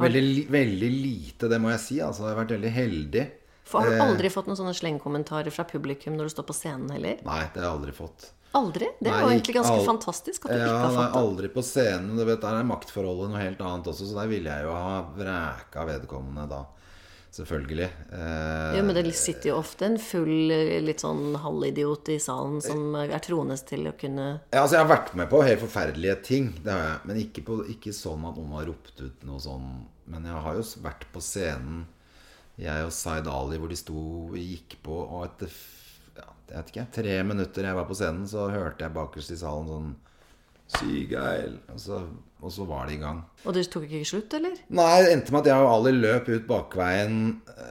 Veldig, 0.00 0.44
veldig, 0.48 0.90
lite, 0.90 1.48
det 1.50 1.58
må 1.60 1.72
jeg 1.74 1.80
si. 1.82 1.96
Altså, 2.00 2.24
jeg 2.24 2.32
har 2.32 2.38
vært 2.38 2.54
veldig 2.56 2.70
heldig. 2.72 3.24
For 3.68 3.84
Har 3.84 3.90
du 3.90 3.96
eh, 3.98 4.04
aldri 4.04 4.30
eh, 4.30 4.32
fått 4.32 4.48
noen 4.48 4.58
sånne 4.58 4.76
slengkommentarer 4.78 5.52
fra 5.54 5.66
publikum 5.68 6.16
når 6.16 6.30
du 6.30 6.34
står 6.34 6.46
på 6.48 6.56
scenen 6.56 6.88
heller? 6.94 7.20
Nei, 7.26 7.42
det 7.52 7.60
har 7.60 7.66
jeg 7.66 7.74
aldri 7.74 7.94
fått. 7.94 8.30
Aldri? 8.58 8.88
Det 8.98 9.12
var 9.12 9.30
egentlig 9.30 9.54
ganske 9.54 9.76
aldri. 9.76 9.86
fantastisk 9.86 10.46
at 10.48 10.50
du 10.50 10.58
ja, 10.58 10.66
ikke 10.66 10.82
har 10.82 10.96
fått 10.96 11.12
det. 11.12 11.20
Aldri 11.20 11.50
på 11.54 11.62
scenen. 11.62 12.16
Du 12.18 12.24
vet, 12.24 12.40
Der 12.42 12.58
er 12.58 12.66
maktforholdet 12.66 13.30
noe 13.30 13.42
helt 13.44 13.62
annet 13.62 13.90
også, 13.92 14.08
så 14.10 14.18
der 14.18 14.30
ville 14.32 14.50
jeg 14.50 14.66
jo 14.66 14.74
ha 14.74 15.00
vræka 15.14 15.86
vedkommende 15.86 16.48
da. 16.50 16.64
Selvfølgelig. 17.30 17.86
Eh, 18.10 18.72
jo, 18.74 18.82
men 18.88 18.96
det 18.96 19.04
sitter 19.14 19.52
jo 19.52 19.60
ofte 19.60 19.86
en 19.86 20.00
full, 20.02 20.50
litt 20.82 21.04
sånn 21.04 21.36
halvidiot 21.38 22.10
i 22.10 22.18
salen 22.18 22.58
som 22.64 22.96
er 22.98 23.14
troendes 23.22 23.62
til 23.68 23.86
å 23.86 23.94
kunne 23.94 24.26
Ja, 24.50 24.64
altså 24.64 24.80
jeg 24.80 24.82
har 24.82 24.90
vært 24.90 25.14
med 25.20 25.30
på 25.30 25.44
helt 25.46 25.62
forferdelige 25.62 26.16
ting, 26.26 26.50
det 26.64 26.74
har 26.74 26.82
jeg. 26.88 27.00
Men 27.06 27.22
ikke, 27.22 27.46
på, 27.46 27.60
ikke 27.70 27.94
sånn 27.94 28.26
at 28.26 28.34
noen 28.34 28.56
har 28.58 28.66
ropt 28.72 28.98
ut 28.98 29.22
noe 29.28 29.38
sånn. 29.46 29.70
Men 30.10 30.26
jeg 30.26 30.42
har 30.42 30.58
jo 30.58 30.66
vært 30.82 31.06
på 31.14 31.22
scenen, 31.22 31.84
jeg 32.58 32.88
og 32.88 32.90
Zaid 32.92 33.30
Ali, 33.30 33.62
hvor 33.62 33.70
de 33.70 33.78
sto 33.78 33.94
og 34.26 34.34
gikk 34.34 34.80
på, 34.82 34.98
og 34.98 35.28
etter 35.28 35.54
jeg 36.50 36.58
vet 36.58 36.72
ikke, 36.74 36.86
tre 37.00 37.18
minutter 37.26 37.68
jeg 37.70 37.78
var 37.78 37.88
på 37.88 37.96
scenen, 37.98 38.28
så 38.30 38.48
hørte 38.52 38.86
jeg 38.86 38.96
bakerst 38.96 39.34
i 39.34 39.40
salen 39.40 39.70
sånn 39.70 39.90
Sygeil. 40.70 41.56
Og, 41.72 41.78
så, 41.82 41.96
og 42.40 42.52
så 42.54 42.64
var 42.68 42.86
det 42.86 42.96
i 42.96 43.00
gang. 43.00 43.22
Og 43.42 43.54
det 43.56 43.64
tok 43.72 43.86
ikke 43.88 44.06
slutt, 44.06 44.34
eller? 44.38 44.58
Nei, 44.76 44.90
det 45.02 45.14
endte 45.16 45.34
med 45.34 45.42
at 45.42 45.50
jeg 45.50 45.64
og 45.64 45.70
Ali 45.72 45.92
løp 45.96 46.30
ut 46.30 46.46
bakveien 46.48 47.16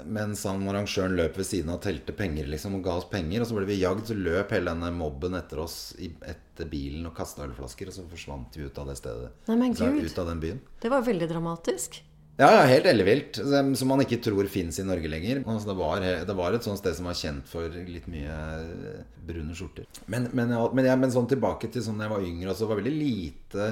mens 0.10 0.44
han 0.48 0.68
arrangøren 0.70 1.16
løp 1.18 1.40
ved 1.40 1.48
siden 1.48 1.72
av 1.72 1.80
og 1.80 1.86
telte 1.86 2.16
penger 2.16 2.50
liksom, 2.52 2.76
og 2.80 2.84
ga 2.86 2.98
oss 3.00 3.08
penger. 3.12 3.44
Og 3.44 3.50
så 3.50 3.58
ble 3.58 3.70
vi 3.70 3.80
jagd, 3.80 4.06
så 4.10 4.18
løp 4.18 4.54
hele 4.56 4.74
denne 4.74 4.92
mobben 4.96 5.38
etter 5.40 5.64
oss 5.64 5.80
etter 6.00 6.70
bilen 6.70 7.08
og 7.10 7.16
kasta 7.18 7.46
ølflasker. 7.48 7.92
Og 7.92 8.00
så 8.00 8.06
forsvant 8.12 8.60
vi 8.60 8.68
ut 8.68 8.84
av 8.84 8.92
det 8.92 9.00
stedet. 9.00 9.32
Nei, 9.50 9.60
men 9.64 9.80
Gud. 9.80 10.04
Ut 10.04 10.22
av 10.22 10.32
den 10.34 10.44
byen. 10.44 10.62
Det 10.84 10.92
var 10.92 11.08
veldig 11.08 11.32
dramatisk. 11.32 12.02
Ja, 12.40 12.50
ja, 12.56 12.64
helt 12.72 12.88
ellevilt. 12.88 13.42
Som 13.76 13.90
man 13.92 14.00
ikke 14.06 14.22
tror 14.24 14.48
fins 14.48 14.80
i 14.80 14.88
Norge 14.88 15.12
lenger. 15.12 15.42
Altså, 15.44 15.74
det, 15.74 15.76
var, 15.76 16.00
det, 16.00 16.36
var, 16.40 16.56
et 16.56 16.64
sånt 16.64 16.80
sted 16.80 16.96
som 16.96 17.10
var 17.10 17.18
kjent 17.20 17.50
for 17.52 17.68
litt 17.68 18.06
mye 18.08 18.36
eh, 18.64 19.00
brune 19.28 19.56
skjorter. 19.58 19.90
Men, 20.08 20.30
men, 20.32 20.54
men, 20.56 20.88
ja, 20.88 20.96
men 21.00 21.12
sånn 21.12 21.28
tilbake 21.28 21.68
til 21.74 21.84
sånn 21.84 22.00
da 22.00 22.08
jeg 22.08 22.14
var 22.14 22.28
yngre, 22.30 22.52
altså, 22.54 22.64
det 22.64 22.72
var 22.72 22.80
veldig 22.80 22.96
lite 22.96 23.72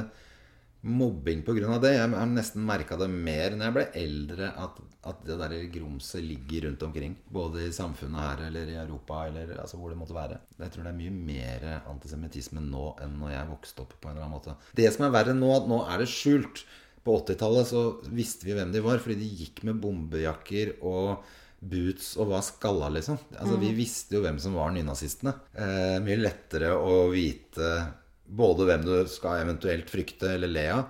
mobbing 0.88 1.46
pga. 1.48 1.78
det. 1.80 1.94
Jeg 1.96 2.12
har 2.12 2.28
nesten 2.30 2.66
merka 2.68 2.98
det 3.00 3.08
mer 3.12 3.56
når 3.56 3.66
jeg 3.66 3.76
ble 3.78 3.86
eldre, 4.02 4.50
at, 4.66 4.82
at 5.12 5.22
det 5.30 5.38
der 5.40 5.56
grumset 5.74 6.26
ligger 6.26 6.68
rundt 6.68 6.84
omkring. 6.90 7.16
Både 7.38 7.70
i 7.70 7.76
samfunnet 7.76 8.20
her 8.24 8.44
eller 8.50 8.74
i 8.74 8.76
Europa 8.82 9.22
eller 9.30 9.54
altså, 9.62 9.80
hvor 9.80 9.94
det 9.94 10.00
måtte 10.02 10.18
være. 10.18 10.42
Jeg 10.60 10.74
tror 10.74 10.90
det 10.90 10.92
er 10.92 11.00
mye 11.00 11.16
mer 11.16 11.70
antisemittisme 11.94 12.64
nå 12.68 12.90
enn 13.04 13.16
når 13.22 13.32
jeg 13.32 13.52
vokste 13.54 13.88
opp. 13.88 13.96
på 13.96 14.12
en 14.12 14.18
eller 14.18 14.28
annen 14.28 14.38
måte. 14.38 14.58
Det 14.76 14.92
som 14.92 15.08
er 15.08 15.16
verre 15.16 15.38
nå, 15.38 15.54
at 15.56 15.72
nå 15.72 15.80
er 15.88 16.04
det 16.04 16.10
skjult. 16.12 16.66
På 17.08 17.22
80-tallet 17.22 17.70
så 17.70 17.82
visste 18.12 18.50
vi 18.50 18.56
hvem 18.58 18.74
de 18.74 18.84
var, 18.84 19.00
fordi 19.00 19.22
de 19.22 19.28
gikk 19.46 19.62
med 19.64 19.78
bombejakker 19.80 20.74
og 20.84 21.24
boots 21.60 22.10
og 22.20 22.34
var 22.34 22.44
skalla, 22.44 22.90
liksom. 22.94 23.16
Altså, 23.32 23.56
mm. 23.56 23.62
Vi 23.62 23.70
visste 23.78 24.18
jo 24.18 24.24
hvem 24.26 24.40
som 24.44 24.58
var 24.60 24.74
nynazistene. 24.76 25.32
Eh, 25.56 25.98
mye 26.04 26.20
lettere 26.20 26.74
å 26.76 27.06
vite 27.14 27.70
både 28.28 28.68
hvem 28.68 28.84
du 28.84 28.92
skal 29.08 29.46
eventuelt 29.46 29.88
frykte 29.90 30.34
eller 30.34 30.52
le 30.52 30.66
av, 30.74 30.84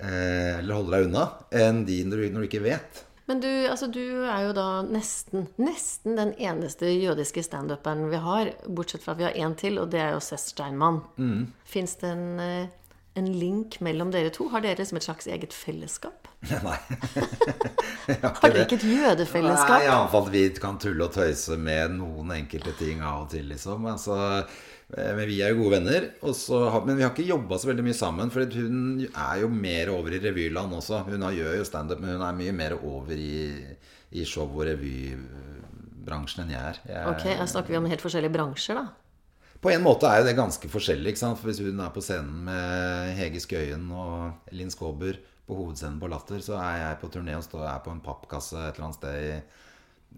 eh, 0.00 0.56
eller 0.56 0.78
holde 0.78 0.96
deg 0.96 1.10
unna, 1.10 1.26
enn 1.52 1.84
de 1.84 1.98
når 2.08 2.22
du, 2.22 2.30
når 2.32 2.46
du 2.46 2.48
ikke 2.48 2.64
vet. 2.64 3.02
Men 3.26 3.42
du, 3.42 3.50
altså, 3.66 3.90
du, 3.90 4.02
er 4.30 4.46
jo 4.46 4.56
da 4.56 4.66
nesten, 4.86 5.48
nesten 5.58 6.16
den 6.16 6.32
eneste 6.38 6.88
jødiske 6.94 7.42
standuperen 7.42 8.06
vi 8.08 8.22
har. 8.22 8.52
Bortsett 8.70 9.02
fra 9.04 9.16
at 9.16 9.20
vi 9.20 9.26
har 9.26 9.36
én 9.36 9.56
til, 9.58 9.80
og 9.82 9.90
det 9.92 10.00
er 10.00 10.14
jo 10.14 10.22
Sess 10.22 10.52
Steinmann. 10.54 11.02
Mm. 11.18 11.48
Fins 11.66 11.98
det 12.00 12.12
en 12.14 12.28
eh, 12.40 12.74
en 13.16 13.28
link 13.40 13.78
mellom 13.84 14.10
dere 14.14 14.30
to? 14.34 14.48
Har 14.52 14.62
dere 14.64 14.84
som 14.86 14.98
et 14.98 15.06
slags 15.06 15.26
eget 15.30 15.54
fellesskap? 15.56 16.28
Nei. 16.66 16.76
har 18.40 18.52
dere 18.52 18.66
ikke 18.66 18.78
et 18.78 18.86
jødefellesskap? 18.90 19.74
Nei, 19.74 19.88
iallfall 19.88 20.30
vi 20.34 20.44
kan 20.60 20.78
tulle 20.82 21.08
og 21.08 21.14
tøyse 21.16 21.58
med 21.60 21.96
noen 21.98 22.34
enkelte 22.36 22.74
ting 22.78 23.00
av 23.04 23.24
og 23.24 23.30
til, 23.32 23.48
liksom. 23.52 23.86
Altså, 23.90 24.18
eh, 24.92 25.12
men 25.16 25.24
vi 25.30 25.40
er 25.42 25.54
jo 25.54 25.62
gode 25.62 25.78
venner. 25.78 26.10
Også, 26.26 26.60
men 26.86 27.00
vi 27.00 27.06
har 27.06 27.14
ikke 27.14 27.28
jobba 27.30 27.60
så 27.62 27.72
veldig 27.72 27.86
mye 27.88 27.98
sammen. 27.98 28.34
For 28.34 28.58
hun 28.58 29.06
er 29.08 29.40
jo 29.42 29.50
mer 29.52 29.94
over 29.94 30.18
i 30.18 30.22
revyland 30.26 30.76
også. 30.76 31.04
Hun 31.08 31.26
gjør 31.36 31.58
jo 31.60 31.66
standup, 31.68 32.04
men 32.04 32.18
hun 32.18 32.26
er 32.28 32.38
mye 32.42 32.54
mer 32.56 32.76
over 32.82 33.16
i, 33.16 33.40
i 34.12 34.28
show- 34.28 34.46
og 34.50 34.68
revybransjen 34.68 36.44
enn 36.44 36.54
jeg 36.54 36.62
er. 36.74 36.84
Jeg, 36.92 37.16
ok, 37.16 37.26
Da 37.40 37.50
snakker 37.56 37.74
vi 37.74 37.80
om 37.80 37.90
helt 37.90 38.04
forskjellige 38.04 38.36
bransjer, 38.36 38.84
da? 38.84 39.05
På 39.66 39.72
en 39.74 39.82
måte 39.82 40.06
er 40.06 40.20
jo 40.20 40.28
det 40.28 40.36
ganske 40.38 40.68
forskjellig. 40.70 41.10
ikke 41.10 41.18
sant? 41.24 41.40
For 41.40 41.50
Hvis 41.50 41.58
hun 41.58 41.80
er 41.82 41.90
på 41.90 42.02
scenen 42.04 42.44
med 42.46 43.16
Hege 43.18 43.40
Skøyen 43.42 43.88
og 43.90 44.52
Linn 44.54 44.70
Skåber 44.70 45.18
på 45.46 45.56
hovedscenen 45.58 45.98
på 45.98 46.10
Latter, 46.10 46.38
så 46.38 46.54
er 46.60 46.76
jeg 46.84 46.98
på 47.00 47.10
turné 47.10 47.34
og 47.34 47.42
står 47.42 47.64
er 47.66 47.80
på 47.82 47.90
en 47.90 48.02
pappkasse 48.04 48.60
et 48.60 48.76
eller 48.76 48.86
annet 48.86 48.98
sted 49.00 49.16
i 49.24 49.32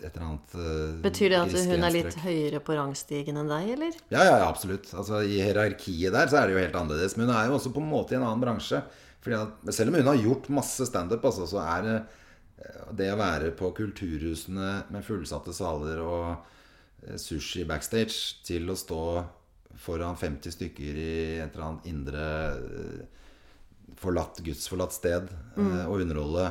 et 0.05 0.11
eller 0.11 0.27
annet 0.27 0.53
uh, 0.55 0.99
Betyr 1.07 1.33
det 1.33 1.39
at 1.41 1.57
hun 1.71 1.87
er 1.89 1.95
litt 1.95 2.19
høyere 2.23 2.61
på 2.65 2.77
rangstigen 2.77 3.41
enn 3.41 3.49
deg, 3.49 3.71
eller? 3.79 3.97
Ja, 4.13 4.27
ja, 4.27 4.37
absolutt. 4.51 4.91
Altså, 4.93 5.23
I 5.25 5.41
hierarkiet 5.41 6.13
der 6.13 6.29
så 6.29 6.43
er 6.43 6.49
det 6.49 6.59
jo 6.59 6.63
helt 6.67 6.77
annerledes. 6.83 7.17
Men 7.17 7.31
hun 7.31 7.39
er 7.39 7.49
jo 7.49 7.57
også 7.57 7.73
på 7.73 7.83
en 7.83 7.89
måte 7.89 8.15
i 8.15 8.21
en 8.21 8.27
annen 8.27 8.45
bransje. 8.45 8.83
Fordi 9.25 9.41
at, 9.41 9.73
selv 9.75 9.95
om 9.95 9.99
hun 10.03 10.13
har 10.13 10.23
gjort 10.29 10.53
masse 10.61 10.91
standup, 10.93 11.25
altså, 11.25 11.49
så 11.49 11.65
er 11.65 11.89
det 11.89 11.97
eh, 11.97 12.85
det 13.01 13.11
å 13.15 13.19
være 13.25 13.57
på 13.57 13.73
kulturhusene 13.81 14.77
med 14.93 15.09
fullsatte 15.09 15.57
saler 15.57 16.05
og 16.05 16.29
eh, 17.09 17.17
sushi 17.17 17.65
backstage 17.69 18.45
til 18.45 18.69
å 18.69 18.79
stå 18.79 19.03
foran 19.77 20.17
50 20.17 20.55
stykker 20.57 21.03
i 21.03 21.13
et 21.43 21.53
eller 21.53 21.67
annet 21.67 21.91
indre 21.91 22.25
eh, 22.55 23.05
forlatt, 23.99 24.41
gudsforlatt 24.45 24.95
sted 24.95 25.29
mm. 25.57 25.87
og 25.87 26.01
underholde 26.01 26.49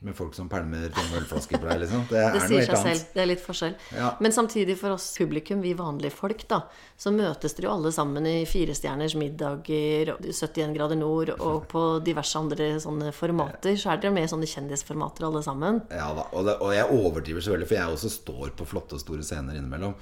med 0.00 0.16
folk 0.16 0.34
som 0.34 0.48
pælmer 0.48 0.90
tomme 0.92 1.20
ølflasker 1.22 1.56
på 1.56 1.68
deg, 1.70 1.78
liksom. 1.82 2.02
Det 2.10 2.18
er 2.20 2.34
Det 2.34 2.42
sier 2.44 2.66
seg 2.68 2.80
selv. 2.82 3.04
Det 3.14 3.22
er 3.22 3.28
litt 3.30 3.40
forskjell. 3.42 3.76
Ja. 3.96 4.10
Men 4.20 4.34
samtidig 4.34 4.76
for 4.76 4.92
oss 4.92 5.06
publikum, 5.16 5.62
vi 5.64 5.72
vanlige 5.78 6.12
folk, 6.12 6.44
da, 6.50 6.60
så 7.00 7.12
møtes 7.14 7.56
dere 7.56 7.70
jo 7.70 7.72
alle 7.78 7.92
sammen 7.96 8.28
i 8.28 8.34
firestjerners 8.48 9.16
middager, 9.16 10.12
og 10.12 10.28
71 10.28 10.76
grader 10.76 11.00
nord 11.00 11.32
og 11.38 11.64
på 11.72 11.86
diverse 12.04 12.36
andre 12.38 12.74
sånne 12.82 13.14
formater. 13.16 13.78
Så 13.80 13.94
er 13.94 14.04
dere 14.04 14.12
med 14.18 14.28
i 14.28 14.32
sånne 14.34 14.50
kjendisformater 14.50 15.30
alle 15.30 15.42
sammen. 15.46 15.80
Ja 15.88 16.12
da, 16.18 16.28
og, 16.28 16.44
det, 16.50 16.58
og 16.60 16.76
jeg 16.76 17.00
overdriver 17.00 17.48
så 17.48 17.56
veldig, 17.56 17.70
for 17.72 17.80
jeg 17.80 17.96
også 17.96 18.12
står 18.18 18.54
på 18.60 18.68
flotte 18.68 18.98
og 19.00 19.04
store 19.06 19.24
scener 19.24 19.56
innimellom. 19.56 19.96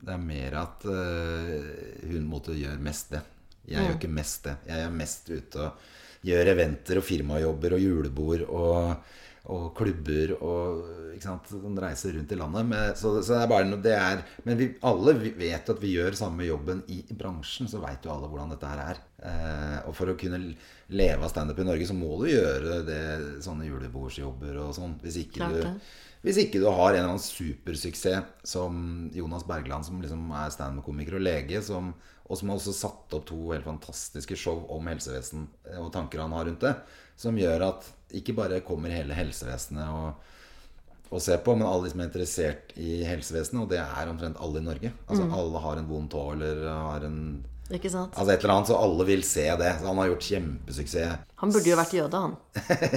Det 0.00 0.12
er 0.14 0.22
mer 0.22 0.58
at 0.62 0.86
uh, 0.88 2.06
hun 2.10 2.28
måtte 2.30 2.56
gjøre 2.56 2.82
mest 2.82 3.14
det. 3.16 3.22
Jeg 3.66 3.82
gjør 3.82 3.96
ikke 3.98 4.14
mest 4.14 4.46
det. 4.46 4.56
Jeg 4.68 4.86
er 4.86 4.94
mest 4.94 5.30
ute 5.32 5.62
og 5.64 5.86
gjør 6.26 6.52
eventer 6.54 7.00
og 7.00 7.06
firmajobber 7.06 7.76
og 7.76 7.82
julebord 7.82 8.44
og, 8.46 9.10
og 9.52 9.66
klubber 9.78 10.32
og 10.36 10.84
ikke 11.16 11.24
sant, 11.26 11.50
sånn 11.50 11.78
reiser 11.80 12.14
rundt 12.16 12.32
i 12.34 12.38
landet. 12.38 12.68
Men, 12.70 12.94
så, 12.98 13.16
så 13.24 13.36
det 13.36 13.42
er 13.42 13.50
bare 13.50 13.68
noe 13.68 13.82
det 13.82 13.94
er, 13.96 14.22
Men 14.46 14.58
vi 14.60 14.70
alle 14.86 15.16
vet 15.24 15.70
at 15.72 15.82
vi 15.82 15.94
gjør 15.96 16.18
samme 16.18 16.46
jobben 16.46 16.82
i 16.92 17.02
bransjen, 17.10 17.70
så 17.70 17.80
veit 17.82 18.04
jo 18.06 18.12
alle 18.14 18.30
hvordan 18.30 18.54
dette 18.54 18.72
her 18.72 18.82
er. 18.84 19.04
Eh, 19.26 19.78
og 19.88 19.94
for 19.96 20.12
å 20.12 20.16
kunne 20.20 20.42
leve 20.92 21.22
av 21.22 21.32
standup 21.32 21.62
i 21.62 21.66
Norge, 21.66 21.88
så 21.88 21.96
må 21.96 22.12
du 22.20 22.28
gjøre 22.30 22.82
det, 22.86 23.04
sånne 23.46 23.68
julebordsjobber 23.70 24.60
og 24.66 24.74
sånn. 24.76 24.98
Hvis 25.02 25.22
ikke 25.24 25.50
du 25.50 25.62
det. 25.62 25.76
Hvis 26.24 26.38
ikke 26.42 26.60
du 26.62 26.66
har 26.66 26.90
en 26.90 26.98
eller 26.98 27.12
annen 27.12 27.22
supersuksess 27.22 28.46
som 28.48 28.78
Jonas 29.14 29.44
Bergland, 29.46 29.86
som 29.86 30.00
liksom 30.02 30.30
er 30.34 30.52
standup-komiker 30.54 31.18
og 31.18 31.26
lege, 31.26 31.60
som, 31.62 31.92
og 32.26 32.38
som 32.38 32.50
har 32.50 32.60
også 32.60 32.74
satt 32.74 33.16
opp 33.18 33.26
to 33.28 33.40
helt 33.52 33.66
fantastiske 33.66 34.38
show 34.40 34.64
om 34.74 34.88
helsevesen 34.90 35.46
eh, 35.70 35.80
og 35.82 35.92
tanker 35.94 36.24
han 36.24 36.34
har 36.34 36.48
rundt 36.48 36.64
det, 36.64 36.74
som 37.20 37.38
gjør 37.38 37.68
at 37.68 37.90
ikke 38.16 38.36
bare 38.38 38.62
kommer 38.66 38.94
hele 38.94 39.16
helsevesenet 39.16 39.86
og, 39.92 40.32
og 41.10 41.22
ser 41.22 41.42
på, 41.44 41.54
men 41.54 41.68
alle 41.68 41.86
de 41.86 41.92
som 41.92 42.02
er 42.02 42.08
interessert 42.10 42.72
i 42.80 43.02
helsevesenet, 43.06 43.62
og 43.62 43.70
det 43.70 43.82
er 43.82 44.10
omtrent 44.10 44.40
alle 44.42 44.62
i 44.62 44.66
Norge. 44.66 44.92
Altså 45.06 45.28
Alle 45.30 45.62
har 45.62 45.78
en 45.78 45.90
vond 45.90 46.10
tå 46.10 46.24
eller 46.34 46.64
har 46.70 47.06
en 47.06 47.20
Ikke 47.74 47.90
sant? 47.90 48.12
Altså 48.14 48.30
et 48.30 48.44
eller 48.44 48.52
annet, 48.54 48.68
så 48.70 48.76
alle 48.78 49.04
vil 49.08 49.22
se 49.26 49.42
det. 49.58 49.72
Så 49.80 49.88
han 49.88 49.98
har 49.98 50.06
gjort 50.12 50.26
kjempesuksess. 50.28 51.16
Han 51.42 51.50
burde 51.52 51.66
jo 51.72 51.76
vært 51.80 51.94
jøde, 51.96 52.20
han. 52.22 52.36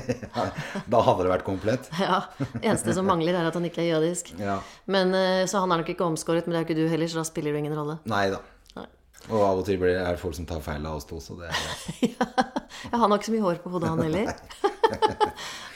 Da 0.94 1.02
hadde 1.08 1.26
det 1.26 1.32
vært 1.34 1.46
komplett. 1.48 1.90
Ja, 2.00 2.20
Eneste 2.62 2.94
som 2.94 3.10
mangler, 3.10 3.34
er 3.40 3.50
at 3.50 3.58
han 3.58 3.66
ikke 3.66 3.82
er 3.82 3.96
jødisk. 3.96 4.34
Ja. 4.38 4.60
Men, 4.86 5.16
eh, 5.18 5.46
Så 5.50 5.60
han 5.64 5.72
er 5.74 5.82
nok 5.82 5.90
ikke 5.96 6.06
omskåret, 6.06 6.46
men 6.46 6.54
det 6.54 6.62
er 6.62 6.68
ikke 6.70 6.78
du 6.78 6.86
heller, 6.92 7.10
så 7.10 7.24
da 7.24 7.26
spiller 7.28 7.56
det 7.58 7.64
ingen 7.66 7.74
rolle. 7.80 7.98
Nei 8.10 8.28
da. 8.36 8.44
Og 9.30 9.42
av 9.44 9.58
og 9.60 9.66
til 9.68 9.76
blir 9.82 9.98
det, 9.98 10.14
folk 10.22 10.32
som 10.38 10.46
tar 10.48 10.62
feil 10.64 10.86
av 10.88 10.96
oss 10.96 11.04
to, 11.10 11.18
så 11.20 11.36
det 11.42 11.50
Ja, 12.14 12.96
han 13.02 13.10
har 13.12 13.18
ikke 13.20 13.28
så 13.28 13.34
mye 13.36 13.44
hår 13.44 13.58
på 13.66 13.74
hodet, 13.74 13.90
han 13.92 14.00
heller. 14.06 14.30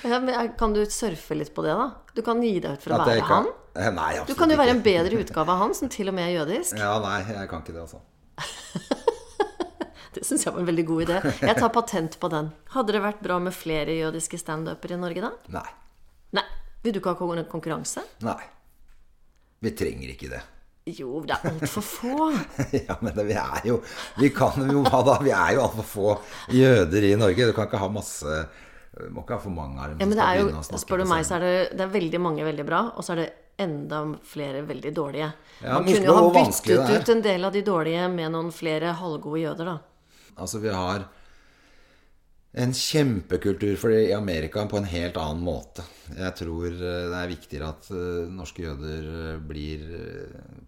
ja, 0.08 0.20
eh, 0.22 0.48
kan 0.58 0.74
du 0.74 0.80
surfe 0.88 1.36
litt 1.36 1.52
på 1.54 1.66
det, 1.66 1.74
da? 1.76 1.90
Du 2.16 2.22
kan 2.26 2.40
gi 2.42 2.54
deg 2.64 2.78
ut 2.78 2.86
for 2.86 2.96
å 2.96 3.02
være 3.04 3.20
kan- 3.26 3.50
han. 3.50 3.96
Nei, 3.98 4.12
Du 4.30 4.36
kan 4.38 4.52
jo 4.54 4.58
være 4.60 4.70
en 4.78 4.82
bedre 4.86 5.18
utgave 5.20 5.50
av 5.50 5.58
han, 5.66 5.74
som 5.74 5.90
til 5.90 6.08
og 6.12 6.14
med 6.16 6.30
er 6.30 6.36
jødisk. 6.46 6.78
Ja, 6.78 6.94
nei, 7.02 7.20
jeg 7.26 7.50
kan 7.50 7.64
ikke 7.66 7.74
det, 7.74 7.82
altså. 7.84 8.00
Det 10.14 10.22
syns 10.28 10.44
jeg 10.46 10.54
var 10.54 10.62
en 10.62 10.68
veldig 10.70 10.84
god 10.86 11.04
idé. 11.08 11.20
Jeg 11.42 11.56
tar 11.58 11.72
patent 11.74 12.20
på 12.22 12.30
den. 12.30 12.52
Hadde 12.76 12.94
det 12.94 13.02
vært 13.02 13.22
bra 13.26 13.40
med 13.42 13.56
flere 13.58 13.96
jødiske 13.98 14.38
standuper 14.38 14.94
i 14.94 15.00
Norge, 15.02 15.24
da? 15.26 15.32
Nei. 15.58 15.70
Nei. 16.38 16.46
Vil 16.86 16.94
du 16.94 17.00
ikke 17.02 17.16
ha 17.16 17.46
konkurranse? 17.50 18.04
Nei. 18.22 18.42
Vi 19.64 19.72
trenger 19.80 20.12
ikke 20.14 20.30
det. 20.36 20.42
Jo, 20.92 21.22
det 21.24 21.38
er 21.38 21.48
altfor 21.48 21.86
få. 21.88 22.16
ja, 22.88 22.98
men 23.00 23.14
det, 23.16 23.24
vi 23.30 23.36
er 23.40 23.68
jo 23.70 23.78
Vi 24.20 24.28
kan 24.36 24.58
jo 24.68 24.82
hva 24.84 25.00
da? 25.08 25.16
Vi 25.24 25.32
er 25.32 25.54
jo 25.56 25.62
altfor 25.64 25.88
få 25.88 26.16
jøder 26.52 27.08
i 27.08 27.14
Norge. 27.20 27.48
Du 27.48 27.56
kan 27.56 27.70
ikke 27.70 27.80
ha 27.80 27.88
masse 27.92 28.42
Du 28.92 29.08
må 29.16 29.24
ikke 29.24 29.38
ha 29.38 29.44
for 29.46 29.56
mange 29.56 29.88
dem. 29.94 30.02
Ja, 30.04 30.10
men 30.10 30.20
det 30.20 30.26
er 30.26 30.42
jo, 30.42 30.80
spør 30.84 31.02
du 31.02 31.08
meg, 31.10 31.24
så 31.26 31.40
er 31.40 31.46
det, 31.46 31.56
det 31.80 31.88
er 31.88 31.96
veldig 31.96 32.20
mange 32.22 32.44
veldig 32.46 32.66
bra, 32.68 32.84
og 32.94 33.08
så 33.08 33.16
er 33.16 33.24
det 33.24 33.30
enda 33.58 34.04
flere 34.26 34.62
veldig 34.68 34.94
dårlige. 34.96 35.32
Ja, 35.62 35.74
Man 35.74 35.88
kunne 35.88 36.08
jo 36.08 36.16
ha 36.18 36.30
byttet 36.34 36.90
ut 36.90 37.10
en 37.10 37.22
del 37.22 37.46
av 37.46 37.54
de 37.54 37.62
dårlige 37.66 38.08
med 38.10 38.34
noen 38.34 38.52
flere 38.56 38.96
halvgode 38.98 39.44
jøder, 39.44 39.74
da. 39.74 39.78
Altså, 40.34 40.60
vi 40.64 40.72
har 40.74 41.06
en 42.54 42.74
kjempekultur 42.74 43.76
for 43.82 43.90
det 43.90 44.10
i 44.10 44.14
Amerika 44.14 44.66
på 44.70 44.78
en 44.78 44.90
helt 44.90 45.18
annen 45.18 45.42
måte. 45.46 45.86
Jeg 46.14 46.36
tror 46.38 46.68
eh, 46.70 47.06
det 47.10 47.20
er 47.20 47.32
viktigere 47.32 47.70
at 47.74 47.88
eh, 47.94 48.34
norske 48.34 48.66
jøder 48.66 49.08
eh, 49.14 49.40
blir 49.42 49.88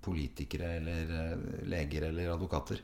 politikere 0.05 0.75
eller 0.79 1.35
leger 1.69 2.07
eller 2.09 2.33
advokater, 2.33 2.81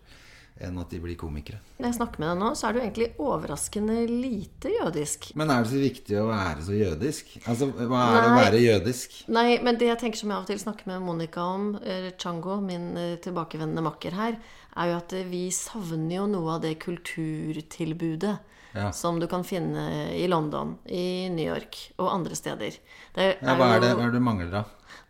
enn 0.62 0.78
at 0.82 0.92
de 0.94 1.00
blir 1.04 1.18
komikere. 1.20 1.60
Når 1.80 1.88
jeg 1.90 1.98
snakker 1.98 2.22
med 2.22 2.30
deg 2.32 2.40
nå, 2.44 2.50
så 2.56 2.68
er 2.70 2.74
du 2.76 2.80
egentlig 2.82 3.08
overraskende 3.22 3.98
lite 4.10 4.72
jødisk. 4.76 5.32
Men 5.40 5.50
er 5.54 5.64
det 5.66 5.72
så 5.74 5.82
viktig 5.82 6.20
å 6.22 6.28
være 6.30 6.66
så 6.68 6.78
jødisk? 6.78 7.34
Altså, 7.50 7.70
hva 7.76 8.02
er 8.06 8.18
det 8.22 8.30
å 8.32 8.38
være 8.40 8.62
jødisk? 8.64 9.20
Nei, 9.34 9.48
men 9.66 9.80
det 9.82 9.90
jeg 9.90 10.02
tenker 10.06 10.22
som 10.22 10.30
jeg 10.34 10.38
av 10.38 10.46
og 10.46 10.52
til 10.54 10.62
snakker 10.62 10.92
med 10.94 11.06
Monica 11.06 11.46
om, 11.58 11.68
eller 11.82 12.14
Chango, 12.22 12.60
min 12.66 12.92
eh, 12.98 13.16
tilbakevendende 13.26 13.86
makker 13.90 14.18
her, 14.20 14.40
er 14.78 14.92
jo 14.94 15.00
at 15.02 15.14
eh, 15.18 15.28
vi 15.28 15.48
savner 15.56 16.22
jo 16.22 16.28
noe 16.32 16.56
av 16.58 16.64
det 16.68 16.78
kulturtilbudet 16.84 18.38
Ja. 18.74 18.92
som 18.96 19.18
du 19.20 19.28
kan 19.28 19.44
finne 19.44 20.14
i 20.16 20.28
London, 20.32 20.78
i 20.88 21.28
New 21.30 21.44
York 21.44 21.76
og 22.00 22.08
andre 22.14 22.36
steder. 22.40 22.78
Det 23.14 23.26
Ja, 23.42 23.56
hva 23.60 23.74
er 23.76 23.82
det, 23.84 23.90
hva 23.98 24.06
er 24.06 24.14
det 24.14 24.22
du 24.22 24.24
mangler, 24.24 24.48
da? 24.54 24.62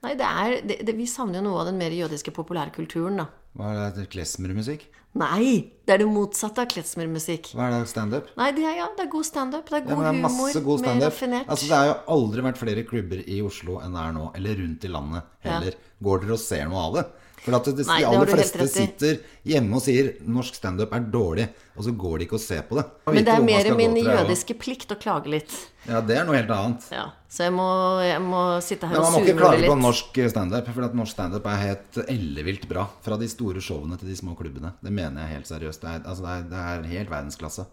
Nei, 0.01 0.15
det 0.17 0.25
er, 0.25 0.55
det, 0.65 0.79
det, 0.87 0.95
vi 0.97 1.05
savner 1.05 1.37
jo 1.37 1.43
noe 1.45 1.59
av 1.61 1.67
den 1.69 1.77
mer 1.77 1.93
jødiske 1.93 2.33
populærkulturen, 2.33 3.21
da. 3.21 3.27
Hva 3.53 3.69
er 3.75 3.93
det, 3.93 4.07
klezmermusikk? 4.09 4.87
Nei! 5.19 5.71
Det 5.83 5.97
er 5.97 6.03
det 6.05 6.07
motsatte 6.07 6.63
av 6.63 6.69
klezmermusikk. 6.71 7.49
Hva 7.57 7.65
er 7.67 7.73
det, 7.73 7.89
standup? 7.91 8.29
Nei, 8.39 8.51
det 8.55 8.63
er, 8.63 8.77
ja, 8.79 8.85
det 8.95 9.03
er 9.03 9.09
god 9.11 9.27
standup. 9.27 9.65
Det 9.67 9.81
er 9.81 9.83
god 9.89 9.91
ja, 9.91 10.03
det 10.05 10.11
er 10.11 10.21
masse 10.23 10.45
humor. 10.53 10.67
god 10.69 10.85
mer 10.85 11.01
raffinert. 11.03 11.49
Altså, 11.51 11.67
det 11.67 11.79
har 11.79 11.89
jo 11.89 11.95
aldri 12.15 12.45
vært 12.45 12.61
flere 12.61 12.85
klubber 12.87 13.23
i 13.25 13.41
Oslo 13.43 13.81
enn 13.83 13.97
det 13.97 14.05
er 14.05 14.15
nå. 14.15 14.29
Eller 14.39 14.61
rundt 14.61 14.87
i 14.87 14.91
landet 14.93 15.33
heller. 15.47 15.75
Går 16.07 16.23
dere 16.23 16.37
og 16.37 16.41
ser 16.45 16.63
noe 16.71 16.85
av 16.85 16.95
det? 16.95 17.05
For 17.41 17.57
at 17.57 17.65
det, 17.73 17.87
Nei, 17.89 17.97
de 18.03 18.05
aller 18.05 18.29
fleste 18.29 18.65
sitter 18.69 19.15
hjemme 19.49 19.79
og 19.79 19.81
sier 19.81 20.11
norsk 20.29 20.59
standup 20.59 20.91
er 20.93 21.07
dårlig, 21.09 21.47
og 21.73 21.87
så 21.87 21.93
går 22.03 22.19
de 22.21 22.27
ikke 22.27 22.37
og 22.37 22.43
ser 22.43 22.61
på 22.69 22.77
det. 22.77 22.83
Men 23.09 23.25
det 23.25 23.33
er 23.33 23.45
mer 23.47 23.69
min 23.79 23.95
jødiske 23.97 24.53
plikt 24.61 24.93
å 24.93 24.97
klage 25.01 25.31
litt. 25.33 25.55
Ja, 25.87 26.03
det 26.05 26.19
er 26.19 26.27
noe 26.27 26.37
helt 26.37 26.53
annet. 26.53 26.85
Ja, 26.93 27.07
Så 27.25 27.47
jeg 27.47 27.55
må, 27.57 27.65
jeg 28.05 28.21
må 28.21 28.43
sitte 28.61 28.85
her 28.85 28.93
Men 28.93 29.07
man 29.07 29.15
må 29.15 29.21
ikke 29.23 29.33
surmule 29.33 29.41
klage 29.41 29.63
på 29.65 29.73
litt. 29.73 29.83
norsk 29.87 30.19
standup, 30.35 30.69
for 30.75 30.85
at 30.85 30.97
norsk 31.01 31.15
standup 31.17 31.49
er 31.49 31.61
helt 31.63 32.01
ellevilt 32.05 32.67
bra. 32.69 32.85
Fra 33.01 33.17
de 33.17 33.29
store 33.33 33.63
showene 33.65 33.97
til 33.97 34.11
de 34.11 34.17
små 34.21 34.35
klubbene. 34.37 34.75
Det 34.77 34.93
mener 34.93 35.25
jeg 35.25 35.39
helt 35.39 35.49
seriøst. 35.49 35.81
Det 35.81 35.95
er, 35.95 36.03
altså, 36.05 36.27
det 36.27 36.35
er, 36.35 36.43
det 36.51 36.59
er 36.61 36.91
helt 36.99 37.09
verdensklasse. 37.15 37.65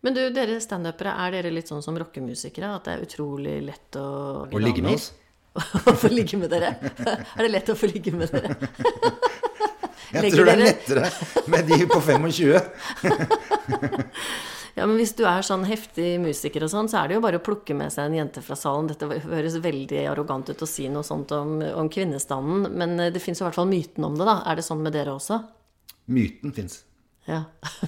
Men 0.00 0.14
du, 0.16 0.22
dere 0.32 0.60
standupere, 0.62 1.12
er 1.26 1.34
dere 1.34 1.50
litt 1.52 1.68
sånn 1.68 1.82
som 1.84 1.98
rockemusikere? 1.98 2.70
At 2.78 2.86
det 2.86 2.94
er 2.94 3.02
utrolig 3.04 3.58
lett 3.66 3.98
å 4.00 4.06
Å 4.46 4.62
ligge 4.62 4.84
med 4.86 4.94
oss? 4.96 5.10
Å 5.58 5.94
få 5.98 6.10
ligge 6.12 6.38
med 6.38 6.52
dere? 6.52 6.76
Er 6.78 7.42
det 7.42 7.50
lett 7.50 7.72
å 7.72 7.78
få 7.78 7.90
ligge 7.90 8.14
med 8.14 8.30
dere? 8.30 8.54
Jeg 10.14 10.32
tror 10.34 10.48
det 10.48 10.54
er 10.56 10.62
lettere 10.64 11.10
med 11.50 11.68
de 11.70 11.84
på 11.90 12.00
25. 12.02 12.56
Ja, 14.78 14.86
men 14.86 14.96
hvis 14.96 15.12
du 15.18 15.24
er 15.28 15.42
sånn 15.44 15.64
heftig 15.68 16.14
musiker 16.22 16.62
og 16.64 16.70
sånn, 16.72 16.86
så 16.88 17.00
er 17.00 17.10
det 17.10 17.16
jo 17.18 17.22
bare 17.24 17.40
å 17.40 17.42
plukke 17.44 17.74
med 17.76 17.92
seg 17.92 18.06
en 18.06 18.14
jente 18.20 18.40
fra 18.40 18.56
salen. 18.56 18.86
Dette 18.88 19.08
høres 19.26 19.58
veldig 19.60 20.04
arrogant 20.08 20.48
ut 20.48 20.62
å 20.62 20.68
si 20.68 20.86
noe 20.88 21.04
sånt 21.04 21.34
om, 21.36 21.58
om 21.60 21.90
kvinnestanden, 21.92 22.70
men 22.78 22.94
eh, 23.02 23.10
det 23.12 23.20
fins 23.20 23.42
i 23.42 23.44
hvert 23.44 23.58
fall 23.58 23.68
myten 23.68 24.06
om 24.06 24.16
det, 24.16 24.24
da. 24.24 24.38
Er 24.48 24.56
det 24.56 24.64
sånn 24.64 24.80
med 24.80 24.94
dere 24.96 25.12
også? 25.18 25.40
Myten 26.14 26.54
fins. 26.56 26.78
Ja. 27.30 27.44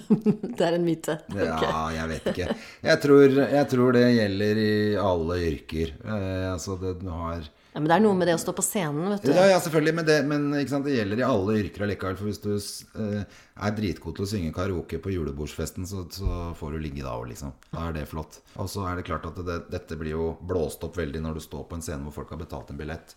det 0.58 0.62
er 0.62 0.76
en 0.76 0.84
myte. 0.86 1.16
Ja, 1.34 1.88
jeg 1.90 2.10
vet 2.12 2.28
ikke. 2.30 2.52
Jeg 2.84 3.00
tror, 3.02 3.40
jeg 3.40 3.66
tror 3.72 3.96
det 3.96 4.04
gjelder 4.14 4.60
i 4.62 4.74
alle 5.00 5.38
yrker. 5.48 5.96
Eh, 6.04 6.46
altså, 6.52 6.76
det, 6.78 6.94
du 7.00 7.08
har 7.10 7.42
Ja, 7.72 7.80
men 7.80 7.88
det 7.88 7.96
er 7.96 8.04
noe 8.04 8.18
med 8.18 8.28
det 8.28 8.36
å 8.36 8.42
stå 8.42 8.54
på 8.54 8.64
scenen, 8.64 9.08
vet 9.14 9.26
du. 9.26 9.32
Ja, 9.32 9.48
ja, 9.50 9.58
selvfølgelig, 9.64 9.94
men, 9.98 10.06
det, 10.06 10.18
men 10.28 10.46
sant, 10.70 10.86
det 10.86 10.94
gjelder 10.94 11.22
i 11.22 11.26
alle 11.26 11.58
yrker 11.62 11.86
allikevel. 11.88 12.18
For 12.20 12.30
hvis 12.30 12.42
du 12.44 12.52
eh, 12.54 13.40
er 13.66 13.76
dritgod 13.78 14.18
til 14.18 14.26
å 14.26 14.30
synge 14.34 14.54
karaoke 14.54 15.00
på 15.02 15.14
julebordsfesten, 15.16 15.88
så, 15.88 16.04
så 16.12 16.52
får 16.58 16.76
du 16.76 16.84
ligge 16.84 17.02
da 17.02 17.16
òg, 17.16 17.30
liksom. 17.32 17.56
Da 17.72 17.88
er 17.88 17.98
det 17.98 18.06
flott. 18.12 18.42
Og 18.62 18.70
så 18.70 18.86
er 18.90 19.00
det 19.00 19.08
klart 19.08 19.26
at 19.32 19.40
det, 19.42 19.62
dette 19.72 19.98
blir 19.98 20.14
jo 20.14 20.32
blåst 20.46 20.84
opp 20.86 21.00
veldig 21.00 21.24
når 21.24 21.40
du 21.40 21.46
står 21.48 21.66
på 21.70 21.80
en 21.80 21.86
scene 21.88 22.06
hvor 22.06 22.20
folk 22.20 22.36
har 22.36 22.44
betalt 22.44 22.70
en 22.70 22.78
billett, 22.78 23.16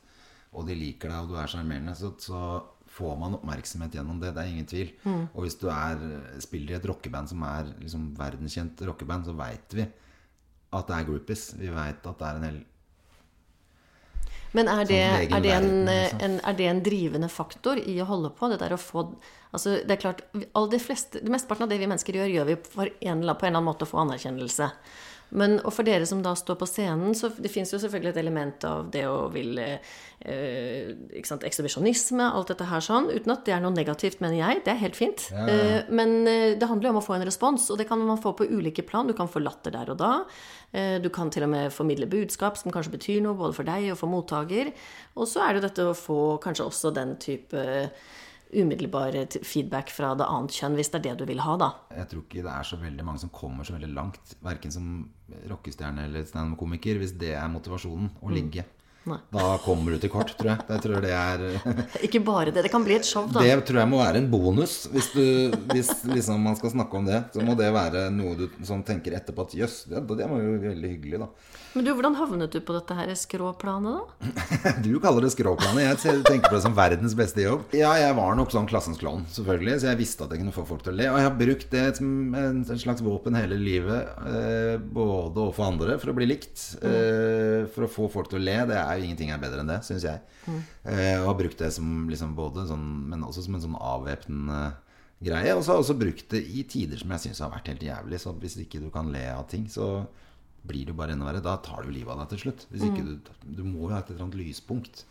og 0.55 0.65
de 0.65 0.77
liker 0.79 1.11
deg, 1.11 1.25
og 1.27 1.35
du 1.35 1.37
er 1.37 1.51
sjarmerende. 1.51 1.93
Så, 1.99 2.15
så 2.23 2.39
får 2.95 3.17
man 3.19 3.35
oppmerksomhet 3.35 3.97
gjennom 3.97 4.21
det. 4.21 4.31
Det 4.35 4.43
er 4.43 4.53
ingen 4.53 4.69
tvil. 4.69 4.93
Og 5.33 5.43
hvis 5.43 5.57
du 5.59 5.67
er, 5.71 5.99
spiller 6.43 6.75
i 6.75 6.77
et 6.79 6.87
rockeband 6.87 7.31
som 7.31 7.43
er 7.47 7.73
liksom 7.81 8.13
verdenskjent 8.17 8.85
rockeband, 8.87 9.27
så 9.27 9.35
veit 9.35 9.75
vi 9.75 9.87
at 10.75 10.87
det 10.89 10.95
er 10.95 11.09
groupies. 11.09 11.49
Vi 11.59 11.71
veit 11.73 12.07
at 12.07 12.21
det 12.21 12.29
er 12.29 12.39
en 12.39 12.47
hel 12.49 12.61
Men 14.55 14.69
er 14.71 14.87
det, 14.87 15.01
Sånn 15.03 15.33
er, 15.35 15.41
det 15.43 15.51
en, 15.51 15.65
verden, 15.65 15.89
liksom. 15.89 16.21
en, 16.27 16.37
er 16.47 16.59
det 16.59 16.67
en 16.71 16.83
drivende 16.83 17.29
faktor 17.31 17.81
i 17.81 17.97
å 17.99 18.07
holde 18.07 18.31
på? 18.37 18.51
Det 18.51 18.61
der 18.63 18.75
å 18.77 18.81
få 18.81 19.09
Altså, 19.55 19.77
det 19.87 19.93
er 19.93 19.99
klart, 20.01 20.21
all 20.51 20.65
det 20.67 20.81
de 20.81 20.83
fleste, 20.83 21.19
det 21.23 21.31
Mesteparten 21.31 21.63
av 21.63 21.69
det 21.71 21.77
vi 21.79 21.87
mennesker 21.87 22.17
gjør, 22.17 22.31
gjør 22.33 22.47
vi 22.49 22.55
for 22.59 22.89
en, 22.91 22.97
på 22.99 23.13
en 23.15 23.21
eller 23.23 23.45
annen 23.53 23.63
måte 23.63 23.87
å 23.87 23.87
få 23.87 24.01
anerkjennelse. 24.01 24.67
Men, 25.31 25.57
og 25.65 25.73
for 25.73 25.83
dere 25.87 26.05
som 26.05 26.21
da 26.23 26.35
står 26.37 26.55
på 26.61 26.67
scenen, 26.69 27.15
så 27.17 27.31
det 27.41 27.49
fins 27.51 27.71
jo 27.73 27.79
selvfølgelig 27.81 28.13
et 28.13 28.19
element 28.21 28.63
av 28.69 28.91
det 28.93 29.01
å 29.09 29.25
ville 29.33 29.65
eh, 30.21 30.91
ikke 31.17 31.27
sant, 31.27 31.43
Ekshibisjonisme, 31.47 32.23
alt 32.29 32.51
dette 32.53 32.67
her 32.69 32.83
sånn. 32.85 33.09
Uten 33.11 33.33
at 33.33 33.43
det 33.47 33.55
er 33.55 33.63
noe 33.63 33.73
negativt, 33.75 34.21
mener 34.23 34.37
jeg. 34.37 34.61
Det 34.65 34.71
er 34.75 34.81
helt 34.83 34.95
fint. 34.99 35.25
Ja, 35.33 35.47
ja. 35.49 35.55
Eh, 35.81 35.89
men 35.89 36.15
eh, 36.29 36.53
det 36.59 36.69
handler 36.69 36.89
jo 36.91 36.95
om 36.95 37.01
å 37.01 37.05
få 37.05 37.17
en 37.17 37.25
respons, 37.27 37.67
og 37.73 37.81
det 37.81 37.87
kan 37.89 37.99
man 38.05 38.21
få 38.21 38.35
på 38.37 38.47
ulike 38.47 38.85
plan. 38.87 39.09
Du 39.09 39.15
kan 39.17 39.27
få 39.31 39.41
latter 39.43 39.73
der 39.75 39.91
og 39.95 39.99
da. 40.01 40.11
Eh, 40.71 40.97
Du 41.03 41.09
kan 41.09 41.29
til 41.33 41.43
og 41.43 41.51
med 41.51 41.73
formidle 41.73 42.07
budskap 42.07 42.57
som 42.61 42.71
kanskje 42.71 42.95
betyr 42.95 43.23
noe, 43.25 43.35
både 43.39 43.57
for 43.57 43.67
deg 43.67 43.89
og 43.91 43.99
for 43.99 44.11
mottaker. 44.13 44.71
Og 45.17 45.27
så 45.27 45.41
er 45.43 45.53
det 45.53 45.61
jo 45.63 45.67
dette 45.67 45.89
å 45.89 45.97
få 45.97 46.19
kanskje 46.43 46.69
også 46.69 46.93
den 46.95 47.17
type 47.19 47.89
umiddelbar 48.53 49.17
feedback 49.43 49.89
fra 49.93 50.13
det 50.17 50.27
annet 50.29 50.55
kjønn, 50.55 50.77
hvis 50.77 50.91
det 50.93 50.99
er 51.01 51.05
det 51.09 51.15
du 51.21 51.25
vil 51.31 51.41
ha, 51.43 51.57
da. 51.59 51.69
Jeg 51.95 52.09
tror 52.11 52.25
ikke 52.25 52.45
det 52.45 52.53
er 52.53 52.69
så 52.69 52.79
veldig 52.81 53.05
mange 53.07 53.23
som 53.25 53.33
kommer 53.33 53.67
så 53.67 53.75
veldig 53.77 53.91
langt, 53.95 54.35
verken 54.45 54.73
som 54.73 54.89
rockestjerne 55.49 56.05
eller 56.09 56.27
standup-komiker, 56.29 56.99
hvis 57.01 57.15
det 57.21 57.33
er 57.39 57.51
motivasjonen, 57.51 58.11
å 58.21 58.33
ligge. 58.33 58.67
Nei. 59.05 59.19
Da 59.35 59.49
kommer 59.61 59.93
du 59.93 60.01
til 60.01 60.09
kort, 60.13 60.31
tror 60.39 60.51
jeg. 60.53 60.65
Jeg 60.71 60.83
tror 60.85 61.03
det 61.05 61.11
er 61.13 61.43
Ikke 62.07 62.21
bare 62.25 62.53
det. 62.53 62.63
Det 62.65 62.71
kan 62.73 62.85
bli 62.85 62.97
et 62.97 63.05
show, 63.05 63.27
da. 63.29 63.43
Det 63.45 63.67
tror 63.69 63.83
jeg 63.83 63.91
må 63.91 63.99
være 64.01 64.21
en 64.23 64.29
bonus. 64.31 64.77
Hvis, 64.93 65.11
du, 65.13 65.53
hvis 65.73 65.91
liksom 66.09 66.41
man 66.41 66.57
skal 66.57 66.73
snakke 66.73 66.97
om 66.97 67.05
det, 67.09 67.21
så 67.35 67.45
må 67.45 67.57
det 67.59 67.69
være 67.75 68.07
noe 68.15 68.33
du 68.39 68.47
sånn 68.65 68.85
tenker 68.87 69.17
etterpå 69.19 69.45
at 69.45 69.57
jøss, 69.57 69.83
det, 69.91 70.01
det 70.09 70.29
var 70.31 70.41
jo 70.41 70.57
veldig 70.63 70.95
hyggelig, 70.95 71.21
da. 71.25 71.29
Men 71.75 71.83
du, 71.83 71.89
hvordan 71.91 72.15
havnet 72.15 72.53
du 72.55 72.61
på 72.63 72.71
dette 72.71 72.95
her 72.95 73.09
skråplanet, 73.19 73.97
da? 73.99 74.71
Du 74.85 74.93
kaller 75.03 75.25
det 75.25 75.33
skråplanet. 75.33 75.83
Jeg 75.83 76.21
tenker 76.23 76.47
på 76.47 76.55
det 76.55 76.63
som 76.63 76.75
verdens 76.77 77.15
beste 77.17 77.43
jobb. 77.43 77.65
Ja, 77.75 77.91
jeg 77.99 78.15
var 78.15 78.37
nok 78.39 78.53
sånn 78.53 78.69
klassens 78.69 78.99
klovn, 79.01 79.25
selvfølgelig, 79.35 79.81
så 79.83 79.89
jeg 79.91 79.99
visste 79.99 80.23
at 80.23 80.31
jeg 80.31 80.41
kunne 80.41 80.55
få 80.55 80.63
folk 80.69 80.85
til 80.85 80.93
å 80.93 80.97
le. 81.01 81.09
Og 81.11 81.19
jeg 81.19 81.27
har 81.27 81.35
brukt 81.41 81.75
det 81.75 81.85
som 81.99 82.37
en 82.39 82.63
slags 82.79 83.03
våpen 83.03 83.35
hele 83.35 83.59
livet, 83.59 84.13
eh, 84.31 84.77
både 84.79 85.43
overfor 85.43 85.67
andre 85.67 85.97
for 85.99 86.13
å 86.13 86.15
bli 86.15 86.29
likt, 86.31 86.63
eh, 86.79 87.67
for 87.75 87.89
å 87.89 87.91
få 87.91 88.07
folk 88.13 88.31
til 88.31 88.39
å 88.39 88.45
le. 88.47 88.57
Det 88.71 88.79
er 88.79 88.94
jo 88.99 89.05
ingenting 89.07 89.31
er 89.33 89.41
bedre 89.41 89.61
enn 89.63 89.69
det, 89.71 89.79
syns 89.87 90.03
jeg. 90.07 90.19
Eh, 90.85 91.15
og 91.21 91.27
har 91.31 91.37
brukt 91.39 91.57
det 91.61 91.71
som 91.73 92.07
liksom 92.09 92.35
både 92.37 92.67
sånn, 92.69 92.85
men 93.09 93.23
også 93.27 93.43
som 93.45 93.55
en 93.57 93.63
sånn 93.65 93.77
avvæpnende 93.79 94.59
greie. 95.25 95.55
Og 95.55 95.63
så 95.63 95.71
har 95.73 95.79
jeg 95.79 95.85
også 95.85 95.97
brukt 95.99 96.29
det 96.35 96.43
i 96.45 96.63
tider 96.69 96.97
som 97.01 97.11
jeg 97.15 97.23
syns 97.27 97.41
har 97.45 97.51
vært 97.53 97.71
helt 97.71 97.85
jævlig. 97.87 98.19
Så 98.21 98.33
hvis 98.41 98.57
ikke 98.61 98.81
du 98.83 98.89
kan 98.93 99.11
le 99.13 99.25
av 99.33 99.47
ting, 99.51 99.67
så 99.71 100.05
blir 100.65 100.85
det 100.85 100.93
jo 100.95 100.99
bare 100.99 101.13
enda 101.15 101.25
verre. 101.29 101.43
Da 101.45 101.57
tar 101.61 101.83
du 101.85 101.91
livet 101.93 102.11
av 102.13 102.23
deg 102.23 102.33
til 102.35 102.43
slutt. 102.47 102.65
Hvis 102.71 102.85
ikke 102.87 103.03
du, 103.05 103.33
du 103.59 103.63
må 103.63 103.87
jo 103.87 103.93
ha 103.93 103.99
et 104.03 104.09
eller 104.13 104.25
annet 104.27 104.39
lyspunkt. 104.43 105.05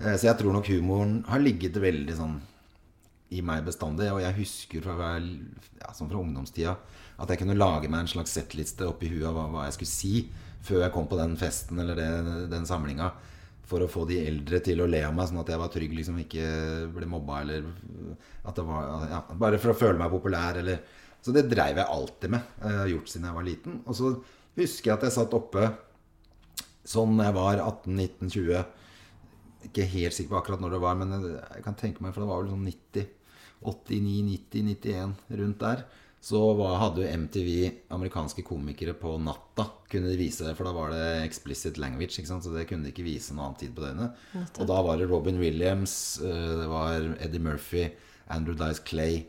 Eh, 0.00 0.14
Så 0.16 0.28
jeg 0.30 0.38
tror 0.40 0.52
nok 0.56 0.68
humoren 0.72 1.24
har 1.28 1.40
ligget 1.44 1.76
veldig 1.76 2.16
sånn 2.16 2.38
i 3.30 3.42
meg 3.44 3.64
bestandig. 3.66 4.08
Og 4.12 4.22
jeg 4.24 4.38
husker 4.40 4.84
fra, 4.86 5.14
ja, 5.20 5.92
sånn 5.92 6.08
fra 6.08 6.20
ungdomstida 6.22 6.76
at 7.18 7.28
jeg 7.32 7.40
kunne 7.42 7.56
lage 7.58 7.88
meg 7.90 8.04
en 8.04 8.12
slags 8.14 8.30
settliste 8.36 8.86
oppi 8.88 9.08
huet 9.10 9.26
av 9.26 9.34
hva, 9.34 9.46
hva 9.50 9.64
jeg 9.66 9.74
skulle 9.76 9.90
si 9.90 10.12
før 10.64 10.84
jeg 10.84 10.94
kom 10.94 11.08
på 11.10 11.18
den 11.20 11.36
festen 11.40 11.80
eller 11.82 11.98
det, 11.98 12.08
den 12.52 12.68
samlinga. 12.68 13.10
For 13.68 13.84
å 13.84 13.90
få 13.90 14.06
de 14.08 14.16
eldre 14.24 14.62
til 14.64 14.80
å 14.80 14.88
le 14.88 15.02
av 15.04 15.12
meg, 15.12 15.28
sånn 15.28 15.42
at 15.42 15.50
jeg 15.52 15.60
var 15.60 15.72
trygg, 15.72 15.92
liksom 15.98 16.22
ikke 16.22 16.46
ble 16.94 17.08
mobba. 17.10 17.42
Eller 17.44 17.66
at 18.48 18.56
det 18.56 18.64
var 18.64 19.04
ja, 19.10 19.20
Bare 19.36 19.60
for 19.60 19.74
å 19.74 19.78
føle 19.78 19.98
meg 20.00 20.14
populær, 20.14 20.62
eller 20.62 20.80
Så 21.20 21.34
det 21.34 21.48
dreiv 21.50 21.76
jeg 21.76 21.92
alltid 21.92 22.32
med. 22.32 22.50
Jeg 22.62 22.80
har 22.80 22.90
gjort 22.94 23.12
siden 23.12 23.28
jeg 23.28 23.36
var 23.36 23.46
liten. 23.46 23.80
Og 23.84 23.96
så 23.98 24.12
husker 24.58 24.90
jeg 24.90 24.96
at 24.96 25.06
jeg 25.08 25.16
satt 25.18 25.36
oppe 25.36 25.68
sånn 26.88 27.18
jeg 27.20 27.34
var 27.36 27.60
18-19-20 27.60 28.76
ikke 29.68 29.86
helt 29.90 30.14
sikker 30.14 30.32
på 30.32 30.38
akkurat 30.40 30.62
når 30.62 30.76
det 30.76 30.82
var, 30.82 30.98
men 30.98 31.14
jeg 31.18 31.62
kan 31.64 31.76
tenke 31.78 32.04
meg, 32.04 32.14
for 32.14 32.24
det 32.24 32.30
var 32.30 32.42
vel 32.42 32.52
sånn 32.52 32.66
90, 32.68 33.08
89, 33.66 34.20
90, 34.28 34.68
91, 34.70 35.16
rundt 35.40 35.64
der. 35.64 35.82
Så 36.20 36.38
hadde 36.80 37.04
jo 37.04 37.18
MTV 37.22 37.50
amerikanske 37.94 38.42
komikere 38.42 38.92
på 38.98 39.14
natta. 39.22 39.68
Kunne 39.88 40.10
de 40.10 40.18
vise, 40.18 40.44
det, 40.44 40.56
For 40.58 40.66
da 40.66 40.74
var 40.74 40.90
det 40.92 41.22
explicit 41.22 41.78
language, 41.78 42.18
så 42.26 42.52
det 42.52 42.66
kunne 42.68 42.88
de 42.88 42.92
ikke 42.92 43.06
vise 43.06 43.32
noen 43.32 43.52
annen 43.52 43.60
tid 43.60 43.74
på 43.76 43.84
døgnet. 43.84 44.18
Og 44.58 44.66
da 44.68 44.80
var 44.82 44.98
det 44.98 45.08
Robin 45.08 45.38
Williams, 45.40 46.18
eh, 46.20 46.54
det 46.62 46.68
var 46.68 47.06
Eddie 47.22 47.42
Murphy, 47.44 47.86
Andrew 48.34 48.58
Dice 48.58 48.82
Clay 48.84 49.22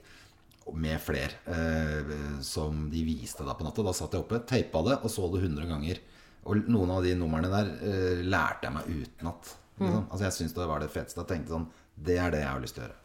med 0.74 1.02
flere 1.02 1.32
eh, 1.50 2.42
som 2.46 2.90
de 2.92 3.04
viste 3.06 3.46
da 3.46 3.54
på 3.58 3.66
natta. 3.66 3.86
Da 3.86 3.94
satt 3.96 4.18
jeg 4.18 4.26
oppe, 4.26 4.42
teipa 4.50 4.82
det 4.86 5.00
og 5.04 5.14
så 5.14 5.30
det 5.34 5.44
100 5.46 5.70
ganger. 5.70 6.02
Og 6.50 6.70
noen 6.72 6.94
av 6.96 7.06
de 7.06 7.14
numrene 7.18 7.52
der 7.52 7.74
eh, 7.86 8.24
lærte 8.26 8.68
jeg 8.68 8.76
meg 8.76 8.90
utenat. 8.90 9.54
Liksom. 9.80 10.08
Altså 10.10 10.26
jeg 10.26 10.36
syns 10.36 10.58
det 10.58 10.68
var 10.68 10.82
det 10.84 10.92
feteste. 10.92 11.22
Jeg 11.22 11.30
tenkte 11.30 11.56
sånn 11.56 11.70
Det 11.96 12.18
er 12.20 12.34
det 12.34 12.42
jeg 12.44 12.52
har 12.52 12.64
lyst 12.64 12.78
til 12.78 12.84
å 12.84 12.88
gjøre. 12.88 13.00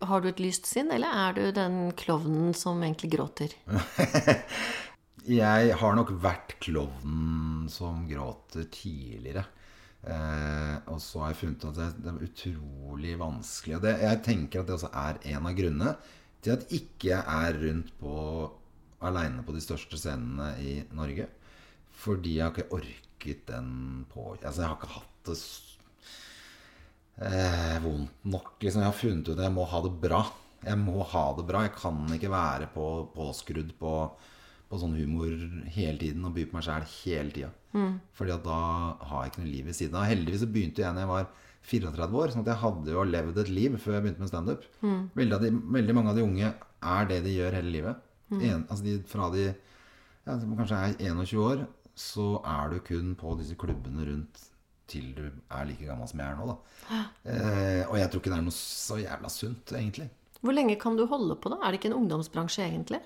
Har 0.00 0.22
du 0.24 0.28
et 0.30 0.40
lyst 0.40 0.66
sinn, 0.70 0.90
eller 0.94 1.12
er 1.12 1.34
du 1.36 1.42
den 1.56 1.78
klovnen 1.98 2.54
som 2.56 2.80
egentlig 2.82 3.10
gråter? 3.18 3.52
Jeg 5.30 5.74
har 5.76 5.96
nok 5.98 6.14
vært 6.22 6.54
klovnen 6.64 7.66
som 7.70 8.06
gråter 8.08 8.64
tidligere. 8.72 9.44
Eh, 10.00 10.76
og 10.88 10.96
så 11.04 11.20
har 11.20 11.34
jeg 11.34 11.38
funnet 11.42 11.66
at 11.68 11.98
det, 12.00 12.08
er 12.14 12.22
utrolig 12.24 13.18
vanskelig. 13.20 13.76
Og 13.76 13.82
det, 13.84 13.92
jeg 14.00 14.22
tenker 14.24 14.62
at 14.62 14.70
det 14.70 14.78
også 14.78 14.88
er 14.96 15.18
en 15.34 15.48
av 15.50 15.58
grunnene 15.58 15.92
til 16.40 16.54
at 16.54 16.64
ikke 16.72 17.10
jeg 17.10 17.20
er 17.20 17.58
rundt 17.66 17.90
på 18.00 18.14
aleine 19.04 19.44
på 19.44 19.52
de 19.52 19.60
største 19.60 20.00
scenene 20.00 20.54
i 20.64 20.78
Norge. 20.96 21.28
Fordi 22.00 22.38
jeg 22.38 22.46
har 22.46 22.56
ikke 22.56 22.78
orket 22.80 23.44
den 23.52 23.70
på 24.08 24.30
Altså, 24.40 24.62
jeg 24.62 24.70
har 24.70 24.78
ikke 24.80 24.94
hatt 24.96 25.18
det 25.28 25.36
s- 25.36 25.76
eh, 27.20 27.78
vondt 27.84 28.24
nok. 28.24 28.56
Liksom. 28.62 28.82
Jeg 28.84 28.90
har 28.90 28.96
funnet 28.98 29.28
ut 29.30 29.36
at 29.38 29.44
jeg 29.46 29.54
må 29.56 29.64
ha 29.70 29.80
det 29.86 29.92
bra. 30.02 30.22
Jeg 30.64 30.76
må 30.80 31.02
ha 31.12 31.24
det 31.38 31.46
bra. 31.48 31.62
Jeg 31.66 31.74
kan 31.78 32.02
ikke 32.16 32.32
være 32.32 32.68
på, 32.74 32.86
påskrudd 33.16 33.72
på, 33.80 33.94
på 34.70 34.80
sånn 34.80 34.96
humor 34.98 35.30
hele 35.74 35.96
tiden 36.00 36.24
og 36.28 36.34
by 36.36 36.44
på 36.50 36.58
meg 36.58 36.66
sjæl 36.68 36.88
hele 37.00 37.32
tida. 37.36 37.52
Fordi 38.18 38.32
at 38.34 38.44
da 38.44 38.58
har 39.06 39.22
jeg 39.24 39.32
ikke 39.32 39.44
noe 39.44 39.52
liv 39.54 39.64
ved 39.70 39.78
siden 39.78 39.96
av. 40.00 40.08
Heldigvis 40.10 40.44
så 40.44 40.50
begynte 40.50 40.82
jeg 40.84 40.96
da 40.96 41.04
jeg 41.04 41.12
var 41.12 41.30
34 41.70 42.16
år, 42.16 42.30
sånn 42.32 42.40
at 42.44 42.48
jeg 42.54 42.60
hadde 42.62 42.92
jo 42.94 43.02
levd 43.04 43.38
et 43.42 43.50
liv 43.52 43.74
før 43.78 43.98
jeg 43.98 44.04
begynte 44.06 44.22
med 44.24 44.30
standup. 44.32 44.62
Veldig, 45.16 45.38
de- 45.42 45.64
veldig 45.76 45.94
mange 45.98 46.10
av 46.14 46.16
de 46.16 46.24
unge 46.24 46.52
er 46.80 47.10
det 47.10 47.18
de 47.26 47.34
gjør 47.36 47.56
hele 47.58 47.70
livet. 47.74 48.06
En, 48.32 48.62
altså 48.70 48.84
de, 48.86 48.94
fra 49.10 49.26
de 49.34 49.42
ja, 49.50 50.36
kanskje 50.38 50.78
er 50.78 50.94
21 51.10 51.40
år, 51.42 51.66
så 51.98 52.28
er 52.46 52.70
du 52.72 52.78
kun 52.86 53.14
på 53.18 53.34
disse 53.40 53.56
klubbene 53.60 54.06
rundt 54.06 54.44
til 54.90 55.12
du 55.16 55.22
er 55.28 55.68
like 55.68 55.86
gammel 55.86 56.10
som 56.10 56.22
jeg 56.22 56.32
er 56.32 56.40
nå. 56.40 56.50
Da. 56.50 57.00
Eh, 57.24 57.82
og 57.86 57.96
jeg 58.00 58.10
tror 58.10 58.22
ikke 58.22 58.32
det 58.32 58.40
er 58.40 58.46
noe 58.48 58.56
så 58.56 58.98
jævla 59.00 59.30
sunt, 59.32 59.74
egentlig. 59.78 60.10
Hvor 60.40 60.56
lenge 60.56 60.76
kan 60.80 60.96
du 60.96 61.04
holde 61.08 61.36
på, 61.36 61.52
da? 61.52 61.60
Er 61.60 61.72
det 61.72 61.80
ikke 61.80 61.92
en 61.92 61.98
ungdomsbransje, 62.00 62.66
egentlig? 62.66 63.00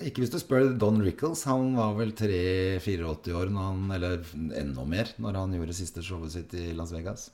Ikke 0.00 0.22
hvis 0.22 0.32
du 0.32 0.38
spør 0.40 0.70
Don 0.80 1.02
Rickles. 1.04 1.44
Han 1.44 1.74
var 1.76 1.92
vel 1.98 2.14
3-84 2.16 3.34
år, 3.36 3.50
når 3.52 3.66
han, 3.68 3.82
eller 3.98 4.22
enda 4.56 4.84
mer, 4.88 5.10
når 5.20 5.40
han 5.42 5.56
gjorde 5.58 5.76
siste 5.76 6.04
showet 6.04 6.32
sitt 6.32 6.54
i 6.56 6.70
Las 6.76 6.94
Vegas. 6.94 7.28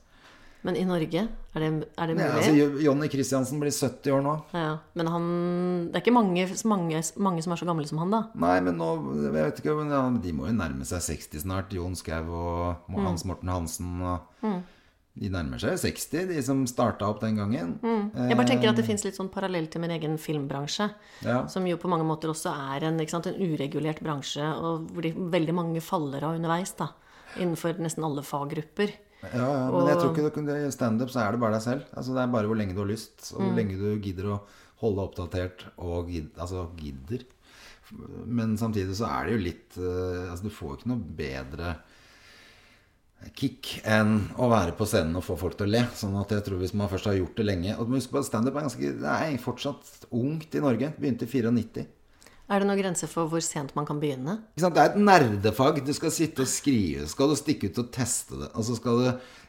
Men 0.63 0.75
i 0.77 0.83
Norge, 0.85 1.23
er 1.55 1.59
det, 1.59 1.69
er 1.97 2.07
det 2.07 2.15
Ja, 2.17 2.27
mulig? 2.27 2.37
altså, 2.37 2.55
Jo- 2.55 2.79
Johnny 2.85 3.07
Christiansen 3.09 3.59
blir 3.59 3.71
70 3.73 4.11
år 4.13 4.21
nå. 4.21 4.33
Ja, 4.53 4.77
men 4.93 5.07
han 5.07 5.29
Det 5.91 5.95
er 5.95 6.01
ikke 6.05 6.13
mange, 6.13 6.45
mange, 6.65 7.01
mange 7.17 7.41
som 7.43 7.53
er 7.53 7.57
så 7.57 7.65
gamle 7.65 7.87
som 7.87 7.97
han, 7.97 8.11
da. 8.11 8.23
Nei, 8.35 8.59
men 8.61 8.77
nå 8.77 8.89
jeg 9.23 9.33
vet 9.33 9.59
ikke, 9.63 9.75
men 9.77 9.89
ja, 9.89 10.03
De 10.21 10.31
må 10.33 10.45
jo 10.47 10.53
nærme 10.53 10.85
seg 10.85 11.01
60 11.01 11.41
snart. 11.41 11.71
Jon 11.73 11.95
Skau 11.95 12.29
og 12.29 12.75
Mo- 12.89 13.01
Hans 13.07 13.25
Morten 13.25 13.49
Hansen. 13.49 14.01
Og 14.01 14.61
De 15.13 15.27
nærmer 15.27 15.59
seg 15.59 15.73
60, 15.77 16.27
de 16.29 16.41
som 16.41 16.65
starta 16.65 17.01
opp 17.09 17.19
den 17.19 17.35
gangen. 17.35 17.73
Jeg 18.15 18.37
bare 18.37 18.47
tenker 18.47 18.69
at 18.69 18.77
det 18.77 18.85
fins 18.85 19.03
litt 19.03 19.15
sånn 19.17 19.29
parallell 19.29 19.67
til 19.67 19.81
min 19.81 19.91
egen 19.91 20.15
filmbransje. 20.17 20.89
Ja. 21.25 21.45
Som 21.47 21.65
jo 21.67 21.75
på 21.75 21.89
mange 21.89 22.05
måter 22.07 22.29
også 22.31 22.53
er 22.77 22.85
en, 22.87 22.97
sant, 23.07 23.27
en 23.27 23.35
uregulert 23.35 23.99
bransje, 24.01 24.39
og 24.55 24.87
hvor 24.93 25.01
de, 25.01 25.11
veldig 25.11 25.53
mange 25.53 25.81
faller 25.81 26.23
av 26.23 26.35
underveis. 26.39 26.71
da 26.77 26.87
Innenfor 27.37 27.77
nesten 27.79 28.03
alle 28.05 28.21
faggrupper. 28.23 28.93
Ja, 29.21 29.45
ja, 29.45 29.67
men 29.69 29.89
jeg 29.91 29.99
tror 29.99 30.17
ikke 30.17 30.55
i 30.57 30.73
standup 30.73 31.11
så 31.13 31.21
er 31.21 31.35
det 31.35 31.41
bare 31.43 31.59
deg 31.59 31.65
selv. 31.65 31.85
Altså 31.93 32.15
Det 32.15 32.23
er 32.23 32.33
bare 32.33 32.49
hvor 32.49 32.57
lenge 32.57 32.73
du 32.73 32.81
har 32.81 32.89
lyst, 32.89 33.19
og 33.35 33.43
hvor 33.43 33.53
lenge 33.59 33.77
du 33.77 34.01
gidder 34.01 34.31
å 34.33 34.39
holde 34.81 35.05
oppdatert 35.05 35.67
og 35.77 36.09
gid, 36.09 36.31
altså 36.41 36.65
gidder. 36.79 37.27
Men 38.25 38.55
samtidig 38.57 38.95
så 38.97 39.09
er 39.11 39.27
det 39.27 39.33
jo 39.35 39.39
litt 39.43 39.75
eh, 39.75 40.29
Altså 40.31 40.45
Du 40.45 40.53
får 40.55 40.77
ikke 40.77 40.91
noe 40.93 41.15
bedre 41.17 41.73
kick 43.37 43.67
enn 43.83 44.13
å 44.39 44.47
være 44.49 44.73
på 44.79 44.87
scenen 44.87 45.19
og 45.19 45.25
få 45.27 45.35
folk 45.37 45.57
til 45.59 45.67
å 45.67 45.73
le. 45.75 45.81
Sånn 45.93 46.15
at 46.17 46.31
jeg 46.33 46.45
tror 46.45 46.61
hvis 46.63 46.73
man 46.77 46.89
først 46.89 47.09
har 47.11 47.19
gjort 47.19 47.37
det 47.37 47.45
lenge 47.45 47.75
Og 47.75 47.85
du 47.85 47.91
må 47.91 47.99
huske 47.99 48.15
på 48.15 48.21
at 48.23 48.29
standup 48.29 48.55
er 48.55 48.65
ganske 48.65 48.93
Det 49.03 49.17
er 49.17 49.35
fortsatt 49.43 50.07
ungt 50.17 50.55
i 50.55 50.63
Norge. 50.63 50.93
Begynte 50.97 51.27
i 51.27 51.33
94. 51.35 51.85
Er 52.51 52.59
det 52.59 52.67
noen 52.67 52.81
grenser 52.81 53.07
for 53.07 53.31
hvor 53.31 53.43
sent 53.45 53.71
man 53.77 53.85
kan 53.87 53.99
begynne? 54.01 54.33
Det 54.59 54.67
er 54.67 54.89
et 54.89 54.97
nerdefag. 54.99 55.79
Du 55.87 55.93
skal 55.95 56.11
sitte 56.11 56.43
og 56.43 56.49
skrive. 56.51 57.05
Skal 57.07 57.31
du 57.31 57.37
stikke 57.39 57.69
ut 57.71 57.79
og 57.79 57.91
teste 57.95 58.39
det. 58.41 58.49
Altså 58.51 58.75
skal 58.75 58.97
du, 58.99 59.05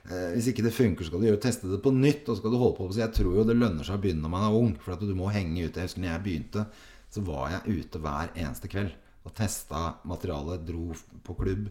eh, 0.07 0.29
Hvis 0.37 0.53
ikke 0.53 0.63
det 0.63 0.75
funker, 0.77 1.09
skal 1.09 1.19
du 1.19 1.27
gjøre, 1.27 1.41
teste 1.43 1.71
det 1.71 1.81
på 1.83 1.91
nytt. 1.91 2.29
Og 2.29 2.39
skal 2.39 2.55
du 2.55 2.59
holde 2.61 2.77
på. 2.79 2.87
Så 2.93 3.03
jeg 3.03 3.13
tror 3.17 3.35
jo 3.41 3.47
det 3.49 3.59
lønner 3.59 3.83
seg 3.83 3.99
å 3.99 4.03
begynne 4.05 4.23
når 4.23 4.35
man 4.37 4.47
er 4.47 4.59
ung. 4.61 4.77
For 4.79 4.95
at 4.95 5.01
du 5.03 5.15
må 5.19 5.33
henge 5.35 5.67
ute. 5.67 5.81
Jeg 5.83 5.91
husker 5.91 6.05
når 6.05 6.13
jeg 6.13 6.25
begynte, 6.29 6.67
så 7.11 7.25
var 7.27 7.51
jeg 7.57 7.81
ute 7.81 7.99
hver 7.99 8.31
eneste 8.37 8.71
kveld. 8.71 8.95
Og 9.27 9.35
testa 9.35 9.97
materialet. 10.07 10.63
Dro 10.65 10.95
på 11.27 11.37
klubb. 11.43 11.67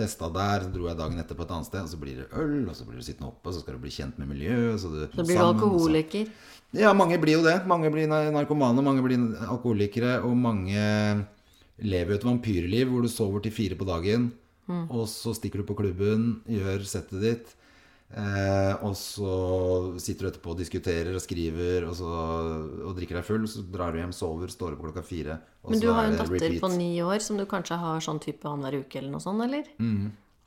Testa 0.00 0.30
der, 0.32 0.64
så 0.64 0.72
dro 0.72 0.86
jeg 0.86 0.96
dagen 0.96 1.18
etter 1.18 1.36
på 1.36 1.42
et 1.42 1.50
annet 1.50 1.66
sted, 1.66 1.82
og 1.82 1.90
så 1.90 1.98
blir 2.00 2.20
det 2.22 2.28
øl, 2.38 2.68
og 2.70 2.76
så 2.78 2.86
blir 2.86 3.00
du 3.00 3.04
sittende 3.04 3.26
oppe, 3.28 3.50
og 3.50 3.56
så 3.56 3.60
skal 3.60 3.74
du 3.74 3.82
bli 3.82 3.90
kjent 3.90 4.20
med 4.22 4.30
miljøet. 4.30 4.78
Så, 4.80 4.88
du, 4.88 5.00
Så 5.12 5.26
blir 5.26 5.36
du 5.36 5.44
alkoholiker. 5.44 6.30
så-. 6.30 6.59
Ja, 6.76 6.92
mange 6.94 7.18
blir 7.20 7.38
jo 7.38 7.42
det. 7.44 7.66
Mange 7.66 7.90
blir 7.90 8.06
narkomane, 8.08 8.82
mange 8.82 9.02
blir 9.02 9.18
alkoholikere, 9.48 10.20
og 10.22 10.36
mange 10.38 11.26
lever 11.80 12.12
jo 12.14 12.18
et 12.20 12.28
vampyrliv 12.28 12.90
hvor 12.92 13.02
du 13.02 13.08
sover 13.08 13.42
til 13.42 13.52
fire 13.56 13.78
på 13.78 13.86
dagen, 13.88 14.30
og 14.92 15.08
så 15.10 15.32
stikker 15.34 15.62
du 15.62 15.66
på 15.66 15.74
klubben, 15.80 16.42
gjør 16.46 16.84
settet 16.86 17.20
ditt. 17.24 17.56
Eh, 18.10 18.72
og 18.82 18.96
så 18.98 19.94
sitter 20.02 20.26
du 20.26 20.28
etterpå 20.32 20.50
og 20.50 20.58
diskuterer 20.58 21.14
og 21.14 21.22
skriver 21.22 21.84
og, 21.86 21.92
så, 21.94 22.08
og 22.86 22.96
drikker 22.96 23.20
deg 23.20 23.26
full. 23.26 23.44
Så 23.50 23.62
drar 23.70 23.94
du 23.94 24.00
hjem, 24.00 24.12
sover, 24.14 24.50
står 24.50 24.74
opp 24.74 24.82
klokka 24.82 25.04
fire. 25.06 25.36
Og 25.62 25.70
Men 25.74 25.82
du 25.82 25.86
så 25.86 25.94
har 25.94 26.02
er 26.02 26.08
jo 26.08 26.12
en 26.12 26.18
datter 26.18 26.34
repeat. 26.34 26.60
på 26.64 26.70
ni 26.74 26.90
år 27.06 27.22
som 27.22 27.38
du 27.38 27.46
kanskje 27.46 27.78
har 27.78 28.02
sånn 28.02 28.18
type 28.22 28.46
annenhver 28.50 28.82
uke 28.82 28.98
eller 28.98 29.14
noe 29.14 29.22
sånt, 29.22 29.42
eller? 29.46 29.70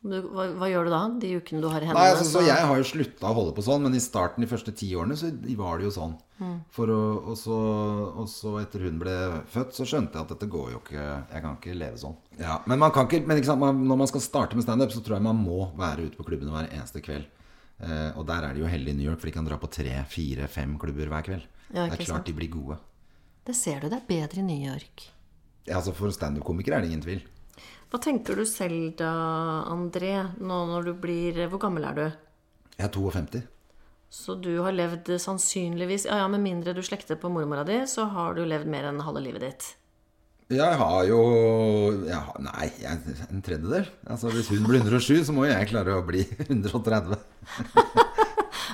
Du, 0.03 0.17
hva, 0.35 0.49
hva 0.59 0.67
gjør 0.67 0.87
du 0.87 0.91
da, 0.91 0.99
de 1.21 1.29
ukene 1.39 1.61
du 1.63 1.69
har 1.71 1.79
i 1.79 1.87
hendene? 1.87 2.01
Nei, 2.01 2.11
altså, 2.11 2.25
så 2.27 2.41
jeg 2.43 2.59
har 2.67 2.79
jo 2.79 2.87
slutta 2.89 3.29
å 3.29 3.35
holde 3.37 3.53
på 3.55 3.63
sånn, 3.63 3.85
men 3.85 3.93
i 3.95 4.01
starten, 4.03 4.43
de 4.43 4.49
første 4.51 4.73
ti 4.75 4.89
årene, 4.99 5.15
så 5.15 5.29
var 5.59 5.79
det 5.79 5.87
jo 5.87 5.93
sånn. 5.95 6.17
For 6.75 6.91
å, 6.91 6.99
og, 7.31 7.37
så, 7.39 7.55
og 8.19 8.27
så 8.27 8.57
etter 8.59 8.83
hun 8.83 8.97
ble 8.99 9.13
født, 9.53 9.77
så 9.77 9.85
skjønte 9.87 10.17
jeg 10.17 10.25
at 10.25 10.33
dette 10.33 10.49
går 10.51 10.73
jo 10.73 10.81
ikke 10.81 10.99
Jeg 11.05 11.43
kan 11.45 11.55
ikke 11.55 11.75
leve 11.77 12.01
sånn. 12.01 12.17
Ja, 12.35 12.57
men 12.67 12.81
man 12.81 12.91
kan 12.91 13.07
ikke, 13.07 13.21
men 13.29 13.39
man, 13.61 13.79
når 13.87 14.01
man 14.01 14.11
skal 14.11 14.25
starte 14.25 14.59
med 14.59 14.65
standup, 14.65 14.91
så 14.91 14.99
tror 15.05 15.21
jeg 15.21 15.27
man 15.29 15.39
må 15.39 15.69
være 15.79 16.09
ute 16.09 16.19
på 16.19 16.27
klubbene 16.27 16.51
hver 16.51 16.67
eneste 16.73 17.03
kveld. 17.05 17.29
Eh, 17.79 18.09
og 18.19 18.27
der 18.27 18.49
er 18.49 18.57
de 18.57 18.63
jo 18.63 18.69
heldige 18.69 18.97
i 18.97 18.99
New 18.99 19.07
York, 19.07 19.21
for 19.21 19.31
de 19.31 19.35
kan 19.37 19.47
dra 19.47 19.55
på 19.61 19.71
tre, 19.71 19.95
fire, 20.11 20.49
fem 20.51 20.75
klubber 20.81 21.15
hver 21.15 21.29
kveld. 21.29 21.47
Ja, 21.69 21.85
det 21.85 21.85
er 21.85 21.93
er 21.93 21.95
sant. 22.01 22.09
klart 22.11 22.27
de 22.27 22.35
blir 22.37 22.51
gode. 22.51 22.79
Det 23.47 23.55
ser 23.55 23.79
du, 23.79 23.89
det 23.91 24.01
er 24.01 24.09
bedre 24.09 24.43
i 24.43 24.47
New 24.47 24.67
York. 24.67 25.07
Ja, 25.63 25.77
altså 25.79 25.95
For 25.95 26.11
standup-komikere 26.11 26.79
er 26.79 26.83
det 26.83 26.91
ingen 26.91 27.03
tvil. 27.05 27.23
Hva 27.93 27.99
tenker 28.01 28.39
du 28.39 28.41
selv 28.49 28.95
da, 28.97 29.11
André, 29.69 30.15
nå 30.41 30.63
når 30.65 30.87
du 30.87 30.93
blir 30.97 31.43
Hvor 31.45 31.59
gammel 31.61 31.83
er 31.85 31.99
du? 31.99 32.05
Jeg 32.73 32.87
er 32.87 32.89
52. 32.95 33.41
Så 34.09 34.33
du 34.41 34.49
har 34.65 34.73
levd 34.73 35.11
sannsynligvis 35.21 36.07
Ja 36.09 36.23
ja, 36.23 36.31
med 36.33 36.41
mindre 36.41 36.73
du 36.73 36.81
slekter 36.81 37.19
på 37.21 37.29
mormora 37.29 37.61
di, 37.67 37.77
så 37.85 38.07
har 38.09 38.33
du 38.33 38.41
levd 38.49 38.65
mer 38.73 38.89
enn 38.89 39.03
halve 39.05 39.21
livet 39.21 39.45
ditt. 39.45 39.67
Jeg 40.57 40.79
har 40.81 41.05
jo 41.05 41.19
jeg 42.07 42.17
har, 42.17 42.41
Nei, 42.47 42.71
jeg, 42.81 43.15
en 43.29 43.45
tredjedel. 43.45 43.85
Altså 44.09 44.33
Hvis 44.33 44.49
hun 44.49 44.65
blir 44.65 44.81
107, 44.81 45.21
så 45.29 45.37
må 45.37 45.45
jo 45.45 45.53
jeg 45.53 45.69
klare 45.69 45.99
å 45.99 46.01
bli 46.09 46.25
130. 46.49 47.13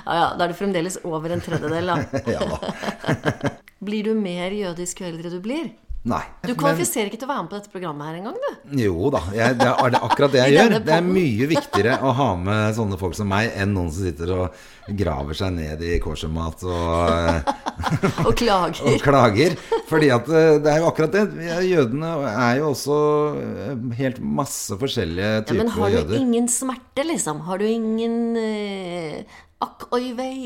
Ja 0.00 0.14
ja, 0.16 0.28
da 0.32 0.46
er 0.46 0.50
du 0.50 0.56
fremdeles 0.56 0.96
over 1.04 1.30
en 1.34 1.42
tredjedel, 1.44 1.92
da. 1.92 2.00
Ja 2.34 2.40
da. 2.48 3.52
Blir 3.84 4.08
du 4.08 4.16
mer 4.16 4.56
jødisk 4.56 5.04
jo 5.04 5.10
eldre 5.12 5.30
du 5.30 5.38
blir? 5.44 5.68
Nei. 6.08 6.22
Du 6.48 6.54
kvalifiserer 6.56 7.10
ikke 7.10 7.18
til 7.20 7.26
å 7.26 7.30
være 7.34 7.42
med 7.44 7.50
på 7.52 7.56
dette 7.58 7.68
programmet 7.74 8.06
her 8.08 8.14
engang, 8.22 8.36
du. 8.40 8.78
Jo 8.80 9.10
da. 9.12 9.20
Jeg, 9.36 9.58
det 9.60 9.66
er 9.68 9.96
akkurat 9.98 10.32
det 10.32 10.40
jeg 10.40 10.54
gjør. 10.56 10.74
Det 10.86 10.94
er 10.96 11.04
mye 11.04 11.48
viktigere 11.50 11.98
å 12.08 12.12
ha 12.16 12.28
med 12.40 12.72
sånne 12.78 12.96
folk 13.02 13.18
som 13.18 13.28
meg 13.28 13.50
enn 13.60 13.74
noen 13.76 13.90
som 13.92 14.06
sitter 14.08 14.32
og 14.32 14.56
graver 14.96 15.36
seg 15.36 15.52
ned 15.58 15.84
i 15.84 15.98
koshermat 16.00 16.64
og, 16.64 17.52
Og 18.30 18.32
klager. 18.40 18.80
og 18.94 18.96
klager. 19.04 19.58
Fordi 19.92 20.08
at 20.16 20.32
eh, 20.32 20.56
det 20.64 20.72
er 20.72 20.80
jo 20.80 20.88
akkurat 20.88 21.14
det. 21.18 21.26
Jødene 21.68 22.14
er 22.32 22.58
jo 22.62 22.70
også 22.72 22.98
eh, 23.44 23.86
helt 24.00 24.24
masse 24.40 24.80
forskjellige 24.80 25.30
Ja, 25.36 25.44
men 25.52 25.68
typer 25.68 25.76
har 25.82 25.92
du 25.92 25.98
jøder. 26.00 26.16
ingen 26.24 26.48
smerte, 26.48 27.04
liksom? 27.12 27.44
Har 27.44 27.60
du 27.60 27.68
ingen 27.68 28.16
uh, 28.40 29.40
Akk 29.68 29.90
oi 29.92 30.14
vei? 30.16 30.36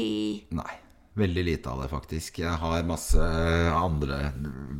Nei. 0.50 0.72
Veldig 1.14 1.44
lite 1.46 1.70
av 1.70 1.82
det, 1.84 1.88
faktisk. 1.92 2.40
Jeg 2.42 2.58
har 2.58 2.86
masse 2.88 3.22
andre 3.78 4.32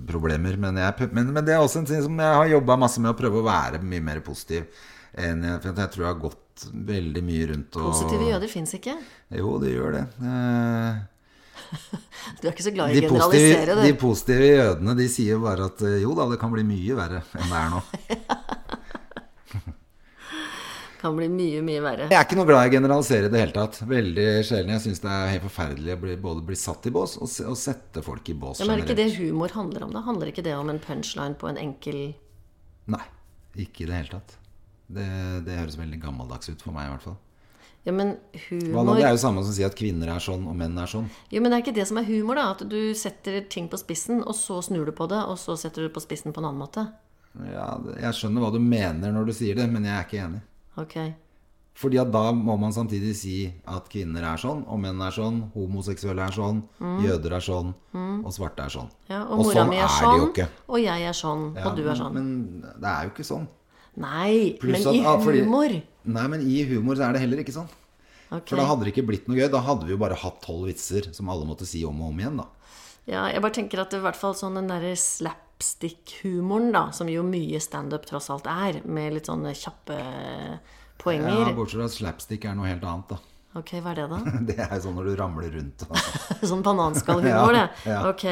problemer. 0.09 0.57
Men, 0.59 0.81
jeg, 0.83 1.09
men, 1.15 1.31
men 1.31 1.47
det 1.47 1.55
er 1.55 1.63
også 1.63 1.85
en 1.85 1.87
ting 1.87 2.03
som 2.03 2.19
jeg 2.19 2.39
har 2.41 2.51
jobba 2.51 2.79
masse 2.83 3.03
med 3.03 3.13
å 3.13 3.19
prøve 3.19 3.39
å 3.39 3.47
være 3.47 3.79
mye 3.87 4.03
mer 4.03 4.23
positiv. 4.27 4.67
Enn 5.15 5.45
jeg, 5.47 5.61
for 5.63 5.79
jeg 5.79 5.93
tror 5.95 6.03
jeg 6.03 6.11
har 6.11 6.23
gått 6.25 6.65
veldig 6.91 7.23
mye 7.27 7.47
rundt 7.53 7.77
og 7.79 7.87
Positive 7.93 8.27
jøder 8.33 8.51
fins 8.51 8.75
ikke. 8.75 8.97
Jo, 9.39 9.55
det 9.63 9.77
gjør 9.77 9.95
det. 10.01 10.05
Eh, 10.27 11.03
Du 12.41 12.49
er 12.49 12.53
ikke 12.55 12.67
så 12.67 12.75
glad 12.75 12.91
i 12.91 12.99
å 12.99 13.05
generalisere, 13.05 13.55
generalisere, 13.61 13.87
de 13.87 13.99
positive 14.01 14.51
jødene 14.51 14.95
de 14.99 15.07
sier 15.13 15.41
bare 15.43 15.71
at 15.71 15.83
eh, 15.87 16.01
jo 16.03 16.15
da, 16.19 16.27
det 16.33 16.41
kan 16.43 16.51
bli 16.55 16.67
mye 16.67 16.99
verre 16.99 17.23
enn 17.39 17.51
det 17.53 17.63
er 17.63 17.73
nå. 17.75 17.81
Kan 21.05 21.19
bli 21.19 21.27
mye, 21.29 21.61
mye 21.61 21.81
verre. 21.85 22.07
Jeg 22.09 22.17
er 22.17 22.25
ikke 22.25 22.39
noe 22.39 22.49
glad 22.49 22.65
i 22.65 22.71
å 22.71 22.73
generalisere 22.79 23.29
i 23.29 23.33
det 23.33 23.41
hele 23.43 23.53
tatt. 23.53 23.83
Veldig 23.85 24.23
sjelden. 24.49 24.71
Jeg 24.73 24.83
syns 24.87 25.03
det 25.03 25.11
er 25.13 25.33
helt 25.35 25.45
forferdelig 25.45 25.93
å 25.93 26.01
bli, 26.01 26.15
både 26.23 26.45
bli 26.49 26.57
satt 26.57 26.89
i 26.89 26.93
bås 26.95 27.19
og, 27.19 27.29
og 27.51 27.59
sette 27.61 28.01
folk 28.07 28.31
i 28.33 28.37
bås. 28.41 28.63
Ja, 28.63 28.69
men 28.71 28.79
er 28.79 28.87
ikke 28.87 28.97
det 28.97 29.11
humor 29.19 29.53
handler 29.53 29.85
om, 29.85 29.93
da? 29.93 30.01
Handler 30.07 30.33
ikke 30.33 30.47
det 30.47 30.55
om 30.57 30.73
en 30.73 30.81
punchline 30.81 31.37
på 31.37 31.51
en 31.51 31.61
enkel 31.61 32.01
Nei, 32.89 33.03
ikke 33.67 33.85
i 33.85 33.91
det 33.91 33.99
hele 33.99 34.15
tatt. 34.15 34.35
Det, 34.97 35.05
det 35.45 35.61
høres 35.61 35.77
veldig 35.81 36.01
gammeldags 36.01 36.49
ut 36.49 36.65
for 36.65 36.73
meg, 36.73 36.89
i 36.89 36.95
hvert 36.95 37.07
fall. 37.11 37.21
Ja, 37.85 37.93
men 37.93 38.15
humor 38.47 38.95
Det 38.95 39.05
er 39.05 39.13
jo 39.13 39.21
samme 39.21 39.45
som 39.45 39.53
å 39.53 39.57
si 39.59 39.65
at 39.67 39.77
kvinner 39.77 40.09
er 40.15 40.25
sånn, 40.25 40.49
og 40.49 40.57
menn 40.57 40.77
er 40.81 40.89
sånn. 40.89 41.11
Jo, 41.29 41.45
men 41.45 41.53
det 41.53 41.59
er 41.59 41.67
ikke 41.67 41.77
det 41.77 41.89
som 41.93 42.01
er 42.01 42.09
humor, 42.09 42.41
da. 42.41 42.47
At 42.57 42.65
du 42.69 42.81
setter 42.97 43.43
ting 43.53 43.69
på 43.69 43.81
spissen, 43.81 44.25
og 44.25 44.37
så 44.41 44.63
snur 44.65 44.89
du 44.89 44.97
på 44.97 45.09
det, 45.13 45.21
og 45.21 45.37
så 45.41 45.57
setter 45.61 45.85
du 45.85 45.91
det 45.91 45.95
på 45.97 46.05
spissen 46.05 46.33
på 46.33 46.41
en 46.41 46.49
annen 46.49 46.65
måte. 46.65 46.89
Ja, 47.53 47.75
jeg 48.01 48.17
skjønner 48.17 48.47
hva 48.47 48.53
du 48.55 48.61
mener 48.63 49.13
når 49.13 49.29
du 49.29 49.37
sier 49.37 49.61
det, 49.61 49.69
men 49.69 49.85
jeg 49.85 49.99
er 49.99 50.09
ikke 50.09 50.25
enig. 50.25 50.41
Ok. 50.81 50.97
Fordi 51.75 51.99
at 51.99 52.11
da 52.15 52.29
må 52.31 52.55
man 52.61 52.71
samtidig 52.75 53.17
si 53.19 53.37
at 53.67 53.89
kvinner 53.91 54.23
er 54.23 54.39
sånn, 54.39 54.61
og 54.71 54.79
menn 54.79 55.01
er 55.03 55.15
sånn, 55.15 55.41
homoseksuelle 55.57 56.23
er 56.23 56.35
sånn, 56.37 56.61
jøder 57.03 57.35
er 57.35 57.43
sånn, 57.43 57.73
og 58.23 58.31
svarte 58.35 58.63
er 58.63 58.71
sånn. 58.71 58.87
Mm. 58.87 59.09
Ja, 59.11 59.23
og, 59.25 59.41
mora 59.43 59.55
sånn 59.57 59.73
mi 59.73 59.81
er 59.81 59.89
det 59.89 59.97
sånn, 59.99 60.53
og 60.69 60.79
jeg 60.79 61.09
er 61.09 61.17
sånn, 61.19 61.43
Ja, 61.57 61.65
og 61.67 61.77
du 61.77 61.89
er 61.91 61.99
sånn. 61.99 62.15
Men 62.15 62.61
det 62.63 62.93
er 62.93 63.09
jo 63.09 63.11
ikke 63.11 63.27
sånn. 63.27 63.49
Nei, 63.97 64.57
Pluss 64.61 64.85
men 64.85 64.87
at- 64.87 64.95
i 64.95 65.05
ah, 65.05 65.19
fordi- 65.19 65.43
humor. 65.43 65.83
Nei, 66.05 66.27
men 66.29 66.41
i 66.43 66.63
humor 66.63 66.95
så 66.95 67.09
er 67.09 67.13
det 67.15 67.23
heller 67.23 67.39
ikke 67.43 67.59
sånn. 67.59 67.69
Okay. 68.31 68.47
For 68.51 68.57
da 68.57 68.67
hadde 68.67 68.85
det 68.85 68.95
ikke 68.95 69.07
blitt 69.07 69.29
noe 69.29 69.37
gøy. 69.37 69.51
Da 69.51 69.61
hadde 69.61 69.85
vi 69.85 69.93
jo 69.93 69.99
bare 69.99 70.15
hatt 70.15 70.41
tolv 70.43 70.67
vitser 70.67 71.13
som 71.15 71.29
alle 71.29 71.45
måtte 71.47 71.67
si 71.67 71.85
om 71.85 72.01
og 72.03 72.09
om 72.09 72.19
igjen, 72.19 72.37
da. 72.37 72.47
Ja, 73.07 73.27
jeg 73.29 73.43
bare 73.43 73.53
tenker 73.53 73.81
at 73.81 73.91
det, 73.91 73.99
i 74.01 74.03
hvert 74.03 74.17
fall 74.17 74.35
sånn 74.35 74.55
den 74.55 74.67
derre 74.69 74.97
slapstick-humoren, 75.65 76.73
da, 76.73 76.93
som 76.93 77.09
jo 77.09 77.23
mye 77.27 77.61
standup 77.61 78.07
tross 78.07 78.31
alt 78.31 78.47
er, 78.47 78.83
med 78.85 79.15
litt 79.17 79.29
sånne 79.31 79.55
kjappe 79.57 80.01
poenger. 81.01 81.49
Ja, 81.49 81.55
Bortsett 81.55 81.81
fra 81.81 81.87
at 81.89 81.97
slapstick 81.97 82.45
er 82.45 82.59
noe 82.59 82.69
helt 82.69 82.85
annet, 82.85 83.15
da. 83.15 83.21
Ok, 83.55 83.77
hva 83.79 83.93
er 83.93 84.01
det 84.01 84.05
da? 84.11 84.19
Det 84.49 84.57
er 84.65 84.81
sånn 84.83 84.97
når 84.99 85.09
du 85.09 85.15
ramler 85.21 85.53
rundt. 85.55 85.85
Og... 85.87 85.99
Sånn 86.51 86.65
bananskallhumor, 86.67 87.55
det. 87.59 87.69
Ja, 87.87 87.93
ja. 87.93 88.01
Ok. 88.11 88.25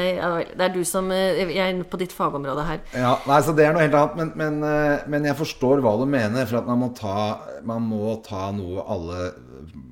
Det 0.51 0.65
er 0.65 0.73
du 0.73 0.81
som 0.85 1.07
eh, 1.15 1.39
Jeg 1.47 1.63
er 1.63 1.79
på 1.87 1.99
ditt 2.01 2.13
fagområde 2.13 2.65
her. 2.67 2.81
Ja, 2.91 3.13
nei, 3.29 3.39
så 3.45 3.55
det 3.55 3.65
er 3.65 3.73
noe 3.73 3.85
helt 3.85 3.95
annet. 3.95 4.19
Men, 4.19 4.33
men, 4.35 4.59
eh, 4.67 5.07
men 5.07 5.29
jeg 5.29 5.39
forstår 5.39 5.79
hva 5.85 5.95
du 6.01 6.03
mener. 6.11 6.43
For 6.49 6.59
at 6.59 6.67
man 6.67 6.83
må 6.83 6.91
ta, 6.97 7.15
man 7.63 7.87
må 7.87 8.17
ta 8.25 8.49
noe 8.53 8.83
alle 8.83 9.31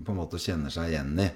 på 0.03 0.11
en 0.11 0.19
måte 0.19 0.41
kjenner 0.41 0.73
seg 0.73 0.91
igjen 0.91 1.15
i. 1.23 1.31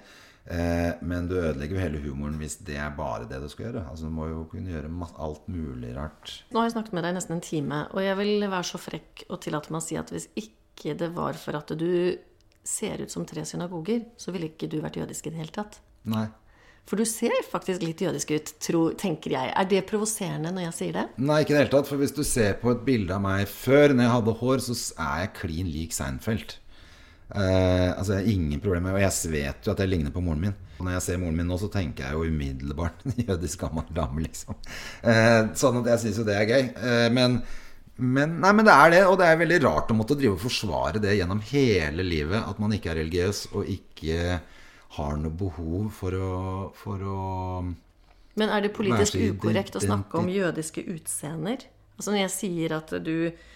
Eh, 0.46 0.94
men 1.02 1.26
du 1.26 1.40
ødelegger 1.40 1.74
jo 1.74 1.82
hele 1.82 2.02
humoren 2.04 2.38
hvis 2.38 2.60
det 2.68 2.76
er 2.78 2.92
bare 2.98 3.26
det 3.30 3.40
du 3.42 3.48
skal 3.50 3.70
gjøre. 3.70 3.88
Altså 3.90 4.06
Du 4.06 4.14
må 4.14 4.28
jo 4.30 4.44
kunne 4.52 4.70
gjøre 4.76 4.92
alt 5.18 5.50
mulig 5.50 5.96
rart. 5.98 6.38
Nå 6.52 6.62
har 6.62 6.70
jeg 6.70 6.76
snakket 6.78 6.94
med 6.94 7.06
deg 7.06 7.16
i 7.16 7.18
nesten 7.18 7.38
en 7.38 7.44
time, 7.46 7.82
og 7.92 8.06
jeg 8.06 8.20
vil 8.22 8.46
være 8.46 8.70
så 8.70 8.82
frekk 8.82 9.26
og 9.30 9.42
tillate 9.42 9.74
meg 9.74 9.82
å 9.82 9.88
si 9.88 9.98
at 10.00 10.14
hvis 10.14 10.30
ikke 10.38 10.98
det 11.00 11.12
var 11.16 11.38
for 11.40 11.58
at 11.58 11.74
du 11.80 11.92
ser 12.66 13.02
ut 13.06 13.14
som 13.14 13.26
tre 13.30 13.46
synagoger, 13.46 14.08
så 14.18 14.34
ville 14.34 14.50
ikke 14.52 14.70
du 14.70 14.80
vært 14.84 14.98
jødisk 15.02 15.28
i 15.28 15.34
det 15.34 15.42
hele 15.42 15.54
tatt. 15.54 15.80
Nei. 16.10 16.28
For 16.86 17.02
du 17.02 17.06
ser 17.10 17.34
faktisk 17.50 17.82
litt 17.82 18.02
jødisk 18.04 18.32
ut, 18.36 18.52
tro, 18.62 18.82
tenker 18.94 19.34
jeg. 19.34 19.54
Er 19.58 19.70
det 19.70 19.82
provoserende 19.90 20.52
når 20.54 20.68
jeg 20.68 20.76
sier 20.78 20.98
det? 21.00 21.06
Nei, 21.18 21.40
ikke 21.42 21.56
i 21.56 21.56
det 21.56 21.64
hele 21.64 21.74
tatt. 21.74 21.90
For 21.90 22.02
hvis 22.02 22.14
du 22.14 22.22
ser 22.22 22.60
på 22.62 22.76
et 22.76 22.84
bilde 22.86 23.16
av 23.16 23.24
meg 23.26 23.48
før, 23.50 23.96
når 23.96 24.06
jeg 24.06 24.14
hadde 24.14 24.36
hår, 24.42 24.62
så 24.68 24.78
er 25.08 25.24
jeg 25.24 25.34
klin 25.40 25.72
lik 25.74 25.98
Seinfeld. 25.98 26.60
Eh, 27.34 27.90
altså, 27.98 28.14
jeg 28.14 28.22
har 28.22 28.32
ingen 28.32 28.62
problemer. 28.64 28.96
Og 28.96 29.02
jeg 29.02 29.34
vet 29.34 29.68
jo 29.68 29.74
at 29.74 29.82
jeg 29.82 29.92
ligner 29.92 30.14
på 30.14 30.24
moren 30.24 30.48
min. 30.48 30.56
Og 30.78 30.86
når 30.86 30.98
jeg 30.98 31.06
ser 31.08 31.22
moren 31.22 31.38
min 31.40 31.50
nå, 31.50 31.58
så 31.60 31.70
tenker 31.74 32.08
jeg 32.08 32.18
jo 32.18 32.32
umiddelbart 32.32 33.06
jødisk 33.28 33.66
gammel 33.66 33.88
dame, 33.96 34.26
liksom. 34.28 34.58
Eh, 35.02 35.54
sånn 35.58 35.80
at 35.82 35.94
jeg 35.94 36.04
syns 36.04 36.20
jo 36.22 36.28
det 36.28 36.40
er 36.40 36.52
gøy. 36.52 36.66
Eh, 36.76 37.08
men, 37.16 37.40
men, 37.98 38.36
nei, 38.44 38.52
men 38.58 38.68
det 38.68 38.76
er 38.76 38.94
det, 38.98 39.06
og 39.10 39.18
det 39.22 39.30
er 39.30 39.42
veldig 39.42 39.62
rart 39.66 39.94
å 39.94 39.98
måtte 39.98 40.18
drive 40.20 40.38
og 40.38 40.44
forsvare 40.46 41.02
det 41.04 41.18
gjennom 41.18 41.42
hele 41.52 42.06
livet. 42.06 42.44
At 42.44 42.62
man 42.62 42.76
ikke 42.76 42.94
er 42.94 43.02
religiøs 43.02 43.48
og 43.54 43.72
ikke 43.72 44.42
har 44.96 45.18
noe 45.20 45.34
behov 45.36 45.90
for 45.96 46.16
å, 46.16 46.36
for 46.78 47.02
å 47.04 47.22
Men 48.40 48.52
er 48.52 48.68
det 48.68 48.76
politisk 48.76 49.18
ukorrekt 49.18 49.76
å 49.80 49.84
snakke 49.84 50.22
om 50.22 50.30
jødiske 50.32 50.86
utseender? 50.94 51.66
Altså 51.96 52.12
når 52.12 52.20
jeg 52.26 52.32
sier 52.34 52.74
at 52.76 52.92
du 53.06 53.14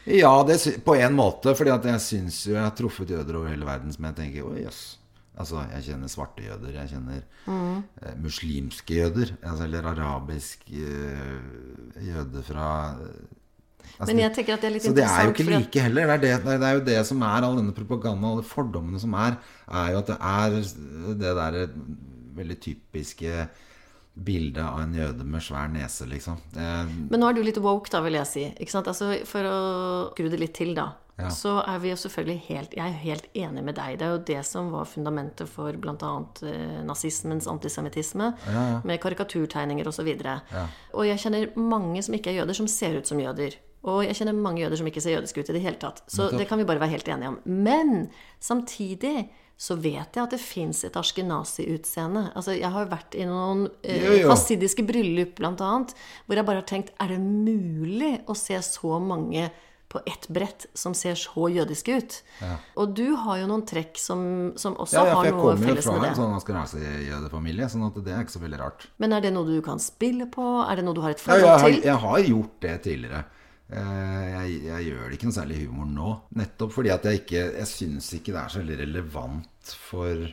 Ja, 0.07 0.31
det, 0.47 0.57
på 0.85 0.95
en 0.95 1.15
måte. 1.17 1.51
Fordi 1.59 1.73
jeg 1.91 2.03
syns 2.05 2.45
jo 2.47 2.55
jeg 2.55 2.63
har 2.63 2.75
truffet 2.77 3.11
jøder 3.11 3.35
over 3.41 3.51
hele 3.51 3.67
verden 3.67 3.91
som 3.91 4.05
jeg 4.07 4.15
tenker 4.21 4.47
Å, 4.47 4.53
jøss. 4.63 4.81
Altså, 5.39 5.61
jeg 5.71 5.85
kjenner 5.89 6.11
svarte 6.11 6.43
jøder. 6.43 6.71
Jeg 6.75 6.89
kjenner 6.93 7.21
eh, 7.47 8.15
muslimske 8.19 8.97
jøder. 9.01 9.35
Altså, 9.43 9.67
eller 9.67 9.85
arabisk 9.91 10.65
eh, 10.71 11.37
jøde 12.09 12.43
fra 12.47 12.65
altså, 12.97 14.09
Men 14.09 14.19
jeg 14.25 14.33
tenker 14.35 14.55
at 14.57 14.63
det 14.65 14.69
er 14.69 14.75
litt 14.75 14.87
Så 14.87 14.93
det 14.97 15.05
er 15.07 15.23
jo 15.27 15.33
ikke 15.35 15.45
at- 15.47 15.53
like 15.55 15.85
heller. 15.87 16.17
Det 16.17 16.31
er, 16.33 16.43
det, 16.43 16.59
det 16.59 16.67
er 16.69 16.75
jo 16.79 16.85
det 16.91 16.99
som 17.11 17.23
er 17.27 17.47
all 17.47 17.57
denne 17.59 17.75
propagandaen, 17.75 18.27
alle 18.33 18.43
fordommene 18.47 18.99
som 19.03 19.15
er, 19.19 19.39
er 19.71 19.91
jo 19.95 20.01
at 20.03 20.11
det 20.11 20.19
er 20.19 20.59
det 21.23 21.35
derre 21.39 21.65
veldig 22.39 22.59
typiske 22.63 23.47
bildet 24.13 24.63
av 24.65 24.81
en 24.81 24.93
jøde 24.93 25.23
med 25.23 25.41
svær 25.43 25.69
nese, 25.71 26.07
liksom. 26.09 26.39
Eh, 26.55 26.95
Men 27.09 27.21
nå 27.21 27.29
er 27.29 27.33
du 27.37 27.43
litt 27.43 27.59
woke, 27.63 27.89
da, 27.91 28.01
vil 28.01 28.17
jeg 28.19 28.27
si. 28.27 28.47
Ikke 28.59 28.71
sant? 28.73 28.87
Altså, 28.91 29.13
for 29.25 29.47
å 29.47 29.59
skru 30.13 30.29
det 30.29 30.39
litt 30.41 30.53
til, 30.57 30.73
da. 30.75 30.91
Ja. 31.19 31.27
Så 31.35 31.57
er 31.67 31.79
vi 31.83 31.89
jo 31.89 31.97
selvfølgelig 31.99 32.41
helt 32.45 32.75
Jeg 32.77 32.87
er 32.93 32.99
helt 33.01 33.25
enig 33.35 33.63
med 33.67 33.75
deg. 33.75 33.97
Det 33.99 34.05
er 34.07 34.13
jo 34.13 34.21
det 34.23 34.43
som 34.47 34.69
var 34.71 34.85
fundamentet 34.87 35.49
for 35.51 35.75
bl.a. 35.75 36.11
Eh, 36.47 36.77
nazismens 36.87 37.47
antisemittisme. 37.51 38.29
Med 38.87 39.01
karikaturtegninger 39.03 39.87
osv. 39.87 40.05
Videre. 40.07 40.39
og 40.93 41.05
jeg 41.05 41.19
kjenner 41.19 41.51
mange 41.59 42.01
som 42.03 42.15
ikke 42.15 42.31
er 42.31 42.39
jøder, 42.41 42.55
som 42.55 42.67
ser 42.67 42.95
ut 42.97 43.07
som 43.07 43.19
jøder. 43.19 43.57
Og 43.83 44.03
jeg 44.03 44.15
kjenner 44.15 44.35
mange 44.35 44.61
jøder 44.63 44.79
som 44.79 44.87
ikke 44.87 45.01
ser 45.03 45.17
jødiske 45.17 45.39
ut 45.43 45.49
i 45.49 45.53
det 45.55 45.61
hele 45.63 45.79
tatt. 45.79 46.01
Så 46.07 46.29
det 46.35 46.47
kan 46.47 46.57
vi 46.59 46.65
bare 46.67 46.79
være 46.79 46.95
helt 46.95 47.07
enige 47.07 47.29
om. 47.29 47.37
Men 47.45 48.09
samtidig 48.39 49.29
så 49.59 49.75
vet 49.75 50.15
jeg 50.15 50.23
at 50.23 50.31
det 50.31 50.39
fins 50.39 50.85
et 50.87 50.95
askenazi-utseende. 50.95 52.29
Altså, 52.39 52.53
jeg 52.55 52.69
har 52.71 52.85
vært 52.87 53.15
i 53.19 53.25
noen 53.27 53.65
eh, 53.83 53.97
Jo, 54.05 54.13
jo. 54.21 54.29
hasidiske 54.31 54.85
bryllup, 54.87 55.33
blant 55.35 55.59
annet, 55.65 55.91
hvor 56.25 56.39
jeg 56.39 56.47
bare 56.47 56.61
har 56.61 56.69
tenkt 56.69 56.93
Er 57.03 57.11
det 57.11 57.19
mulig 57.19 58.13
å 58.31 58.35
se 58.39 58.55
så 58.63 58.99
mange 59.03 59.49
på 59.89 59.99
ett 60.05 60.27
brett 60.29 60.67
som 60.77 60.93
ser 60.93 61.15
så 61.17 61.47
jødiske 61.49 61.95
ut? 61.97 62.15
Og 62.77 62.91
du 62.95 63.07
har 63.23 63.39
jo 63.41 63.47
noen 63.49 63.63
trekk 63.65 63.97
som, 63.97 64.21
som 64.55 64.75
også 64.77 64.95
Ja, 64.99 65.05
ja, 65.09 65.15
for 65.17 65.25
Ja, 65.25 65.31
jeg 65.31 65.39
kommer 65.41 65.71
jo 65.73 65.81
fra 65.81 65.95
en 66.11 66.19
sånn 66.19 66.35
askenazi-jødefamilie, 66.37 67.69
sånn 67.73 67.87
at 67.87 67.97
det 68.05 68.13
er 68.13 68.21
ikke 68.23 68.35
så 68.37 68.43
veldig 68.43 68.59
rart. 68.61 68.85
Men 69.01 69.15
er 69.17 69.25
det 69.25 69.33
noe 69.35 69.49
du 69.49 69.59
kan 69.65 69.81
spille 69.81 70.27
på? 70.31 70.45
Er 70.69 70.77
det 70.79 70.85
noe 70.85 70.95
du 70.97 71.01
har 71.03 71.15
et 71.15 71.19
Ja, 71.19 71.25
forhold 71.25 71.49
jeg, 71.49 71.59
har, 71.65 71.73
til? 71.73 71.81
jeg 71.89 72.03
har 72.05 72.19
gjort 72.31 72.55
det 72.67 72.75
tidligere. 72.85 73.23
Eh, 73.69 74.27
Jeg, 74.33 74.61
jeg 74.65 74.85
gjør 74.89 75.07
det 75.09 75.17
ikke 75.19 75.27
noe 75.29 75.35
særlig 75.37 75.57
humor 75.67 75.89
nå. 75.93 76.11
Nettopp 76.41 76.71
fordi 76.73 76.89
at 76.93 77.03
jeg 77.05 77.21
ikke 77.23 77.43
Jeg 77.59 77.67
syns 77.69 78.07
ikke 78.17 78.33
det 78.33 78.41
er 78.41 78.53
så 78.55 78.63
relevant 78.65 79.73
for 79.89 80.23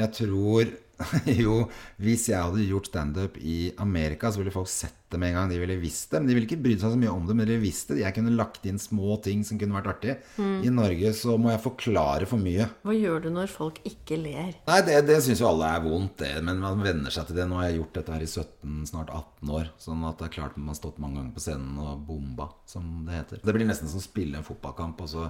Jeg 0.00 0.12
tror 0.16 0.72
jo 1.42 1.64
Hvis 2.00 2.28
jeg 2.30 2.40
hadde 2.40 2.66
gjort 2.68 2.90
standup 2.90 3.38
i 3.40 3.72
Amerika, 3.80 4.30
så 4.30 4.40
ville 4.40 4.54
folk 4.54 4.70
sett 4.70 4.96
det 5.10 5.18
med 5.18 5.32
en 5.32 5.38
gang. 5.40 5.50
De 5.50 5.58
ville 5.58 5.76
visst 5.80 6.12
det. 6.12 6.20
Men 6.20 6.30
de 6.30 6.36
ville 6.36 6.46
ikke 6.46 6.60
brydd 6.62 6.82
seg 6.82 6.92
så 6.94 6.98
mye 7.00 7.12
om 7.12 7.24
det, 7.26 7.34
men 7.34 7.46
de 7.46 7.54
ville 7.56 7.64
visst 7.64 7.90
det. 7.90 7.98
Jeg 8.02 8.14
kunne 8.14 8.34
lagt 8.38 8.66
inn 8.68 8.78
små 8.78 9.16
ting 9.24 9.42
som 9.46 9.58
kunne 9.58 9.74
vært 9.74 9.90
artig. 9.94 10.14
I 10.38 10.70
Norge 10.70 11.12
så 11.18 11.34
må 11.40 11.50
jeg 11.50 11.62
forklare 11.64 12.28
for 12.30 12.42
mye. 12.42 12.68
Hva 12.86 12.94
gjør 12.94 13.24
du 13.24 13.30
når 13.34 13.50
folk 13.50 13.80
ikke 13.88 14.20
ler? 14.20 14.52
Nei, 14.68 14.80
det, 14.86 15.00
det 15.08 15.18
syns 15.26 15.42
jo 15.42 15.50
alle 15.50 15.72
er 15.74 15.82
vondt, 15.86 16.20
det. 16.22 16.34
Men 16.46 16.62
man 16.62 16.84
venner 16.84 17.14
seg 17.14 17.26
til 17.28 17.40
det. 17.40 17.48
Nå 17.50 17.58
har 17.58 17.70
jeg 17.70 17.80
gjort 17.80 17.96
dette 17.98 18.14
her 18.14 18.26
i 18.26 18.30
17, 18.30 18.76
snart 18.92 19.10
18 19.10 19.54
år. 19.58 19.72
Sånn 19.82 20.06
at 20.06 20.20
det 20.20 20.28
er 20.28 20.36
klart 20.38 20.60
man 20.60 20.70
har 20.74 20.78
stått 20.78 21.02
mange 21.02 21.18
ganger 21.18 21.34
på 21.34 21.44
scenen 21.46 21.80
og 21.82 22.04
bomba, 22.06 22.52
som 22.70 22.86
det 23.08 23.18
heter. 23.18 23.42
Det 23.42 23.56
blir 23.56 23.66
nesten 23.66 23.90
som 23.90 24.02
å 24.02 24.04
spille 24.04 24.38
en 24.38 24.46
fotballkamp, 24.46 25.02
og 25.02 25.10
så 25.10 25.26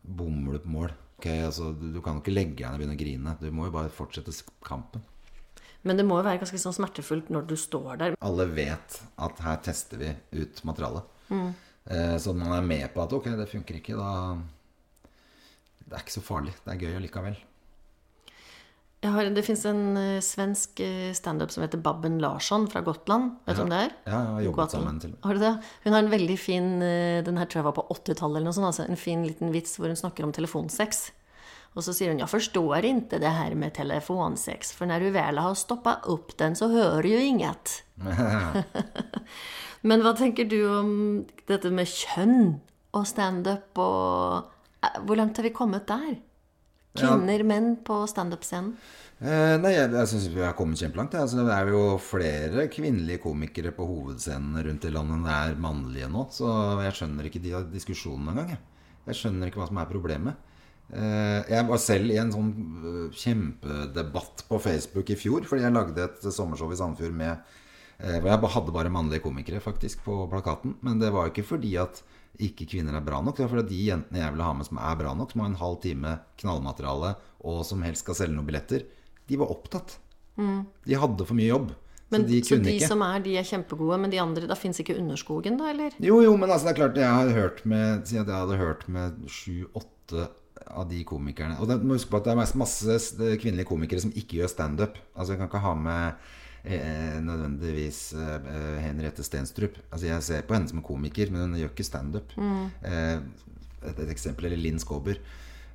bommer 0.00 0.56
du 0.56 0.64
på 0.64 0.74
mål. 0.76 0.92
Ok, 1.20 1.28
altså, 1.28 1.74
du, 1.76 2.00
kan 2.00 2.16
jo 2.16 2.24
ikke 2.24 2.32
legge 2.32 2.56
deg 2.56 2.64
ned 2.64 2.78
og 2.78 2.80
begynne 2.80 2.96
å 2.96 3.00
grine. 3.02 3.32
Du 3.42 3.50
må 3.52 3.66
jo 3.68 3.74
bare 3.74 3.92
fortsette 3.92 4.32
kampen. 4.64 5.02
Men 5.84 5.98
det 6.00 6.06
må 6.08 6.16
jo 6.16 6.24
være 6.24 6.40
ganske 6.40 6.60
sånn 6.60 6.76
smertefullt 6.76 7.28
når 7.32 7.44
du 7.50 7.52
står 7.60 7.90
der. 8.00 8.16
Alle 8.24 8.46
vet 8.48 8.96
at 9.20 9.42
her 9.44 9.60
tester 9.64 10.00
vi 10.00 10.14
ut 10.40 10.64
materialet. 10.68 11.16
Mm. 11.30 11.52
så 12.18 12.32
når 12.34 12.48
man 12.48 12.56
er 12.56 12.64
med 12.66 12.86
på 12.90 13.04
at 13.04 13.12
ok, 13.14 13.28
det 13.38 13.46
funker 13.46 13.76
ikke, 13.78 13.94
da 13.94 14.40
Det 15.84 15.94
er 15.94 16.02
ikke 16.02 16.16
så 16.16 16.24
farlig. 16.24 16.56
Det 16.64 16.72
er 16.72 16.82
gøy 16.82 16.96
allikevel. 16.98 17.36
Har, 19.00 19.30
det 19.32 19.42
fins 19.46 19.62
en 19.64 19.96
uh, 19.96 20.18
svensk 20.20 20.80
eh, 20.84 21.12
standup 21.16 21.52
som 21.54 21.62
heter 21.64 21.80
Babben 21.80 22.18
Larsson 22.20 22.66
fra 22.68 22.82
Gotland. 22.84 23.38
Vet 23.46 23.56
du 23.56 23.62
om 23.62 23.70
det 23.72 23.78
er? 23.86 23.94
Ja, 24.04 24.10
jeg 24.12 24.34
har 24.34 24.42
jobbet 24.44 24.74
sammen 24.76 24.98
til. 25.00 25.14
Har 25.24 25.38
du 25.38 25.40
det? 25.40 25.52
Hun 25.86 25.96
har 25.96 26.04
en 26.04 26.12
veldig 26.12 26.36
fin 26.36 26.68
uh, 26.82 27.22
Den 27.24 27.40
her 27.40 27.48
tror 27.48 27.62
jeg 27.62 27.68
var 27.70 27.78
på 27.78 27.86
80-tallet 27.96 28.42
eller 28.42 28.50
noe 28.50 28.58
sånt. 28.58 28.68
Altså 28.68 28.84
en 28.84 29.00
fin 29.00 29.24
liten 29.24 29.54
vits 29.54 29.78
hvor 29.80 29.88
hun 29.88 29.96
snakker 29.96 30.28
om 30.28 30.36
telefonsex. 30.36 31.06
Og 31.78 31.86
så 31.86 31.94
sier 31.94 32.12
hun 32.12 32.20
'Jeg 32.20 32.28
forstår 32.28 32.84
ikke 32.84 33.20
det 33.22 33.30
her 33.30 33.54
med 33.54 33.72
telefonsex, 33.72 34.72
for 34.74 34.90
når 34.90 35.06
du 35.06 35.10
vel 35.14 35.38
har 35.38 35.54
stoppa 35.54 36.00
opp 36.10 36.36
den, 36.36 36.56
så 36.58 36.68
hører 36.68 37.02
du 37.02 37.14
inget'. 37.14 37.82
Men 39.88 40.02
hva 40.02 40.12
tenker 40.18 40.44
du 40.50 40.60
om 40.66 40.90
dette 41.48 41.70
med 41.70 41.86
kjønn 41.88 42.60
og 42.92 43.06
standup 43.06 43.78
og 43.78 44.50
Hvor 44.80 45.16
langt 45.16 45.36
har 45.36 45.44
vi 45.44 45.52
kommet 45.52 45.86
der? 45.86 46.16
Kvinner, 46.98 47.44
menn 47.46 47.76
på 47.86 48.02
standup-scenen? 48.10 48.74
Eh, 49.20 49.54
nei, 49.60 49.74
jeg, 49.74 49.90
jeg 49.92 50.08
syns 50.10 50.28
vi 50.32 50.42
har 50.42 50.54
kommet 50.58 50.80
kjempelangt. 50.80 51.14
Altså, 51.20 51.44
det 51.44 51.54
er 51.54 51.70
jo 51.70 51.82
flere 52.02 52.66
kvinnelige 52.72 53.20
komikere 53.22 53.72
på 53.76 53.86
hovedscenene 53.86 54.64
rundt 54.66 54.86
i 54.88 54.92
landet 54.94 55.18
enn 55.18 55.26
det 55.28 55.36
er 55.36 55.60
mannlige 55.60 56.08
nå. 56.10 56.24
Så 56.34 56.48
jeg 56.86 56.96
skjønner 56.98 57.28
ikke 57.28 57.42
de 57.44 57.52
diskusjonene 57.74 58.32
engang. 58.32 58.54
Jeg. 58.56 58.86
jeg 59.10 59.20
skjønner 59.20 59.50
ikke 59.50 59.62
hva 59.62 59.68
som 59.70 59.82
er 59.82 59.90
problemet. 59.92 60.46
Eh, 60.90 61.40
jeg 61.52 61.68
var 61.68 61.78
selv 61.78 62.10
i 62.10 62.18
en 62.18 62.32
sånn 62.34 62.50
eh, 62.80 63.18
kjempedebatt 63.22 64.46
på 64.48 64.58
Facebook 64.64 65.12
i 65.12 65.18
fjor, 65.20 65.44
fordi 65.46 65.68
jeg 65.68 65.76
lagde 65.76 66.06
et 66.08 66.24
sommershow 66.34 66.72
i 66.72 66.80
Sandefjord 66.80 67.14
med 67.20 67.52
hvor 68.00 68.30
jeg 68.30 68.52
hadde 68.54 68.74
bare 68.74 68.92
mannlige 68.92 69.24
komikere 69.24 69.60
faktisk 69.60 70.04
på 70.06 70.22
plakaten. 70.30 70.76
Men 70.86 71.02
det 71.02 71.12
var 71.12 71.26
jo 71.26 71.34
ikke 71.34 71.48
fordi 71.52 71.74
at 71.80 72.02
ikke 72.40 72.68
kvinner 72.70 72.96
er 72.96 73.04
bra 73.04 73.20
nok. 73.20 73.36
Det 73.36 73.44
var 73.44 73.52
fordi 73.52 73.66
at 73.66 73.72
de 73.72 73.82
jentene 73.90 74.22
jeg 74.22 74.32
ville 74.34 74.46
ha 74.46 74.54
med 74.56 74.68
som 74.68 74.80
er 74.80 74.96
bra 75.02 75.12
nok, 75.18 75.34
som 75.34 75.42
har 75.44 75.50
en 75.50 75.60
halv 75.60 75.76
time 75.84 76.14
knallmateriale, 76.40 77.14
og 77.44 77.60
som 77.68 77.84
helst 77.84 78.06
skal 78.06 78.16
selge 78.22 78.36
noen 78.36 78.48
billetter, 78.48 78.86
de 79.28 79.38
var 79.40 79.52
opptatt. 79.52 79.98
De 80.86 80.96
hadde 80.96 81.26
for 81.28 81.36
mye 81.36 81.50
jobb. 81.50 81.70
Men, 82.10 82.24
så 82.24 82.26
de 82.26 82.40
så 82.42 82.56
de 82.64 82.74
som 82.82 83.02
er, 83.06 83.20
de 83.22 83.36
er 83.38 83.46
kjempegode, 83.46 84.00
men 84.02 84.10
de 84.10 84.18
andre, 84.18 84.48
da 84.50 84.56
fins 84.58 84.80
ikke 84.82 84.96
underskogen, 84.98 85.60
da, 85.60 85.68
eller? 85.70 85.94
Jo, 86.02 86.18
jo, 86.24 86.34
men 86.40 86.50
altså, 86.50 86.66
det 86.66 86.72
er 86.72 86.80
klart 86.80 86.98
jeg 86.98 87.18
har 87.20 87.30
hørt 87.36 87.62
med 87.70 88.08
Si 88.08 88.18
at 88.18 88.26
jeg 88.26 88.34
hadde 88.34 88.58
hørt 88.58 88.82
med 88.90 89.20
sju-åtte 89.30 90.26
av 90.70 90.88
de 90.90 91.04
komikerne 91.06 91.56
Og 91.62 91.70
det, 91.70 91.78
må 91.86 91.96
huske 91.96 92.10
på 92.10 92.18
at 92.18 92.26
det 92.26 92.32
er 92.34 92.40
masse, 92.40 92.58
masse 92.58 93.30
kvinnelige 93.40 93.68
komikere 93.68 94.02
som 94.02 94.10
ikke 94.10 94.40
gjør 94.40 94.50
standup. 94.50 94.98
Altså, 95.14 95.34
jeg 95.34 95.42
kan 95.42 95.50
ikke 95.52 95.62
ha 95.62 95.76
med 95.78 96.02
eh, 96.08 96.38
nødvendigvis 96.64 98.00
eh, 98.14 98.80
Henriette 98.84 99.24
Stenstrup. 99.24 99.78
Altså, 99.90 100.06
jeg 100.10 100.26
ser 100.26 100.48
på 100.48 100.56
henne 100.56 100.68
som 100.70 100.80
en 100.80 100.86
komiker, 100.86 101.32
men 101.32 101.48
hun 101.48 101.60
gjør 101.60 101.72
ikke 101.72 101.86
standup. 101.86 102.34
Eh, 102.36 103.20
et, 103.80 103.94
et 103.94 104.10
eksempel 104.12 104.50
eller 104.50 104.60
Linn 104.60 104.80
Skåber. 104.82 105.20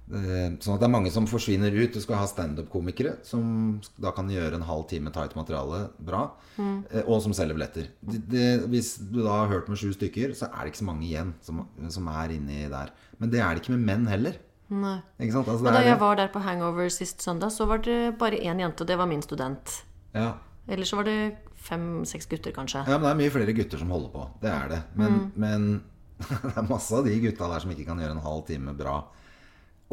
Eh, 0.05 0.53
Sånn 0.61 0.75
at 0.75 0.83
det 0.83 0.85
er 0.85 0.93
mange 0.93 1.11
som 1.13 1.25
forsvinner 1.29 1.73
ut. 1.73 1.95
Du 1.95 2.03
skal 2.03 2.21
ha 2.21 2.29
standup-komikere 2.29 3.17
som 3.25 3.79
da 3.97 4.13
kan 4.15 4.29
gjøre 4.29 4.59
en 4.59 4.67
halv 4.69 4.85
time 4.91 5.13
tight 5.15 5.33
materiale 5.37 5.87
bra, 5.97 6.27
mm. 6.59 6.79
og 7.05 7.23
som 7.25 7.33
selger 7.33 7.57
billetter. 7.57 7.89
Det, 8.05 8.21
det, 8.29 8.47
hvis 8.69 8.95
du 9.01 9.23
da 9.23 9.41
har 9.41 9.53
hørt 9.55 9.71
med 9.71 9.81
sju 9.81 9.89
stykker, 9.95 10.37
så 10.37 10.51
er 10.51 10.61
det 10.61 10.75
ikke 10.75 10.83
så 10.83 10.91
mange 10.91 11.07
igjen 11.09 11.33
som, 11.45 11.65
som 11.89 12.11
er 12.13 12.37
inni 12.37 12.67
der. 12.69 12.93
Men 13.17 13.33
det 13.33 13.41
er 13.41 13.55
det 13.55 13.65
ikke 13.65 13.77
med 13.77 13.87
menn 13.89 14.11
heller. 14.11 14.37
Nei. 14.69 14.97
Ikke 15.21 15.35
sant? 15.35 15.49
Altså, 15.49 15.69
da 15.69 15.81
jeg 15.85 15.97
var 16.01 16.17
der 16.17 16.31
på 16.33 16.41
Hangover 16.41 16.89
sist 16.93 17.21
søndag, 17.21 17.53
så 17.53 17.67
var 17.69 17.83
det 17.85 18.15
bare 18.21 18.39
én 18.41 18.61
jente, 18.61 18.81
og 18.81 18.89
det 18.89 18.97
var 18.97 19.09
min 19.09 19.25
student. 19.25 19.81
ja. 20.13 20.35
Ellers 20.67 20.89
så 20.89 20.97
var 20.99 21.05
det 21.09 21.17
fem-seks 21.65 22.27
gutter, 22.31 22.53
kanskje. 22.55 22.83
ja, 22.87 22.97
men 22.97 23.05
det 23.07 23.11
er 23.15 23.19
mye 23.23 23.33
flere 23.33 23.53
gutter 23.57 23.77
som 23.81 23.91
holder 23.93 24.09
på. 24.13 24.23
Det 24.41 24.49
er 24.53 24.71
det. 24.71 24.79
Men, 24.97 25.19
men 25.35 25.67
det 26.25 26.55
er 26.55 26.65
masse 26.69 26.95
av 26.95 27.05
de 27.05 27.19
gutta 27.21 27.49
der 27.51 27.61
som 27.63 27.71
ikke 27.75 27.85
kan 27.91 28.01
gjøre 28.01 28.15
en 28.17 28.23
halv 28.25 28.43
time 28.47 28.73
bra, 28.77 28.95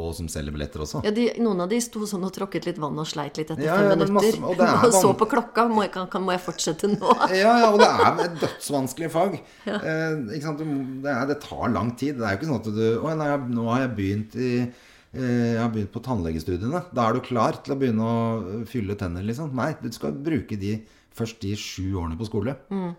og 0.01 0.15
som 0.17 0.29
selger 0.33 0.55
billetter 0.55 0.81
også. 0.81 1.03
Ja, 1.05 1.11
de, 1.13 1.27
noen 1.45 1.61
av 1.61 1.69
de 1.69 1.77
sto 1.85 2.07
sånn 2.09 2.23
og 2.25 2.33
tråkket 2.33 2.65
litt 2.71 2.79
vann 2.81 2.97
og 2.97 3.05
sleit 3.11 3.37
litt 3.37 3.51
etter 3.53 3.61
Ja, 3.67 3.75
fem 3.77 3.91
ja, 3.91 3.97
minutter. 4.01 4.15
masse- 4.41 4.41
og 4.49 4.63
og 4.89 4.95
så 4.97 5.11
på 5.21 5.29
klokka. 5.35 5.67
Må 5.69 5.85
jeg, 5.85 5.93
kan, 5.93 6.25
må 6.25 6.33
jeg 6.33 6.41
fortsette 6.47 6.89
nå? 6.95 7.13
Ja, 7.43 7.53
ja, 7.61 7.69
og 7.75 7.77
det 7.83 7.91
er 7.91 8.23
et 8.25 8.39
dødsvanskelig 8.41 9.11
fag. 9.13 9.37
Eh, 9.69 10.17
ikke 10.39 10.47
sant? 10.47 10.65
Det, 10.65 11.13
er, 11.13 11.27
det 11.29 11.37
tar 11.45 11.69
lang 11.77 11.93
tid. 12.01 12.17
Det 12.17 12.25
er 12.25 12.33
jo 12.39 12.41
ikke 12.41 12.49
sånn 12.49 12.63
at 12.63 12.73
du 12.73 12.87
Å, 13.05 13.13
nei, 13.21 13.29
nå 13.53 13.69
har 13.69 13.85
jeg 13.85 13.93
begynt 14.01 14.39
i 14.41 14.51
eh, 14.63 14.89
jeg 15.13 15.59
har 15.61 15.69
begynt 15.75 15.93
på 15.93 16.01
tannlegestudiene. 16.05 16.85
Da 16.97 17.05
er 17.09 17.19
du 17.19 17.21
klar 17.27 17.59
til 17.63 17.75
å 17.75 17.79
begynne 17.81 18.07
å 18.09 18.65
fylle 18.69 18.97
tenner, 18.97 19.25
liksom. 19.29 19.51
Nei, 19.59 19.73
du 19.83 19.91
skal 19.93 20.15
bruke 20.17 20.57
de 20.57 20.79
først 21.13 21.43
de 21.45 21.53
sju 21.61 21.91
årene 22.01 22.17
på 22.17 22.29
skole. 22.31 22.55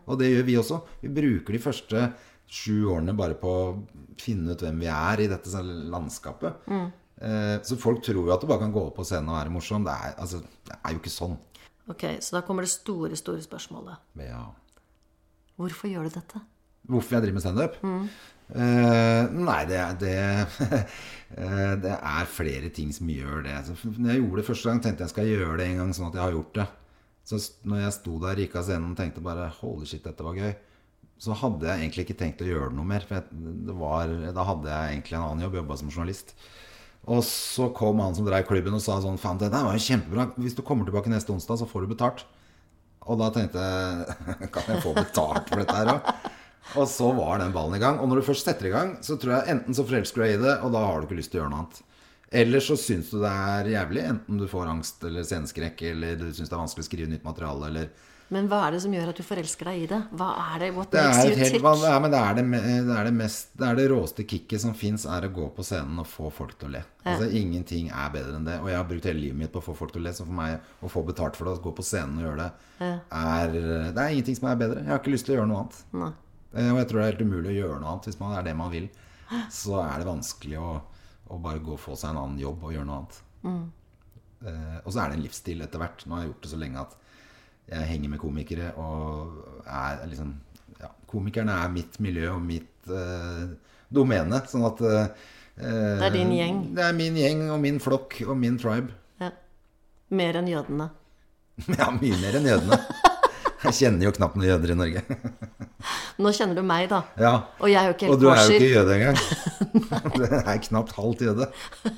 Og 0.06 0.20
det 0.20 0.30
gjør 0.30 0.46
vi 0.46 0.58
også. 0.62 0.82
Vi 1.02 1.10
bruker 1.10 1.58
de 1.58 1.62
første 1.64 2.04
sju 2.54 2.84
årene 2.94 3.16
bare 3.18 3.34
på 3.40 3.50
å 3.50 3.64
finne 4.22 4.54
ut 4.54 4.62
hvem 4.62 4.84
vi 4.84 4.92
er 4.94 5.24
i 5.24 5.30
dette 5.32 5.64
landskapet. 5.64 6.68
Eh, 7.24 7.56
så 7.66 7.78
folk 7.80 8.04
tror 8.06 8.28
jo 8.28 8.34
at 8.36 8.42
du 8.44 8.50
bare 8.50 8.62
kan 8.66 8.74
gå 8.74 8.84
opp 8.90 8.98
på 9.00 9.06
scenen 9.08 9.32
og 9.32 9.40
være 9.40 9.54
morsom. 9.54 9.86
Det 9.88 9.94
er, 9.94 10.14
altså, 10.22 10.44
det 10.70 10.78
er 10.78 10.94
jo 10.94 11.02
ikke 11.02 11.14
sånn. 11.14 11.38
Ok, 11.90 12.06
Så 12.22 12.38
da 12.38 12.42
kommer 12.46 12.64
det 12.64 12.72
store, 12.72 13.16
store 13.20 13.42
spørsmålet. 13.44 13.98
Ja. 14.24 14.46
Hvorfor 15.60 15.90
gjør 15.92 16.08
du 16.08 16.14
dette? 16.16 16.42
Hvorfor 16.90 17.16
jeg 17.18 17.26
driver 17.26 17.38
med 17.40 17.44
standup? 17.46 17.76
Eh, 18.54 19.32
nei, 19.34 19.62
det, 19.66 19.82
det, 20.04 20.14
eh, 21.42 21.74
det 21.82 21.96
er 21.96 22.30
flere 22.30 22.70
ting 22.74 22.92
som 22.94 23.10
gjør 23.10 23.46
det. 23.48 23.56
Så 23.66 23.94
når 23.96 24.12
jeg 24.12 24.22
gjorde 24.22 24.42
det 24.42 24.48
første 24.50 24.70
gang, 24.70 24.82
tenkte 24.84 25.08
jeg 25.08 25.14
skal 25.16 25.32
gjøre 25.32 25.58
det 25.60 25.70
en 25.72 25.80
gang, 25.82 25.94
sånn 25.98 26.12
at 26.12 26.20
jeg 26.20 26.26
har 26.26 26.36
gjort 26.38 26.60
det. 26.60 26.68
Så 27.24 27.40
når 27.70 27.86
jeg 27.86 27.96
sto 27.96 28.20
der, 28.22 28.44
gikk 28.44 28.58
av 28.60 28.68
scenen 28.68 28.92
og 28.92 29.00
tenkte 29.00 29.24
bare 29.24 29.48
Holy 29.62 29.88
shit, 29.90 30.04
dette 30.06 30.26
var 30.26 30.38
gøy. 30.38 30.54
Så 31.24 31.38
hadde 31.40 31.70
jeg 31.70 31.86
egentlig 31.86 32.06
ikke 32.06 32.20
tenkt 32.20 32.44
å 32.44 32.50
gjøre 32.50 32.74
noe 32.76 32.88
mer. 32.88 33.06
For 33.08 33.18
jeg, 33.18 33.42
det 33.70 33.78
var, 33.80 34.12
da 34.36 34.46
hadde 34.50 34.70
jeg 34.70 34.98
egentlig 34.98 35.18
en 35.18 35.26
annen 35.30 35.48
jobb, 35.48 35.58
jobba 35.62 35.80
som 35.80 35.94
journalist. 35.94 36.36
Og 37.04 37.24
så 37.28 37.68
kom 37.76 38.00
han 38.04 38.16
som 38.16 38.28
drev 38.28 38.46
klubben 38.48 38.76
og 38.76 38.84
sa 38.84 38.96
sånn 39.04 39.20
Faen, 39.20 39.40
det 39.42 39.50
der 39.52 39.66
var 39.66 39.76
jo 39.76 39.84
kjempebra. 39.88 40.30
Hvis 40.40 40.56
du 40.56 40.62
kommer 40.68 40.88
tilbake 40.88 41.12
neste 41.12 41.34
onsdag, 41.34 41.64
så 41.64 41.68
får 41.68 41.84
du 41.84 41.94
betalt. 41.96 42.26
Og 43.04 43.20
da 43.20 43.28
tenkte 43.36 43.60
jeg 43.60 44.48
Kan 44.54 44.70
jeg 44.70 44.84
få 44.84 44.94
betalt 44.96 45.50
for 45.50 45.64
dette 45.64 45.80
her 45.80 45.96
òg? 45.98 46.14
Og 46.80 46.88
så 46.90 47.10
var 47.16 47.42
den 47.44 47.52
ballen 47.56 47.76
i 47.78 47.82
gang. 47.84 48.00
Og 48.00 48.08
når 48.10 48.22
du 48.22 48.28
først 48.32 48.48
setter 48.48 48.70
i 48.70 48.74
gang, 48.74 48.96
så 49.06 49.18
tror 49.20 49.36
jeg 49.38 49.56
enten 49.58 49.76
så 49.78 49.86
forelsker 49.88 50.22
du 50.22 50.26
deg 50.28 50.38
i 50.38 50.44
det, 50.46 50.56
og 50.64 50.72
da 50.76 50.86
har 50.88 51.02
du 51.04 51.10
ikke 51.10 51.20
lyst 51.20 51.34
til 51.34 51.42
å 51.42 51.44
gjøre 51.44 51.54
noe 51.54 51.66
annet. 51.66 51.84
Eller 52.34 52.64
så 52.66 52.74
syns 52.80 53.12
du 53.14 53.20
det 53.22 53.30
er 53.30 53.68
jævlig. 53.76 54.08
Enten 54.10 54.40
du 54.42 54.48
får 54.50 54.72
angst 54.72 55.04
eller 55.06 55.28
sceneskrekk, 55.28 55.84
eller 55.92 56.16
du 56.18 56.26
syns 56.34 56.50
det 56.50 56.56
er 56.56 56.64
vanskelig 56.64 56.88
å 56.88 56.90
skrive 56.90 57.12
nytt 57.12 57.28
materiale, 57.28 57.68
eller 57.70 57.92
Men 58.34 58.48
hva 58.50 58.64
er 58.66 58.72
det 58.74 58.80
som 58.82 58.94
gjør 58.96 59.12
at 59.12 59.20
du 59.20 59.26
forelsker 59.28 59.68
deg 59.70 59.82
i 59.84 59.88
det? 59.92 60.00
Hva 60.18 60.30
er 60.56 60.64
det? 60.64 60.70
What 60.74 60.90
Det 60.96 61.04
makes 61.04 61.20
you 61.28 61.36
helt 61.38 61.54
tick? 61.54 61.84
ja, 61.84 62.00
men 62.02 62.10
det 62.16 62.22
er 62.24 62.34
det, 62.40 62.46
det 62.88 62.96
er 62.96 63.04
det 63.06 63.14
mest 63.14 63.52
Det 63.60 63.68
er 63.68 63.76
det 63.78 63.86
råeste 63.92 64.26
kicket 64.26 64.64
som 64.64 64.74
fins, 64.74 65.06
er 65.06 65.28
å 65.28 65.30
gå 65.36 65.50
på 65.54 65.62
scenen 65.68 66.00
og 66.02 66.08
få 66.10 66.32
folk 66.34 66.56
til 66.58 66.72
å 66.72 66.74
le. 66.80 66.82
Altså 67.04 67.28
Ingenting 67.30 67.92
er 67.94 68.10
bedre 68.16 68.40
enn 68.40 68.48
det. 68.48 68.58
Og 68.64 68.72
jeg 68.72 68.80
har 68.80 68.90
brukt 68.90 69.06
hele 69.12 69.20
livet 69.22 69.38
mitt 69.44 69.54
på 69.54 69.62
å 69.62 69.68
få 69.68 69.76
folk 69.78 69.94
til 69.94 70.02
å 70.02 70.08
le, 70.08 70.16
så 70.18 70.26
for 70.26 70.34
meg 70.40 70.58
å 70.82 70.90
få 70.90 71.06
betalt 71.06 71.38
for 71.38 71.46
det, 71.52 71.60
å 71.60 71.66
gå 71.68 71.76
på 71.78 71.86
scenen 71.86 72.18
og 72.18 72.26
gjøre 72.26 72.48
det, 72.48 72.52
er 73.12 73.54
Det 73.94 74.02
er 74.08 74.10
ingenting 74.16 74.40
som 74.40 74.50
er 74.50 74.58
bedre. 74.64 74.82
Jeg 74.82 74.90
har 74.96 75.04
ikke 75.04 75.14
lyst 75.14 75.30
til 75.30 75.36
å 75.36 75.42
gjøre 75.42 75.52
noe 75.54 75.62
annet. 75.68 75.84
Nei. 76.02 76.12
Eh, 76.54 76.70
og 76.72 76.80
jeg 76.82 76.90
tror 76.90 77.00
det 77.00 77.06
er 77.06 77.12
helt 77.14 77.26
umulig 77.28 77.52
å 77.54 77.58
gjøre 77.60 77.80
noe 77.82 77.92
annet. 77.94 78.10
Hvis 78.10 78.20
man 78.22 78.36
er 78.38 78.46
det 78.46 78.56
man 78.58 78.74
vil, 78.74 78.90
så 79.54 79.80
er 79.82 80.02
det 80.02 80.10
vanskelig 80.10 80.60
å, 80.62 80.74
å 81.34 81.40
bare 81.42 81.62
gå 81.64 81.74
og 81.76 81.82
få 81.82 81.96
seg 81.98 82.12
en 82.14 82.22
annen 82.24 82.42
jobb 82.42 82.68
og 82.68 82.76
gjøre 82.76 82.86
noe 82.90 83.00
annet. 83.02 83.22
Eh, 84.44 84.78
og 84.84 84.90
så 84.92 85.04
er 85.04 85.12
det 85.14 85.18
en 85.20 85.26
livsstil 85.26 85.64
etter 85.66 85.82
hvert. 85.82 86.06
Nå 86.06 86.18
har 86.18 86.26
jeg 86.26 86.34
gjort 86.34 86.46
det 86.46 86.52
så 86.54 86.60
lenge 86.62 86.84
at 86.84 86.98
jeg 87.74 87.88
henger 87.94 88.12
med 88.12 88.20
komikere 88.20 88.74
og 88.76 89.38
er 89.64 90.02
liksom 90.12 90.34
ja, 90.82 90.90
Komikerne 91.08 91.54
er 91.64 91.70
mitt 91.72 91.96
miljø 92.04 92.34
og 92.34 92.42
mitt 92.44 92.90
eh, 92.92 93.46
domene. 93.94 94.42
Sånn 94.52 94.66
at 94.68 94.84
eh, 94.84 95.30
Det 95.56 96.10
er 96.10 96.16
din 96.18 96.34
gjeng. 96.36 96.60
Det 96.76 96.84
er 96.90 96.98
min 96.98 97.18
gjeng 97.22 97.46
og 97.54 97.62
min 97.64 97.80
flokk 97.84 98.20
og 98.28 98.36
min 98.40 98.60
tribe. 98.62 98.92
Ja. 99.24 99.32
Mer 100.14 100.42
enn 100.42 100.52
jødene. 100.52 100.92
Ja, 101.78 101.92
mye 101.94 102.18
mer 102.18 102.34
enn 102.40 102.48
jødene. 102.50 102.80
Jeg 103.64 103.76
kjenner 103.78 104.08
jo 104.08 104.12
knapt 104.18 104.36
noen 104.36 104.50
jøder 104.50 104.74
i 104.74 104.78
Norge. 104.80 105.04
Nå 106.22 106.32
kjenner 106.36 106.56
du 106.56 106.62
meg, 106.66 106.88
da. 106.92 107.02
Ja. 107.20 107.34
Og 107.60 107.70
jeg 107.72 107.80
er 107.82 107.90
jo 107.90 107.96
ikke 107.96 108.08
helt 108.08 108.14
Og 108.16 108.22
du 108.22 108.28
er 108.32 108.42
jo 108.44 108.58
ikke 108.58 108.74
jøde 108.76 108.98
engang. 109.00 109.18
Du 110.14 110.22
er 110.28 110.60
knapt 110.62 110.92
halvt 110.94 111.22
jøde. 111.26 111.48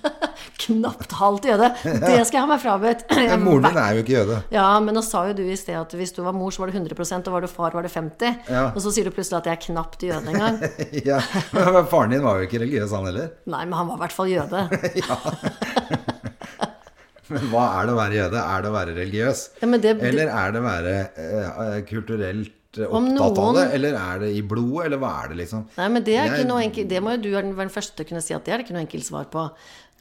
Knapt 0.65 1.11
halvt 1.19 1.45
jøde. 1.49 1.67
Det 1.83 2.13
skal 2.25 2.38
jeg 2.38 2.43
ha 2.45 2.47
meg 2.49 2.61
frabedt. 2.63 3.03
Ja, 3.27 3.36
moren 3.41 3.65
din 3.67 3.77
er 3.81 3.97
jo 3.97 4.03
ikke 4.05 4.13
jøde. 4.15 4.38
Ja, 4.55 4.67
men 4.83 4.95
nå 4.95 5.03
sa 5.05 5.25
jo 5.29 5.36
du 5.38 5.43
i 5.43 5.57
sted 5.59 5.75
at 5.77 5.91
hvis 5.99 6.13
du 6.15 6.21
var 6.25 6.33
mor, 6.38 6.53
så 6.55 6.63
var 6.63 6.71
det 6.71 6.79
100% 6.79 7.27
og 7.27 7.36
var 7.36 7.43
du 7.45 7.49
far, 7.51 7.75
var 7.75 7.83
det 7.86 7.91
50 7.93 8.49
Ja. 8.49 8.63
Og 8.71 8.79
så 8.86 8.93
sier 8.95 9.09
du 9.09 9.11
plutselig 9.15 9.41
at 9.41 9.49
jeg 9.51 9.59
er 9.59 9.63
knapt 9.67 10.05
jøde 10.07 10.31
engang. 10.33 10.61
Ja, 11.05 11.19
men 11.51 11.83
Faren 11.91 12.15
din 12.15 12.23
var 12.25 12.39
jo 12.39 12.47
ikke 12.47 12.63
religiøs, 12.63 12.95
han 12.95 13.09
heller. 13.11 13.33
Nei, 13.51 13.63
men 13.67 13.75
han 13.81 13.91
var 13.91 13.99
i 13.99 14.03
hvert 14.05 14.15
fall 14.15 14.31
jøde. 14.31 14.65
Men 17.25 17.47
hva 17.49 17.63
er 17.79 17.88
det 17.89 17.93
å 17.95 17.97
være 17.97 18.17
jøde? 18.19 18.41
Er 18.41 18.61
det 18.61 18.69
å 18.69 18.73
være 18.75 18.93
religiøs? 18.99 19.39
Ja, 19.63 19.69
det- 19.81 19.95
Eller 20.11 20.29
er 20.29 20.51
det 20.53 20.59
å 20.61 20.65
være 20.65 20.93
eh, 21.17 21.79
kulturelt 21.89 22.55
eh, 22.78 22.89
noen... 22.91 23.17
opptatt 23.17 23.39
av 23.45 23.55
det? 23.59 23.65
Eller 23.78 23.97
er 23.99 24.19
det 24.26 24.30
i 24.36 24.41
blodet? 24.41 24.86
Eller 24.89 25.01
hva 25.01 25.13
er 25.23 25.32
det, 25.34 25.38
liksom? 25.43 25.65
Nei, 25.78 25.88
men 25.89 26.03
det 26.03 26.15
er 26.17 26.26
Jeg- 26.26 26.39
ikke 26.39 26.47
noe 26.51 26.61
enkelt 26.65 26.89
Det 26.89 27.01
må 27.03 27.15
jo 27.15 27.21
du 27.23 27.30
være 27.32 27.55
den 27.55 27.69
første 27.69 27.95
til 27.95 28.05
å 28.05 28.09
kunne 28.09 28.21
si 28.26 28.34
at 28.34 28.45
det 28.45 28.53
er 28.53 28.63
ikke 28.65 28.76
noe 28.78 28.86
enkelt 28.86 29.05
svar 29.07 29.26
på. 29.32 29.49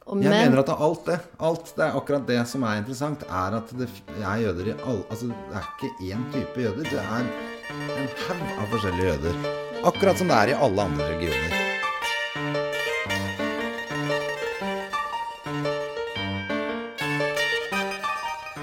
Og, 0.07 0.21
Jeg 0.21 0.29
men, 0.29 0.51
mener 0.51 0.61
at 0.61 0.67
det 0.69 0.75
er 0.75 0.85
alt 0.85 1.05
det. 1.07 1.19
Alt, 1.41 1.73
det 1.77 1.85
er 1.87 1.95
akkurat 1.97 2.27
det 2.29 2.41
som 2.47 2.63
er 2.69 2.77
interessant, 2.83 3.23
er 3.25 3.55
at 3.57 3.73
det 3.79 3.89
er 4.21 4.37
jøder 4.45 4.69
i 4.69 4.75
alle 4.85 5.05
Altså, 5.09 5.31
det 5.33 5.57
er 5.57 5.69
ikke 5.73 5.93
én 6.13 6.25
type 6.35 6.61
jøder. 6.61 6.83
Det 6.85 7.01
er 7.01 7.21
en 7.25 8.09
haug 8.29 8.59
av 8.61 8.67
forskjellige 8.75 9.15
jøder. 9.15 9.45
Akkurat 9.85 10.19
som 10.19 10.29
det 10.29 10.37
er 10.43 10.53
i 10.53 10.59
alle 10.61 10.83
andre 10.91 11.09
religioner. 11.15 11.64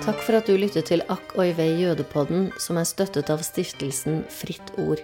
Takk 0.02 0.22
for 0.26 0.34
at 0.40 0.48
du 0.50 0.56
lyttet 0.58 0.88
til 0.90 1.04
Akk 1.14 1.36
og 1.38 1.44
Ivei 1.52 1.76
jødepodden, 1.84 2.50
som 2.58 2.80
er 2.82 2.88
støttet 2.90 3.30
av 3.30 3.44
stiftelsen 3.46 4.24
Fritt 4.34 4.74
Ord. 4.82 5.04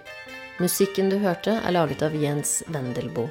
Musikken 0.58 1.12
du 1.12 1.20
hørte, 1.22 1.54
er 1.54 1.76
laget 1.76 2.02
av 2.02 2.18
Jens 2.18 2.64
Wendelboe. 2.66 3.30